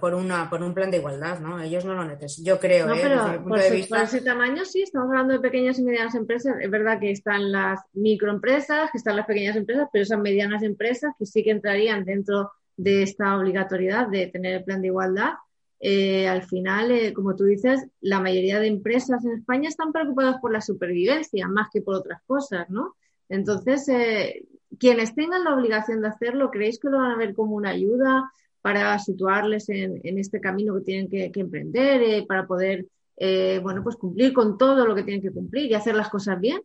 por, 0.00 0.14
una 0.14 0.48
por 0.48 0.62
un 0.62 0.72
plan 0.72 0.90
de 0.90 0.96
igualdad, 0.96 1.38
¿no? 1.38 1.60
Ellos 1.60 1.84
no 1.84 1.92
lo 1.92 2.06
necesitan, 2.06 2.46
yo 2.46 2.58
creo. 2.58 2.86
No, 2.86 2.94
¿eh? 2.94 3.00
pero 3.02 3.44
por, 3.44 3.58
ese 3.58 4.22
tamaño 4.22 4.64
sí, 4.64 4.80
estamos 4.80 5.10
hablando 5.10 5.34
de 5.34 5.40
pequeñas 5.40 5.78
y 5.78 5.84
medianas 5.84 6.14
empresas. 6.14 6.56
Es 6.58 6.70
verdad 6.70 6.98
que 6.98 7.10
están 7.10 7.52
las 7.52 7.80
microempresas, 7.92 8.90
que 8.90 8.96
están 8.96 9.16
las 9.16 9.26
pequeñas 9.26 9.56
empresas, 9.56 9.88
pero 9.92 10.04
esas 10.04 10.20
medianas 10.20 10.62
empresas 10.62 11.12
que 11.18 11.26
sí 11.26 11.44
que 11.44 11.50
entrarían 11.50 12.06
dentro 12.06 12.50
de 12.82 13.02
esta 13.02 13.36
obligatoriedad 13.36 14.08
de 14.08 14.28
tener 14.28 14.56
el 14.56 14.64
plan 14.64 14.80
de 14.80 14.88
igualdad, 14.88 15.34
eh, 15.80 16.28
al 16.28 16.42
final, 16.42 16.90
eh, 16.90 17.12
como 17.12 17.36
tú 17.36 17.44
dices, 17.44 17.86
la 18.00 18.20
mayoría 18.20 18.58
de 18.58 18.68
empresas 18.68 19.24
en 19.24 19.32
España 19.32 19.68
están 19.68 19.92
preocupadas 19.92 20.40
por 20.40 20.52
la 20.52 20.60
supervivencia 20.60 21.46
más 21.48 21.68
que 21.72 21.82
por 21.82 21.94
otras 21.94 22.22
cosas, 22.26 22.68
¿no? 22.70 22.96
Entonces, 23.28 23.88
eh, 23.88 24.46
quienes 24.78 25.14
tengan 25.14 25.44
la 25.44 25.54
obligación 25.54 26.00
de 26.00 26.08
hacerlo, 26.08 26.50
¿creéis 26.50 26.78
que 26.78 26.88
lo 26.88 26.98
van 26.98 27.12
a 27.12 27.16
ver 27.16 27.34
como 27.34 27.56
una 27.56 27.70
ayuda? 27.70 28.30
para 28.62 28.98
situarles 28.98 29.70
en, 29.70 30.02
en 30.04 30.18
este 30.18 30.38
camino 30.38 30.74
que 30.74 30.82
tienen 30.82 31.08
que, 31.08 31.32
que 31.32 31.40
emprender, 31.40 32.02
eh, 32.02 32.26
para 32.28 32.46
poder, 32.46 32.84
bueno, 33.62 33.82
pues 33.82 33.96
cumplir 33.96 34.34
con 34.34 34.58
todo 34.58 34.86
lo 34.86 34.94
que 34.94 35.02
tienen 35.02 35.22
que 35.22 35.32
cumplir 35.32 35.70
y 35.70 35.74
hacer 35.74 35.94
las 35.94 36.10
cosas 36.10 36.38
bien? 36.38 36.60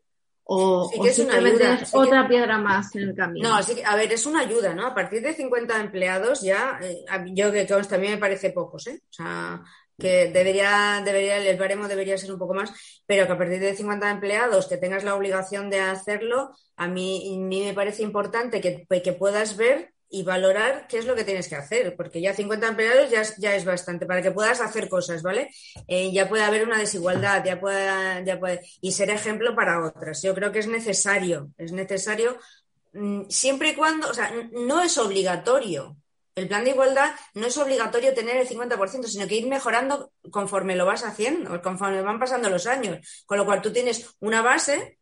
¿O, 0.48 0.88
Sí 0.92 1.00
o 1.00 1.04
que 1.04 1.10
es 1.10 1.20
una 1.20 1.36
ayuda, 1.38 1.78
que- 1.80 1.86
otra 1.94 2.28
piedra 2.28 2.58
más 2.60 2.96
en 2.96 3.02
el 3.10 3.16
camino? 3.16 3.50
No, 3.50 3.56
así 3.56 3.76
que, 3.76 3.84
a 3.84 3.96
ver, 3.96 4.12
es 4.14 4.26
una 4.26 4.42
ayuda, 4.42 4.76
¿no? 4.76 4.86
A 4.86 4.94
partir 4.94 5.22
de 5.22 5.34
50 5.34 5.80
empleados 5.80 6.42
ya, 6.42 6.80
eh, 6.82 7.04
yo 7.34 7.52
que 7.52 7.66
consta, 7.68 7.96
a 7.96 8.00
mí 8.00 8.08
me 8.08 8.18
parece 8.18 8.52
pocos, 8.52 8.86
¿eh? 8.88 9.02
O 9.10 9.14
sea, 9.14 9.64
que 9.98 10.30
debería, 10.32 11.02
debería, 11.04 11.38
el 11.38 11.58
baremo 11.58 11.88
debería 11.88 12.18
ser 12.18 12.32
un 12.32 12.38
poco 12.38 12.54
más, 12.54 12.72
pero 13.08 13.26
que 13.26 13.32
a 13.34 13.38
partir 13.38 13.60
de 13.60 13.76
50 13.76 14.12
empleados 14.12 14.68
que 14.68 14.78
tengas 14.78 15.04
la 15.04 15.16
obligación 15.16 15.70
de 15.70 15.80
hacerlo, 15.80 16.52
a 16.76 16.88
mí, 16.88 17.34
a 17.36 17.40
mí 17.40 17.64
me 17.66 17.74
parece 17.74 18.04
importante 18.04 18.62
que, 18.62 18.86
que 19.02 19.14
puedas 19.14 19.58
ver 19.58 19.95
y 20.16 20.24
valorar 20.24 20.88
qué 20.88 20.98
es 20.98 21.06
lo 21.06 21.14
que 21.14 21.26
tienes 21.26 21.50
que 21.50 21.58
hacer, 21.58 21.94
porque 21.98 22.22
ya 22.22 22.34
50 22.34 22.70
empleados 22.70 23.12
ya, 23.12 23.22
ya 23.38 23.54
es 23.54 23.66
bastante, 23.66 24.06
para 24.06 24.22
que 24.22 24.32
puedas 24.32 24.62
hacer 24.62 24.88
cosas, 24.88 25.22
¿vale? 25.22 25.52
Eh, 25.90 26.10
ya 26.14 26.30
puede 26.30 26.44
haber 26.46 26.64
una 26.64 26.80
desigualdad, 26.80 27.44
ya 27.44 27.60
puede, 27.60 28.24
ya 28.24 28.40
puede, 28.40 28.62
y 28.80 28.94
ser 28.94 29.10
ejemplo 29.10 29.54
para 29.54 29.84
otras. 29.84 30.22
Yo 30.22 30.34
creo 30.34 30.54
que 30.54 30.60
es 30.60 30.68
necesario, 30.68 31.50
es 31.58 31.74
necesario 31.74 32.38
mm, 32.94 33.24
siempre 33.28 33.72
y 33.72 33.76
cuando, 33.76 34.10
o 34.10 34.14
sea, 34.14 34.32
no 34.54 34.82
es 34.82 34.98
obligatorio. 34.98 35.98
El 36.34 36.48
plan 36.48 36.64
de 36.64 36.70
igualdad 36.70 37.14
no 37.34 37.48
es 37.48 37.58
obligatorio 37.58 38.14
tener 38.14 38.38
el 38.38 38.48
50%, 38.48 39.04
sino 39.08 39.28
que 39.28 39.36
ir 39.36 39.48
mejorando 39.48 40.14
conforme 40.32 40.78
lo 40.78 40.86
vas 40.86 41.04
haciendo, 41.04 41.62
conforme 41.62 42.02
van 42.02 42.20
pasando 42.20 42.50
los 42.50 42.68
años. 42.68 43.06
Con 43.26 43.38
lo 43.38 43.46
cual 43.46 43.62
tú 43.62 43.74
tienes 43.74 44.16
una 44.22 44.42
base 44.42 44.98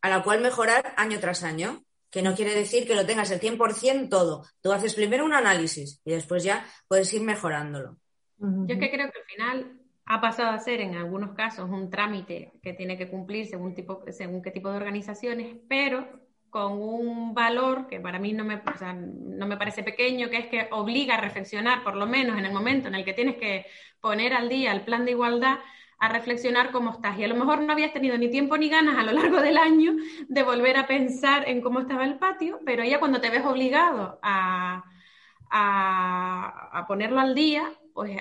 a 0.00 0.08
la 0.08 0.22
cual 0.22 0.40
mejorar 0.40 0.94
año 0.96 1.20
tras 1.20 1.42
año, 1.42 1.84
que 2.14 2.22
no 2.22 2.36
quiere 2.36 2.54
decir 2.54 2.86
que 2.86 2.94
lo 2.94 3.04
tengas 3.04 3.32
el 3.32 3.40
100% 3.40 4.08
todo. 4.08 4.44
Tú 4.62 4.70
haces 4.70 4.94
primero 4.94 5.24
un 5.24 5.34
análisis 5.34 6.00
y 6.04 6.12
después 6.12 6.44
ya 6.44 6.64
puedes 6.86 7.12
ir 7.12 7.22
mejorándolo. 7.22 7.96
Yo 8.38 8.74
es 8.74 8.78
que 8.78 8.92
creo 8.92 9.10
que 9.10 9.18
al 9.18 9.24
final 9.24 9.80
ha 10.06 10.20
pasado 10.20 10.50
a 10.50 10.60
ser 10.60 10.80
en 10.80 10.94
algunos 10.94 11.34
casos 11.34 11.68
un 11.68 11.90
trámite 11.90 12.52
que 12.62 12.72
tiene 12.72 12.96
que 12.96 13.08
cumplir 13.10 13.46
según, 13.46 13.74
tipo, 13.74 14.04
según 14.12 14.42
qué 14.42 14.52
tipo 14.52 14.70
de 14.70 14.76
organizaciones, 14.76 15.56
pero 15.68 16.06
con 16.50 16.80
un 16.80 17.34
valor 17.34 17.88
que 17.88 17.98
para 17.98 18.20
mí 18.20 18.32
no 18.32 18.44
me, 18.44 18.62
o 18.64 18.78
sea, 18.78 18.92
no 18.92 19.48
me 19.48 19.56
parece 19.56 19.82
pequeño, 19.82 20.30
que 20.30 20.36
es 20.36 20.46
que 20.46 20.68
obliga 20.70 21.16
a 21.16 21.20
reflexionar, 21.20 21.82
por 21.82 21.96
lo 21.96 22.06
menos 22.06 22.38
en 22.38 22.44
el 22.44 22.52
momento 22.52 22.86
en 22.86 22.94
el 22.94 23.04
que 23.04 23.14
tienes 23.14 23.38
que 23.38 23.66
poner 24.00 24.34
al 24.34 24.48
día 24.48 24.70
el 24.70 24.84
plan 24.84 25.04
de 25.04 25.10
igualdad, 25.10 25.58
a 25.98 26.08
reflexionar 26.08 26.70
cómo 26.70 26.90
estás. 26.90 27.18
Y 27.18 27.24
a 27.24 27.28
lo 27.28 27.36
mejor 27.36 27.60
no 27.60 27.72
habías 27.72 27.92
tenido 27.92 28.16
ni 28.18 28.28
tiempo 28.28 28.56
ni 28.56 28.68
ganas 28.68 28.98
a 28.98 29.02
lo 29.02 29.12
largo 29.12 29.40
del 29.40 29.56
año 29.56 29.94
de 30.28 30.42
volver 30.42 30.76
a 30.76 30.86
pensar 30.86 31.48
en 31.48 31.60
cómo 31.60 31.80
estaba 31.80 32.04
el 32.04 32.18
patio, 32.18 32.60
pero 32.64 32.84
ya 32.84 32.98
cuando 32.98 33.20
te 33.20 33.30
ves 33.30 33.44
obligado 33.44 34.18
a, 34.22 34.84
a, 35.50 36.84
ponerlo 36.88 37.20
al 37.20 37.34
día, 37.34 37.72
pues 37.92 38.20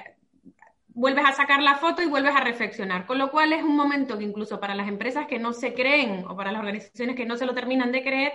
vuelves 0.90 1.26
a 1.26 1.34
sacar 1.34 1.62
la 1.62 1.76
foto 1.76 2.02
y 2.02 2.08
vuelves 2.08 2.36
a 2.36 2.42
reflexionar. 2.42 3.06
Con 3.06 3.18
lo 3.18 3.32
cual 3.32 3.54
es 3.54 3.64
un 3.64 3.76
momento 3.76 4.18
que 4.18 4.24
incluso 4.24 4.60
para 4.60 4.76
las 4.76 4.88
empresas 4.88 5.26
que 5.28 5.40
no 5.40 5.54
se 5.54 5.74
creen 5.74 6.26
o 6.28 6.36
para 6.36 6.52
las 6.52 6.60
organizaciones 6.60 7.16
que 7.16 7.26
no 7.26 7.36
se 7.36 7.46
lo 7.46 7.54
terminan 7.54 7.92
de 7.92 8.04
creer, 8.04 8.34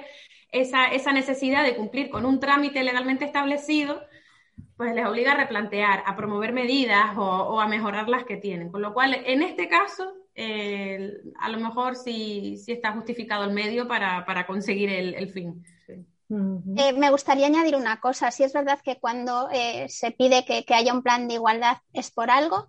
esa, 0.50 0.86
esa 0.86 1.12
necesidad 1.12 1.62
de 1.62 1.76
cumplir 1.76 2.10
con 2.10 2.24
un 2.24 2.40
trámite 2.40 2.82
legalmente 2.82 3.24
establecido, 3.24 4.02
pues 4.76 4.94
les 4.94 5.06
obliga 5.06 5.32
a 5.32 5.36
replantear, 5.36 6.02
a 6.06 6.16
promover 6.16 6.52
medidas 6.52 7.16
o, 7.16 7.22
o 7.22 7.60
a 7.60 7.66
mejorar 7.66 8.08
las 8.08 8.24
que 8.24 8.36
tienen. 8.36 8.70
Con 8.70 8.82
lo 8.82 8.94
cual, 8.94 9.14
en 9.26 9.42
este 9.42 9.68
caso, 9.68 10.12
eh, 10.34 11.14
a 11.40 11.48
lo 11.48 11.58
mejor 11.58 11.96
sí, 11.96 12.56
sí 12.56 12.72
está 12.72 12.92
justificado 12.92 13.44
el 13.44 13.52
medio 13.52 13.88
para, 13.88 14.24
para 14.24 14.46
conseguir 14.46 14.90
el, 14.90 15.14
el 15.14 15.30
fin. 15.30 15.64
Sí. 15.86 15.94
Eh, 16.76 16.92
me 16.92 17.10
gustaría 17.10 17.46
añadir 17.46 17.74
una 17.74 18.00
cosa. 18.00 18.30
Sí 18.30 18.44
es 18.44 18.52
verdad 18.52 18.80
que 18.84 19.00
cuando 19.00 19.48
eh, 19.50 19.86
se 19.88 20.10
pide 20.10 20.44
que, 20.44 20.64
que 20.64 20.74
haya 20.74 20.92
un 20.92 21.02
plan 21.02 21.26
de 21.26 21.34
igualdad 21.34 21.78
es 21.92 22.10
por 22.10 22.30
algo, 22.30 22.68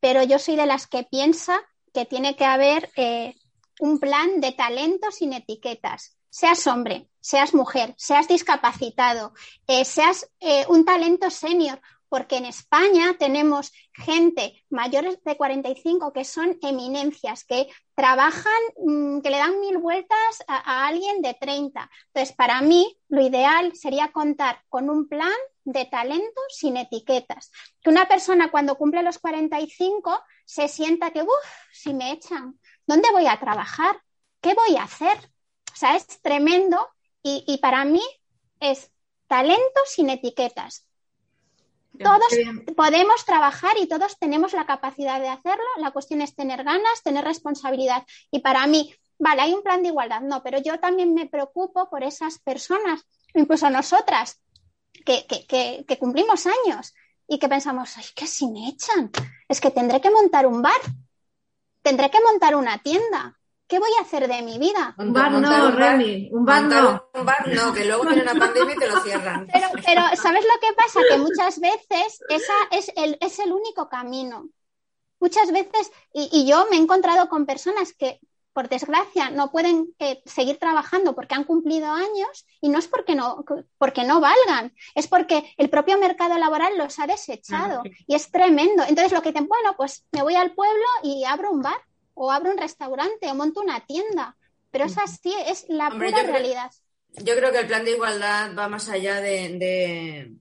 pero 0.00 0.22
yo 0.22 0.38
soy 0.38 0.56
de 0.56 0.66
las 0.66 0.86
que 0.86 1.04
piensa 1.04 1.60
que 1.92 2.06
tiene 2.06 2.34
que 2.34 2.44
haber 2.44 2.90
eh, 2.96 3.34
un 3.78 4.00
plan 4.00 4.40
de 4.40 4.52
talento 4.52 5.10
sin 5.10 5.34
etiquetas. 5.34 6.13
Seas 6.34 6.66
hombre, 6.66 7.08
seas 7.20 7.54
mujer, 7.54 7.94
seas 7.96 8.26
discapacitado, 8.26 9.34
eh, 9.68 9.84
seas 9.84 10.28
eh, 10.40 10.66
un 10.68 10.84
talento 10.84 11.30
senior, 11.30 11.80
porque 12.08 12.38
en 12.38 12.44
España 12.44 13.14
tenemos 13.16 13.72
gente 13.92 14.64
mayores 14.68 15.22
de 15.22 15.36
45 15.36 16.12
que 16.12 16.24
son 16.24 16.58
eminencias, 16.60 17.44
que 17.44 17.68
trabajan, 17.94 18.60
mm, 18.84 19.20
que 19.20 19.30
le 19.30 19.36
dan 19.36 19.60
mil 19.60 19.78
vueltas 19.78 20.42
a, 20.48 20.56
a 20.56 20.88
alguien 20.88 21.22
de 21.22 21.34
30. 21.34 21.88
Entonces, 22.08 22.34
para 22.34 22.62
mí, 22.62 22.98
lo 23.08 23.22
ideal 23.22 23.76
sería 23.76 24.10
contar 24.10 24.60
con 24.68 24.90
un 24.90 25.06
plan 25.06 25.38
de 25.62 25.84
talento 25.84 26.40
sin 26.48 26.76
etiquetas. 26.76 27.52
Que 27.80 27.90
una 27.90 28.08
persona 28.08 28.50
cuando 28.50 28.74
cumple 28.74 29.04
los 29.04 29.20
45 29.20 30.20
se 30.44 30.66
sienta 30.66 31.12
que, 31.12 31.22
uff, 31.22 31.48
si 31.72 31.94
me 31.94 32.10
echan, 32.10 32.58
¿dónde 32.88 33.08
voy 33.12 33.28
a 33.28 33.38
trabajar? 33.38 34.02
¿Qué 34.40 34.52
voy 34.54 34.76
a 34.76 34.82
hacer? 34.82 35.16
O 35.74 35.76
sea, 35.76 35.96
es 35.96 36.06
tremendo 36.22 36.88
y, 37.22 37.44
y 37.46 37.58
para 37.58 37.84
mí 37.84 38.02
es 38.60 38.90
talento 39.26 39.80
sin 39.86 40.10
etiquetas. 40.10 40.86
Todos 41.98 42.26
podemos 42.76 43.24
trabajar 43.24 43.76
y 43.78 43.86
todos 43.86 44.18
tenemos 44.18 44.52
la 44.52 44.66
capacidad 44.66 45.20
de 45.20 45.28
hacerlo. 45.28 45.64
La 45.78 45.92
cuestión 45.92 46.22
es 46.22 46.34
tener 46.34 46.64
ganas, 46.64 47.02
tener 47.04 47.24
responsabilidad. 47.24 48.04
Y 48.32 48.40
para 48.40 48.66
mí, 48.66 48.92
vale, 49.18 49.42
hay 49.42 49.54
un 49.54 49.62
plan 49.62 49.82
de 49.82 49.90
igualdad, 49.90 50.20
no, 50.20 50.42
pero 50.42 50.58
yo 50.58 50.80
también 50.80 51.14
me 51.14 51.26
preocupo 51.26 51.88
por 51.88 52.02
esas 52.02 52.40
personas, 52.40 53.06
incluso 53.34 53.70
nosotras, 53.70 54.42
que, 55.04 55.26
que, 55.26 55.46
que, 55.46 55.84
que 55.86 55.98
cumplimos 55.98 56.46
años 56.46 56.94
y 57.28 57.38
que 57.38 57.48
pensamos, 57.48 57.96
ay, 57.96 58.04
que 58.14 58.26
si 58.26 58.48
me 58.48 58.68
echan, 58.68 59.10
es 59.48 59.60
que 59.60 59.70
tendré 59.70 60.00
que 60.00 60.10
montar 60.10 60.46
un 60.46 60.62
bar, 60.62 60.80
tendré 61.82 62.10
que 62.10 62.20
montar 62.22 62.56
una 62.56 62.78
tienda. 62.78 63.38
¿Qué 63.74 63.80
voy 63.80 63.90
a 63.98 64.02
hacer 64.02 64.28
de 64.28 64.40
mi 64.42 64.56
vida? 64.56 64.94
Un 64.98 65.12
bar 65.12 65.32
no, 65.32 65.38
un 65.38 65.42
bar- 65.42 65.74
Remy, 65.74 66.28
un 66.30 66.44
bar 66.44 66.62
no. 66.62 67.08
un 67.12 67.26
bar 67.26 67.48
no, 67.48 67.72
que 67.74 67.84
luego 67.84 68.04
viene 68.04 68.22
una 68.22 68.36
pandemia 68.36 68.72
y 68.76 68.78
te 68.78 68.86
lo 68.88 69.00
cierran. 69.00 69.48
Pero, 69.52 69.66
pero 69.84 70.02
¿sabes 70.14 70.44
lo 70.44 70.60
que 70.60 70.72
pasa? 70.74 71.00
Que 71.08 71.18
muchas 71.18 71.58
veces 71.58 72.20
esa 72.28 72.52
es 72.70 72.92
el, 72.94 73.18
es 73.20 73.40
el 73.40 73.52
único 73.52 73.88
camino. 73.88 74.48
Muchas 75.18 75.50
veces, 75.50 75.90
y, 76.12 76.28
y 76.32 76.46
yo 76.46 76.68
me 76.70 76.76
he 76.76 76.80
encontrado 76.80 77.28
con 77.28 77.46
personas 77.46 77.94
que, 77.94 78.20
por 78.52 78.68
desgracia, 78.68 79.30
no 79.30 79.50
pueden 79.50 79.92
eh, 79.98 80.22
seguir 80.24 80.58
trabajando 80.60 81.16
porque 81.16 81.34
han 81.34 81.42
cumplido 81.42 81.90
años 81.90 82.46
y 82.60 82.68
no 82.68 82.78
es 82.78 82.86
porque 82.86 83.16
no, 83.16 83.44
porque 83.76 84.04
no 84.04 84.20
valgan, 84.20 84.72
es 84.94 85.08
porque 85.08 85.52
el 85.56 85.68
propio 85.68 85.98
mercado 85.98 86.38
laboral 86.38 86.78
los 86.78 87.00
ha 87.00 87.08
desechado 87.08 87.80
Ah, 87.80 87.82
sí. 87.82 88.04
y 88.06 88.14
es 88.14 88.30
tremendo. 88.30 88.84
Entonces 88.86 89.10
lo 89.10 89.20
que 89.20 89.32
dicen, 89.32 89.48
bueno, 89.48 89.74
pues 89.76 90.06
me 90.12 90.22
voy 90.22 90.36
al 90.36 90.52
pueblo 90.54 90.84
y 91.02 91.24
abro 91.24 91.50
un 91.50 91.60
bar 91.62 91.80
o 92.14 92.30
abro 92.32 92.50
un 92.52 92.58
restaurante 92.58 93.28
o 93.30 93.34
monto 93.34 93.60
una 93.60 93.84
tienda. 93.86 94.36
Pero 94.70 94.86
es 94.86 94.98
así, 94.98 95.32
es 95.46 95.66
la 95.68 95.88
Hombre, 95.88 96.08
pura 96.08 96.18
yo 96.22 96.24
creo- 96.28 96.36
realidad. 96.38 96.70
Yo 97.22 97.36
creo 97.36 97.52
que 97.52 97.60
el 97.60 97.66
plan 97.68 97.84
de 97.84 97.92
igualdad 97.92 98.56
va 98.58 98.68
más 98.68 98.88
allá 98.88 99.20
de, 99.20 99.56
de- 99.58 100.34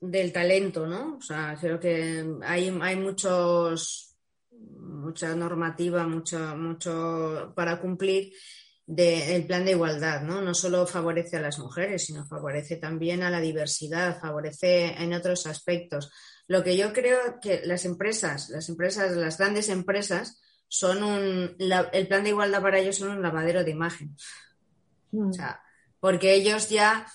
del 0.00 0.32
talento, 0.32 0.86
¿no? 0.86 1.16
O 1.16 1.20
sea, 1.22 1.56
creo 1.60 1.80
que 1.80 2.24
hay, 2.44 2.76
hay 2.80 2.96
muchos, 2.96 4.14
mucha 4.50 5.34
normativa, 5.34 6.06
mucho, 6.06 6.38
mucho 6.56 7.52
para 7.56 7.80
cumplir 7.80 8.32
del 8.86 9.46
plan 9.46 9.64
de 9.64 9.72
igualdad, 9.72 10.22
¿no? 10.22 10.40
No 10.42 10.54
solo 10.54 10.86
favorece 10.86 11.38
a 11.38 11.40
las 11.40 11.58
mujeres, 11.58 12.04
sino 12.06 12.24
favorece 12.26 12.76
también 12.76 13.22
a 13.22 13.30
la 13.30 13.40
diversidad, 13.40 14.20
favorece 14.20 14.94
en 15.02 15.12
otros 15.14 15.46
aspectos. 15.46 16.10
Lo 16.46 16.62
que 16.62 16.76
yo 16.76 16.92
creo 16.92 17.38
que 17.40 17.62
las 17.64 17.84
empresas, 17.84 18.48
las 18.50 18.68
empresas, 18.68 19.16
las 19.16 19.38
grandes 19.38 19.68
empresas, 19.68 20.40
son 20.72 21.02
un, 21.04 21.54
la- 21.58 21.90
el 21.92 22.08
plan 22.08 22.24
de 22.24 22.30
igualdad 22.30 22.62
para 22.62 22.78
ellos 22.78 22.96
son 22.96 23.10
un 23.10 23.20
lavadero 23.22 23.62
de 23.62 23.70
imagen. 23.72 24.16
Mm. 25.10 25.28
O 25.28 25.32
sea, 25.34 25.60
porque 26.00 26.32
ellos 26.32 26.70
ya 26.70 27.06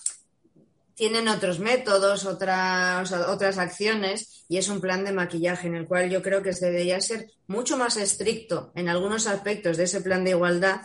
tienen 0.94 1.28
otros 1.28 1.58
métodos, 1.58 2.26
otras, 2.26 3.12
otras 3.12 3.58
acciones 3.58 4.46
y 4.48 4.58
es 4.58 4.70
un 4.70 4.80
plan 4.80 5.04
de 5.04 5.12
maquillaje 5.12 5.66
en 5.68 5.76
el 5.76 5.88
cual 5.88 6.08
yo 6.12 6.22
creo 6.22 6.44
que 6.44 6.54
se 6.54 6.68
debería 6.68 7.02
ser 7.02 7.32
mucho 7.48 7.78
más 7.78 7.98
estricto 7.98 8.72
en 8.76 8.90
algunos 8.90 9.26
aspectos 9.26 9.76
de 9.78 9.86
ese 9.86 10.02
plan 10.02 10.24
de 10.24 10.32
igualdad 10.32 10.82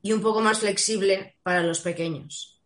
y 0.00 0.12
un 0.12 0.22
poco 0.22 0.40
más 0.40 0.60
flexible 0.60 1.36
para 1.42 1.62
los 1.62 1.80
pequeños. 1.80 2.62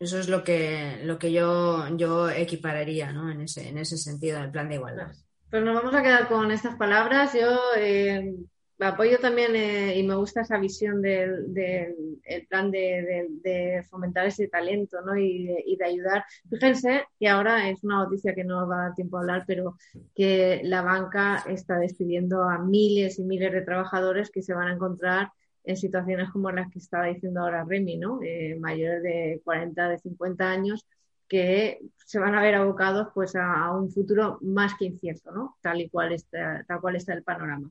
Eso 0.00 0.18
es 0.18 0.28
lo 0.28 0.42
que, 0.42 1.00
lo 1.04 1.18
que 1.18 1.32
yo, 1.32 1.86
yo 1.98 2.30
equipararía 2.30 3.12
¿no? 3.12 3.30
en, 3.30 3.42
ese, 3.42 3.68
en 3.68 3.76
ese 3.76 3.98
sentido 3.98 4.40
del 4.40 4.50
plan 4.50 4.70
de 4.70 4.76
igualdad. 4.76 5.12
Pues 5.50 5.62
nos 5.62 5.74
vamos 5.74 5.94
a 5.94 6.02
quedar 6.02 6.28
con 6.28 6.50
estas 6.50 6.76
palabras. 6.76 7.32
Yo 7.32 7.58
eh, 7.78 8.34
apoyo 8.80 9.18
también 9.18 9.56
eh, 9.56 9.98
y 9.98 10.02
me 10.02 10.14
gusta 10.14 10.42
esa 10.42 10.58
visión 10.58 11.00
del, 11.00 11.54
del 11.54 12.20
el 12.24 12.46
plan 12.46 12.70
de, 12.70 13.82
fomentar 13.88 14.26
ese 14.26 14.48
talento 14.48 15.00
¿no? 15.00 15.16
y, 15.16 15.46
de, 15.46 15.84
ayudar. 15.86 16.24
Fíjense, 16.50 17.06
y 17.18 17.26
ahora 17.28 17.70
es 17.70 17.82
una 17.82 18.04
noticia 18.04 18.34
que 18.34 18.44
no 18.44 18.68
va 18.68 18.76
a 18.76 18.82
dar 18.88 18.94
tiempo 18.94 19.16
a 19.16 19.20
hablar, 19.20 19.44
pero 19.46 19.78
que 20.14 20.60
la 20.64 20.82
banca 20.82 21.42
está 21.48 21.78
despidiendo 21.78 22.42
a 22.42 22.58
miles 22.58 23.18
y 23.18 23.24
miles 23.24 23.50
de 23.52 23.62
trabajadores 23.62 24.30
que 24.30 24.42
se 24.42 24.52
van 24.52 24.68
a 24.68 24.74
encontrar 24.74 25.32
en 25.64 25.76
situaciones 25.78 26.28
como 26.30 26.50
las 26.50 26.70
que 26.70 26.78
estaba 26.78 27.06
diciendo 27.06 27.40
ahora 27.40 27.64
Remy, 27.64 27.96
¿no? 27.96 28.20
Eh, 28.22 28.56
mayores 28.60 29.02
de 29.02 29.40
40, 29.44 29.88
de 29.88 29.98
50 29.98 30.50
años 30.50 30.86
que 31.28 31.80
se 32.08 32.18
van 32.18 32.34
a 32.34 32.42
ver 32.42 32.54
abocados 32.54 33.08
pues 33.14 33.36
a, 33.36 33.70
un 33.72 33.90
futuro 33.90 34.38
más 34.40 34.74
que 34.78 34.86
incierto, 34.86 35.30
¿no? 35.30 35.56
Tal 35.60 35.82
y 35.82 35.90
cual 35.90 36.12
está, 36.12 36.64
tal 36.66 36.80
cual 36.80 36.96
está 36.96 37.12
el 37.12 37.22
panorama. 37.22 37.70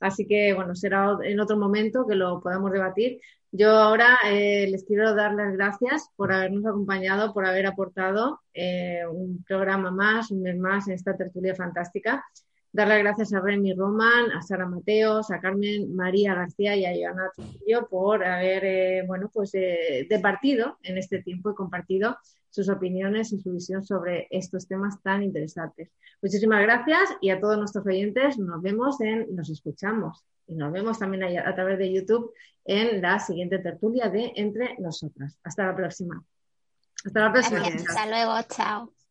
Así 0.00 0.26
que, 0.26 0.54
bueno, 0.54 0.74
será 0.74 1.18
en 1.22 1.38
otro 1.38 1.56
momento 1.56 2.06
que 2.06 2.14
lo 2.14 2.40
podamos 2.40 2.72
debatir. 2.72 3.20
Yo 3.52 3.70
ahora 3.70 4.18
eh, 4.26 4.66
les 4.70 4.84
quiero 4.84 5.14
dar 5.14 5.34
las 5.34 5.52
gracias 5.52 6.10
por 6.16 6.32
habernos 6.32 6.66
acompañado, 6.66 7.32
por 7.32 7.46
haber 7.46 7.66
aportado 7.66 8.40
eh, 8.52 9.02
un 9.06 9.44
programa 9.44 9.90
más, 9.90 10.30
un 10.30 10.42
mes 10.42 10.58
más 10.58 10.88
en 10.88 10.94
esta 10.94 11.16
tertulia 11.16 11.54
fantástica. 11.54 12.24
Dar 12.72 12.88
las 12.88 12.98
gracias 12.98 13.32
a 13.32 13.40
Remy 13.40 13.74
Roman, 13.74 14.32
a 14.32 14.42
Sara 14.42 14.66
Mateos, 14.66 15.30
a 15.30 15.40
Carmen 15.40 15.94
María 15.94 16.34
García 16.34 16.74
y 16.74 16.84
a 16.84 16.92
Joana 16.92 17.30
Trujillo 17.34 17.86
por 17.88 18.24
haber, 18.24 18.64
eh, 18.64 19.04
bueno, 19.06 19.30
pues 19.32 19.52
departido 19.52 20.78
en 20.82 20.98
este 20.98 21.22
tiempo 21.22 21.50
y 21.50 21.54
compartido 21.54 22.16
sus 22.54 22.68
opiniones 22.68 23.32
y 23.32 23.40
su 23.40 23.52
visión 23.52 23.84
sobre 23.84 24.28
estos 24.30 24.68
temas 24.68 25.02
tan 25.02 25.24
interesantes. 25.24 25.90
Muchísimas 26.22 26.62
gracias 26.62 27.10
y 27.20 27.30
a 27.30 27.40
todos 27.40 27.58
nuestros 27.58 27.84
oyentes 27.84 28.38
nos 28.38 28.62
vemos 28.62 29.00
en, 29.00 29.34
nos 29.34 29.50
escuchamos 29.50 30.24
y 30.46 30.54
nos 30.54 30.70
vemos 30.70 31.00
también 31.00 31.36
a, 31.36 31.52
través 31.56 31.78
de 31.78 31.92
YouTube 31.92 32.32
en 32.64 33.02
la 33.02 33.18
siguiente 33.18 33.58
tertulia 33.58 34.08
de 34.08 34.34
Entre 34.36 34.76
Nosotras. 34.78 35.36
Hasta 35.42 35.66
la 35.66 35.74
próxima. 35.74 36.22
Hasta 37.04 37.20
la 37.20 37.32
próxima. 37.32 37.66
Hasta 37.66 38.06
luego, 38.06 38.40
chao. 38.48 39.03